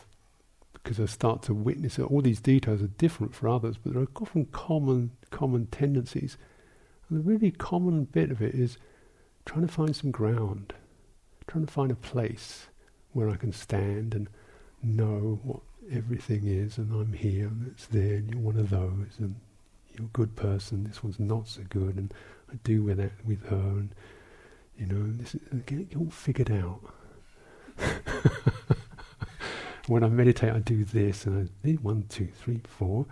because 0.74 1.00
I 1.00 1.06
start 1.06 1.42
to 1.44 1.54
witness 1.54 2.00
it. 2.00 2.04
All 2.04 2.22
these 2.22 2.42
details 2.42 2.82
are 2.82 2.88
different 2.88 3.34
for 3.34 3.48
others, 3.48 3.78
but 3.78 3.94
there 3.94 4.04
are 4.04 4.08
often 4.22 4.46
common 4.48 5.12
common 5.30 5.68
tendencies. 5.68 6.38
And 7.08 7.20
the 7.20 7.24
really 7.24 7.52
common 7.52 8.04
bit 8.04 8.30
of 8.30 8.42
it 8.42 8.56
is 8.56 8.78
trying 9.46 9.66
to 9.66 9.72
find 9.72 9.96
some 9.96 10.12
ground 10.12 10.74
trying 11.50 11.66
to 11.66 11.74
find 11.74 11.92
a 11.92 11.96
place 11.96 12.68
where 13.14 13.30
I 13.30 13.36
can 13.36 13.52
stand 13.52 14.14
and 14.14 14.30
know 14.84 15.40
what 15.44 15.62
everything 15.92 16.46
is, 16.46 16.78
and 16.78 16.94
I'm 16.94 17.14
here, 17.14 17.48
and 17.48 17.68
it's 17.68 17.88
there, 17.88 18.18
and 18.18 18.30
you're 18.30 18.40
one 18.40 18.58
of 18.58 18.70
those, 18.70 19.18
and 19.18 19.36
you're 19.94 20.06
a 20.06 20.10
good 20.14 20.36
person. 20.36 20.84
This 20.84 21.04
one's 21.04 21.20
not 21.20 21.48
so 21.48 21.62
good, 21.70 21.96
and 21.96 22.14
I 22.52 22.56
do 22.64 22.84
with 22.84 22.98
that 22.98 23.14
with 23.26 23.44
her, 23.48 23.56
and 23.56 23.90
you 24.78 24.86
know, 24.86 25.12
this 25.14 25.34
is, 25.34 25.42
get 25.66 25.80
it 25.80 25.98
all 25.98 26.12
figured 26.12 26.52
out. 26.52 26.82
when 29.88 30.04
I 30.04 30.08
meditate, 30.10 30.54
I 30.54 30.60
do 30.60 30.86
this, 30.86 31.26
and 31.26 31.48
I 31.48 31.68
do 31.68 31.74
one, 31.78 32.06
two, 32.10 32.28
three, 32.28 32.62
four, 32.64 33.08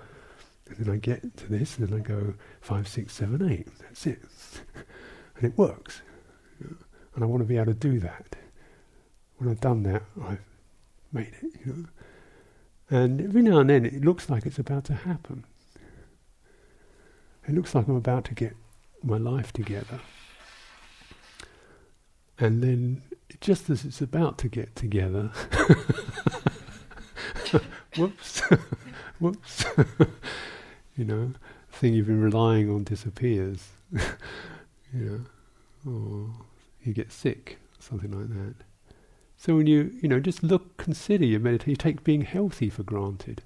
and 0.67 0.77
then 0.77 0.93
I 0.93 0.97
get 0.97 1.35
to 1.37 1.47
this, 1.47 1.77
and 1.77 1.87
then 1.87 1.99
I 1.99 2.03
go 2.03 2.35
five, 2.61 2.87
six, 2.87 3.13
seven, 3.13 3.49
eight. 3.49 3.67
That's 3.79 4.05
it, 4.05 4.21
and 5.37 5.45
it 5.45 5.57
works. 5.57 6.01
And 7.17 7.23
I 7.23 7.27
want 7.27 7.41
to 7.41 7.47
be 7.47 7.55
able 7.55 7.65
to 7.65 7.73
do 7.73 7.99
that. 8.01 8.35
When 9.37 9.49
I've 9.49 9.59
done 9.59 9.81
that, 9.83 10.03
I've 10.23 10.45
made 11.11 11.33
it, 11.41 11.51
you 11.65 11.73
know. 11.73 11.85
And 12.91 13.19
every 13.19 13.41
now 13.41 13.57
and 13.57 13.71
then 13.71 13.87
it 13.87 14.05
looks 14.05 14.29
like 14.29 14.45
it's 14.45 14.59
about 14.59 14.83
to 14.83 14.93
happen. 14.93 15.43
It 17.47 17.55
looks 17.55 17.73
like 17.73 17.87
I'm 17.87 17.95
about 17.95 18.23
to 18.25 18.35
get 18.35 18.55
my 19.01 19.17
life 19.17 19.51
together. 19.51 19.99
And 22.37 22.61
then, 22.61 23.01
just 23.41 23.67
as 23.71 23.83
it's 23.83 23.99
about 23.99 24.37
to 24.37 24.47
get 24.47 24.75
together, 24.75 25.31
whoops, 27.97 28.41
whoops, 29.19 29.65
you 30.95 31.03
know, 31.03 31.33
thing 31.71 31.95
you've 31.95 32.05
been 32.05 32.21
relying 32.21 32.69
on 32.69 32.83
disappears. 32.83 33.69
you 33.91 34.01
know, 34.93 35.21
or 35.91 36.29
you 36.87 36.93
get 36.93 37.11
sick, 37.11 37.59
something 37.79 38.11
like 38.11 38.29
that. 38.29 38.55
So 39.35 39.55
when 39.55 39.67
you, 39.67 39.91
you 40.01 40.09
know, 40.09 40.19
just 40.19 40.41
look, 40.41 40.77
consider 40.77 41.25
your 41.25 41.39
meditation, 41.39 41.71
you 41.71 41.75
take 41.75 42.03
being 42.03 42.21
healthy 42.21 42.69
for 42.69 42.83
granted. 42.83 43.43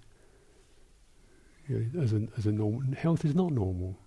You 1.68 1.92
know, 1.94 2.02
as 2.02 2.14
a, 2.14 2.28
as 2.38 2.46
a 2.46 2.52
normal, 2.52 2.96
health 2.96 3.26
is 3.26 3.36
not 3.36 3.52
normal. 3.52 4.00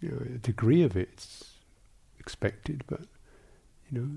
You 0.00 0.10
know, 0.10 0.34
a 0.34 0.38
degree 0.38 0.82
of 0.82 0.96
it's 0.96 1.58
expected, 2.18 2.84
but, 2.88 3.02
you 3.90 4.00
know, 4.00 4.10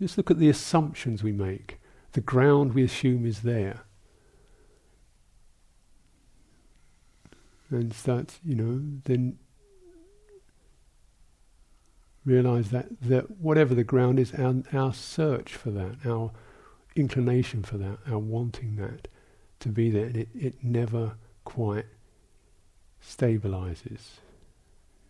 just 0.00 0.16
look 0.16 0.30
at 0.30 0.38
the 0.38 0.48
assumptions 0.48 1.22
we 1.22 1.32
make, 1.32 1.80
the 2.12 2.20
ground 2.20 2.74
we 2.74 2.84
assume 2.84 3.26
is 3.26 3.40
there. 3.40 3.80
And 7.70 7.92
start, 7.92 8.38
you 8.44 8.54
know, 8.54 8.80
then 9.04 9.38
realize 12.24 12.70
that, 12.70 12.86
that 13.02 13.30
whatever 13.38 13.74
the 13.74 13.84
ground 13.84 14.18
is, 14.18 14.32
our, 14.34 14.62
our 14.72 14.94
search 14.94 15.54
for 15.54 15.70
that, 15.70 15.96
our 16.06 16.30
inclination 16.96 17.62
for 17.62 17.76
that, 17.78 17.98
our 18.10 18.18
wanting 18.18 18.76
that 18.76 19.08
to 19.60 19.68
be 19.68 19.90
there, 19.90 20.06
and 20.06 20.16
it, 20.16 20.28
it 20.34 20.54
never 20.62 21.16
quite 21.44 21.86
stabilizes. 23.02 24.20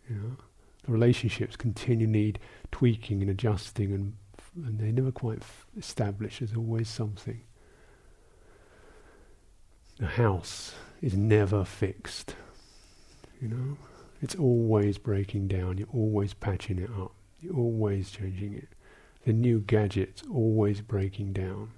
You 0.09 0.15
know? 0.15 0.37
The 0.83 0.91
relationships 0.91 1.55
continue 1.55 2.07
need 2.07 2.39
tweaking 2.71 3.21
and 3.21 3.31
adjusting, 3.31 3.91
and, 3.91 4.13
and 4.55 4.79
they 4.79 4.91
never 4.91 5.11
quite 5.11 5.39
f- 5.41 5.65
establish. 5.77 6.39
There's 6.39 6.55
always 6.55 6.87
something. 6.89 7.41
The 9.97 10.07
house 10.07 10.75
is 11.01 11.15
never 11.15 11.63
fixed. 11.63 12.35
You 13.41 13.47
know? 13.47 13.77
It's 14.21 14.35
always 14.35 14.97
breaking 14.97 15.47
down, 15.47 15.77
you're 15.77 15.87
always 15.93 16.33
patching 16.33 16.79
it 16.79 16.89
up, 16.89 17.11
you're 17.41 17.55
always 17.55 18.11
changing 18.11 18.53
it. 18.53 18.69
The 19.25 19.33
new 19.33 19.59
gadget's 19.59 20.23
always 20.31 20.81
breaking 20.81 21.33
down. 21.33 21.71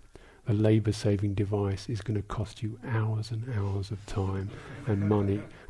The 0.46 0.54
labour 0.54 0.92
saving 0.92 1.34
device 1.34 1.90
is 1.90 2.02
going 2.02 2.16
to 2.16 2.24
cost 2.24 2.64
you 2.64 2.80
hours 2.86 3.32
and 3.32 3.54
hours 3.54 3.92
of 3.92 4.06
time 4.06 4.50
and 4.86 5.10
money 5.10 5.42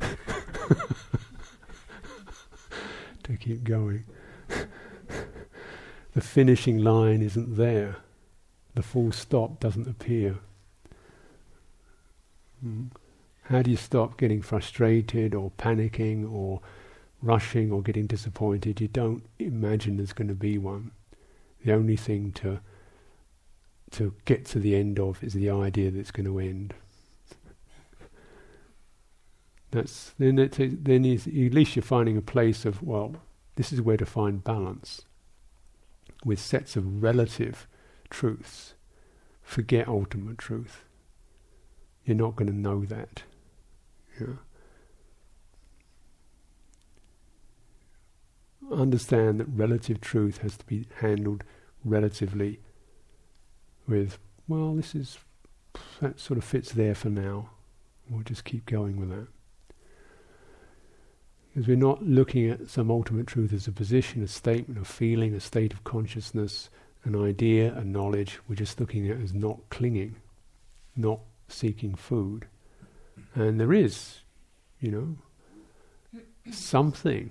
to 3.24 3.36
keep 3.36 3.64
going. 3.64 4.04
the 6.14 6.20
finishing 6.20 6.78
line 6.78 7.22
isn't 7.22 7.56
there, 7.56 7.96
the 8.74 8.82
full 8.82 9.10
stop 9.10 9.58
doesn't 9.58 9.88
appear. 9.88 10.38
Mm. 12.64 12.90
How 13.48 13.62
do 13.62 13.70
you 13.70 13.78
stop 13.78 14.18
getting 14.18 14.42
frustrated 14.42 15.34
or 15.34 15.50
panicking 15.52 16.30
or 16.30 16.60
rushing 17.22 17.72
or 17.72 17.80
getting 17.80 18.06
disappointed? 18.06 18.78
You 18.78 18.88
don't 18.88 19.24
imagine 19.38 19.96
there's 19.96 20.12
going 20.12 20.28
to 20.28 20.34
be 20.34 20.58
one. 20.58 20.90
The 21.64 21.72
only 21.72 21.96
thing 21.96 22.32
to 22.32 22.60
to 23.92 24.12
get 24.26 24.44
to 24.44 24.58
the 24.58 24.76
end 24.76 25.00
of 25.00 25.24
is 25.24 25.32
the 25.32 25.48
idea 25.48 25.90
that 25.90 25.98
it's 25.98 26.10
going 26.10 26.26
to 26.26 26.38
end. 26.38 26.74
That's 29.70 30.12
then. 30.18 30.38
It, 30.38 30.84
then 30.84 31.06
is, 31.06 31.26
at 31.26 31.32
least 31.32 31.74
you're 31.74 31.82
finding 31.82 32.18
a 32.18 32.22
place 32.22 32.66
of 32.66 32.82
well, 32.82 33.16
this 33.56 33.72
is 33.72 33.80
where 33.80 33.96
to 33.96 34.04
find 34.04 34.44
balance 34.44 35.02
with 36.22 36.38
sets 36.38 36.76
of 36.76 37.02
relative 37.02 37.66
truths. 38.10 38.74
Forget 39.42 39.88
ultimate 39.88 40.36
truth. 40.36 40.84
You're 42.04 42.14
not 42.14 42.36
going 42.36 42.50
to 42.50 42.56
know 42.56 42.84
that. 42.84 43.22
Understand 48.70 49.40
that 49.40 49.46
relative 49.46 50.00
truth 50.00 50.38
has 50.38 50.56
to 50.58 50.66
be 50.66 50.86
handled 50.96 51.44
relatively 51.84 52.60
with, 53.86 54.18
well, 54.46 54.74
this 54.74 54.94
is, 54.94 55.18
that 56.00 56.20
sort 56.20 56.38
of 56.38 56.44
fits 56.44 56.72
there 56.72 56.94
for 56.94 57.08
now. 57.08 57.50
We'll 58.10 58.22
just 58.22 58.44
keep 58.44 58.66
going 58.66 58.98
with 58.98 59.10
that. 59.10 59.28
Because 61.48 61.66
we're 61.66 61.76
not 61.76 62.02
looking 62.02 62.48
at 62.48 62.68
some 62.68 62.90
ultimate 62.90 63.26
truth 63.26 63.52
as 63.52 63.66
a 63.66 63.72
position, 63.72 64.22
a 64.22 64.28
statement, 64.28 64.80
a 64.80 64.84
feeling, 64.84 65.34
a 65.34 65.40
state 65.40 65.72
of 65.72 65.82
consciousness, 65.84 66.68
an 67.04 67.16
idea, 67.16 67.74
a 67.74 67.84
knowledge. 67.84 68.38
We're 68.48 68.54
just 68.54 68.78
looking 68.78 69.08
at 69.08 69.16
it 69.16 69.22
as 69.22 69.32
not 69.32 69.58
clinging, 69.70 70.16
not 70.94 71.20
seeking 71.48 71.94
food. 71.94 72.46
And 73.34 73.60
there 73.60 73.72
is, 73.72 74.20
you 74.80 74.90
know, 74.90 75.16
something 76.50 77.30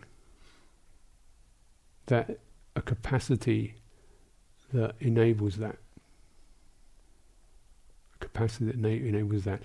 that 2.08 2.40
a 2.76 2.82
capacity 2.82 3.76
that 4.74 4.96
enables 5.00 5.58
that. 5.58 5.78
A 8.16 8.18
capacity 8.20 8.66
that 8.66 8.76
enables 8.76 9.44
that. 9.46 9.62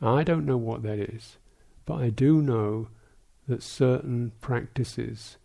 I 0.00 0.22
don't 0.22 0.46
know 0.46 0.56
what 0.56 0.82
that 0.82 0.98
is, 0.98 1.36
but 1.84 1.94
I 1.94 2.10
do 2.10 2.42
know 2.42 2.88
that 3.48 3.62
certain 3.62 4.32
practices 4.40 5.36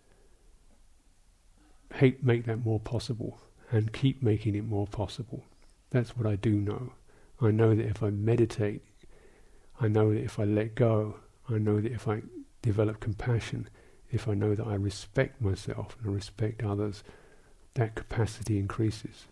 make 2.22 2.46
that 2.46 2.66
more 2.66 2.80
possible 2.80 3.40
and 3.72 3.94
keep 3.94 4.24
making 4.24 4.56
it 4.56 4.66
more 4.66 4.88
possible. 4.88 5.46
That's 5.92 6.16
what 6.18 6.26
I 6.26 6.36
do 6.36 6.52
know. 6.52 6.94
I 7.42 7.52
know 7.52 7.76
that 7.76 7.86
if 7.86 8.02
I 8.04 8.10
meditate, 8.10 8.82
I 9.82 9.88
know 9.88 10.14
that 10.14 10.24
if 10.24 10.40
I 10.40 10.44
let 10.44 10.76
go, 10.76 11.16
I 11.50 11.58
know 11.58 11.82
that 11.82 11.92
if 11.92 12.08
I 12.08 12.22
develop 12.62 13.00
compassion, 13.00 13.68
if 14.12 14.28
I 14.28 14.36
know 14.36 14.54
that 14.54 14.68
I 14.68 14.76
respect 14.76 15.42
myself 15.42 15.98
and 16.00 16.12
I 16.12 16.14
respect 16.14 16.64
others, 16.64 17.04
that 17.74 17.96
capacity 17.96 18.60
increases. 18.60 19.26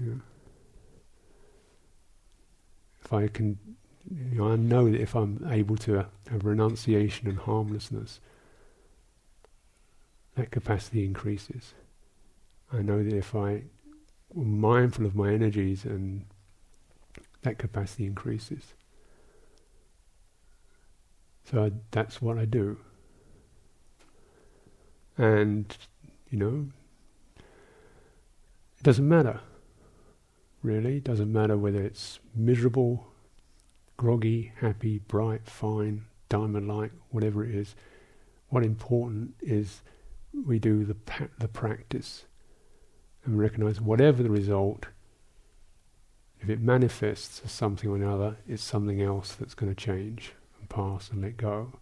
Yeah. 0.00 0.14
If 3.04 3.12
I 3.12 3.26
can, 3.26 3.58
you 4.08 4.38
know, 4.38 4.52
I 4.52 4.56
know 4.56 4.88
that 4.90 5.00
if 5.00 5.16
I'm 5.16 5.44
able 5.50 5.76
to 5.78 6.06
have 6.30 6.44
renunciation 6.44 7.26
and 7.26 7.38
harmlessness, 7.38 8.20
that 10.36 10.52
capacity 10.52 11.04
increases. 11.04 11.74
I 12.72 12.82
know 12.82 13.02
that 13.02 13.12
if 13.12 13.34
I 13.34 13.64
am 14.36 14.60
mindful 14.60 15.06
of 15.06 15.16
my 15.16 15.32
energies 15.32 15.84
and 15.84 16.24
that 17.42 17.58
capacity 17.58 18.06
increases. 18.06 18.74
So 21.50 21.64
I, 21.64 21.72
that's 21.90 22.22
what 22.22 22.38
I 22.38 22.44
do. 22.44 22.78
And, 25.18 25.76
you 26.30 26.38
know, 26.38 26.68
it 27.36 28.82
doesn't 28.82 29.08
matter, 29.08 29.40
really. 30.62 30.96
It 30.96 31.04
doesn't 31.04 31.32
matter 31.32 31.56
whether 31.56 31.82
it's 31.82 32.18
miserable, 32.34 33.06
groggy, 33.96 34.52
happy, 34.56 34.98
bright, 34.98 35.46
fine, 35.46 36.04
diamond 36.28 36.68
like, 36.68 36.92
whatever 37.10 37.44
it 37.44 37.54
is. 37.54 37.74
What 38.48 38.64
important 38.64 39.34
is 39.40 39.82
we 40.46 40.58
do 40.58 40.84
the, 40.84 40.94
pa- 40.94 41.28
the 41.38 41.48
practice 41.48 42.24
and 43.24 43.38
recognize 43.38 43.80
whatever 43.80 44.22
the 44.22 44.30
result, 44.30 44.86
if 46.40 46.48
it 46.48 46.60
manifests 46.60 47.42
as 47.44 47.52
something 47.52 47.88
or 47.90 47.96
another, 47.96 48.38
it's 48.48 48.64
something 48.64 49.00
else 49.00 49.34
that's 49.34 49.54
going 49.54 49.72
to 49.72 49.80
change 49.80 50.32
pass 50.72 51.10
and 51.10 51.22
let 51.22 51.36
go. 51.36 51.72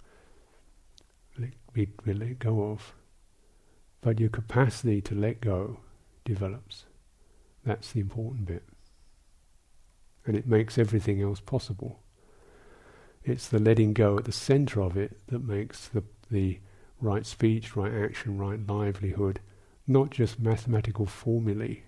Let, 1.38 1.50
be 1.72 1.88
let 2.04 2.38
go 2.38 2.70
of. 2.70 2.94
But 4.00 4.18
your 4.18 4.30
capacity 4.30 5.00
to 5.02 5.14
let 5.14 5.40
go 5.40 5.78
develops. 6.24 6.84
That's 7.64 7.92
the 7.92 8.00
important 8.00 8.46
bit. 8.46 8.64
And 10.26 10.36
it 10.36 10.46
makes 10.46 10.76
everything 10.76 11.22
else 11.22 11.40
possible. 11.40 12.00
It's 13.24 13.48
the 13.48 13.58
letting 13.58 13.92
go 13.92 14.18
at 14.18 14.24
the 14.24 14.32
center 14.32 14.80
of 14.82 14.96
it 14.96 15.18
that 15.28 15.44
makes 15.44 15.88
the, 15.88 16.02
the 16.30 16.58
right 17.00 17.24
speech, 17.24 17.76
right 17.76 17.92
action, 17.92 18.38
right 18.38 18.66
livelihood, 18.66 19.40
not 19.86 20.10
just 20.10 20.40
mathematical 20.40 21.06
formulae 21.06 21.82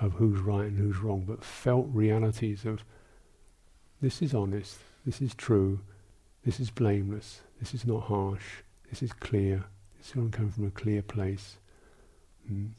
of 0.00 0.14
who's 0.14 0.40
right 0.40 0.66
and 0.66 0.78
who's 0.78 0.98
wrong, 0.98 1.24
but 1.26 1.44
felt 1.44 1.86
realities 1.92 2.64
of 2.64 2.84
this 4.00 4.22
is 4.22 4.32
honest, 4.32 4.78
this 5.04 5.20
is 5.20 5.34
true, 5.34 5.80
this 6.44 6.60
is 6.60 6.70
blameless, 6.70 7.42
this 7.60 7.74
is 7.74 7.84
not 7.84 8.04
harsh, 8.04 8.62
this 8.90 9.02
is 9.02 9.12
clear, 9.12 9.64
this 9.98 10.14
one 10.14 10.30
coming 10.30 10.50
from 10.50 10.66
a 10.66 10.70
clear 10.70 11.02
place. 11.02 11.58
Mm. 12.50 12.70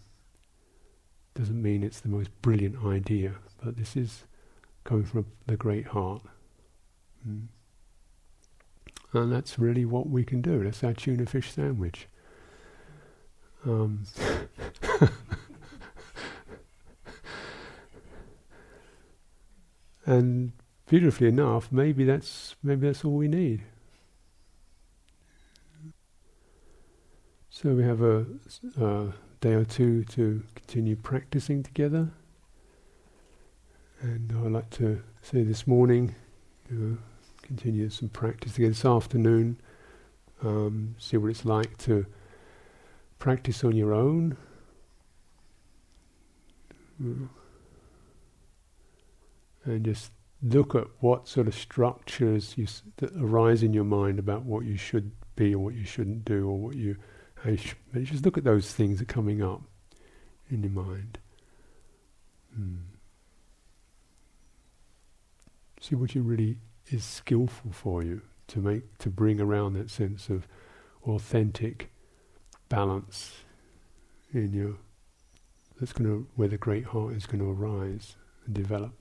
Doesn't 1.36 1.62
mean 1.62 1.84
it's 1.84 2.00
the 2.00 2.10
most 2.10 2.30
brilliant 2.42 2.84
idea, 2.86 3.36
but 3.64 3.78
this 3.78 3.96
is 3.96 4.24
coming 4.84 5.06
from 5.06 5.26
the 5.46 5.56
great 5.56 5.88
heart. 5.88 6.24
Mm. 7.28 7.48
And 9.14 9.32
that's 9.32 9.58
really 9.58 9.86
what 9.86 10.10
we 10.10 10.24
can 10.24 10.42
do. 10.42 10.64
That's 10.64 10.84
our 10.84 10.94
tuna 10.94 11.26
fish 11.26 11.52
sandwich. 11.52 12.08
Um, 13.66 14.04
and 20.06 20.52
beautifully 20.90 21.28
enough, 21.28 21.72
maybe 21.72 22.04
that's 22.04 22.56
maybe 22.64 22.88
that's 22.88 23.06
all 23.06 23.16
we 23.16 23.28
need. 23.28 23.62
So 27.52 27.70
we 27.70 27.84
have 27.84 28.02
a, 28.02 28.26
a 28.82 29.14
day 29.40 29.54
or 29.54 29.66
two 29.66 30.04
to 30.06 30.44
continue 30.56 30.96
practicing 30.96 31.62
together. 31.62 32.10
And 34.02 34.34
I'd 34.44 34.52
like 34.52 34.70
to 34.72 35.02
say 35.22 35.44
this 35.44 35.68
morning, 35.68 36.16
you 36.72 36.78
know, 36.78 36.98
continue 37.44 37.90
some 37.90 38.10
practice 38.10 38.58
again 38.58 38.70
this 38.70 38.86
afternoon. 38.86 39.60
Um, 40.42 40.96
see 40.98 41.18
what 41.18 41.30
it's 41.30 41.46
like 41.46 41.78
to 41.80 42.06
practice 43.20 43.64
on 43.64 43.76
your 43.76 43.94
own. 43.94 44.38
And 46.98 47.30
just 49.84 50.12
look 50.42 50.76
at 50.76 50.88
what 51.00 51.28
sort 51.28 51.48
of 51.48 51.56
structures 51.56 52.58
you 52.58 52.68
that 52.98 53.12
arise 53.18 53.62
in 53.62 53.74
your 53.74 53.84
mind 53.84 54.20
about 54.20 54.44
what 54.44 54.66
you 54.66 54.78
should 54.78 55.12
be 55.36 55.54
or 55.54 55.60
what 55.60 55.76
you 55.76 55.86
shouldn't 55.86 56.26
do 56.26 56.48
or 56.48 56.58
what 56.58 56.76
you, 56.76 56.96
you 57.46 57.58
sh- 57.58 57.76
just 58.04 58.26
look 58.26 58.38
at 58.38 58.44
those 58.44 58.74
things 58.74 59.00
that 59.00 59.10
are 59.10 59.14
coming 59.14 59.42
up 59.42 59.62
in 60.50 60.64
your 60.64 60.72
mind. 60.72 61.20
Hmm. 62.56 62.76
See 65.82 65.96
what 65.96 66.16
you 66.16 66.22
really 66.22 66.58
is 66.88 67.04
skillful 67.04 67.72
for 67.72 68.04
you 68.04 68.22
to 68.48 68.60
make 68.60 68.98
to 68.98 69.10
bring 69.10 69.40
around 69.40 69.74
that 69.74 69.90
sense 69.90 70.30
of 70.30 70.48
authentic 71.06 71.92
balance 72.68 73.34
in 74.34 74.54
you. 74.54 74.80
That's 75.80 75.94
going 75.94 76.10
to 76.10 76.28
where 76.36 76.50
the 76.50 76.58
great 76.58 76.86
heart 76.86 77.14
is 77.14 77.26
going 77.26 77.40
to 77.40 77.50
arise 77.50 78.16
and 78.46 78.54
develop. 78.54 78.94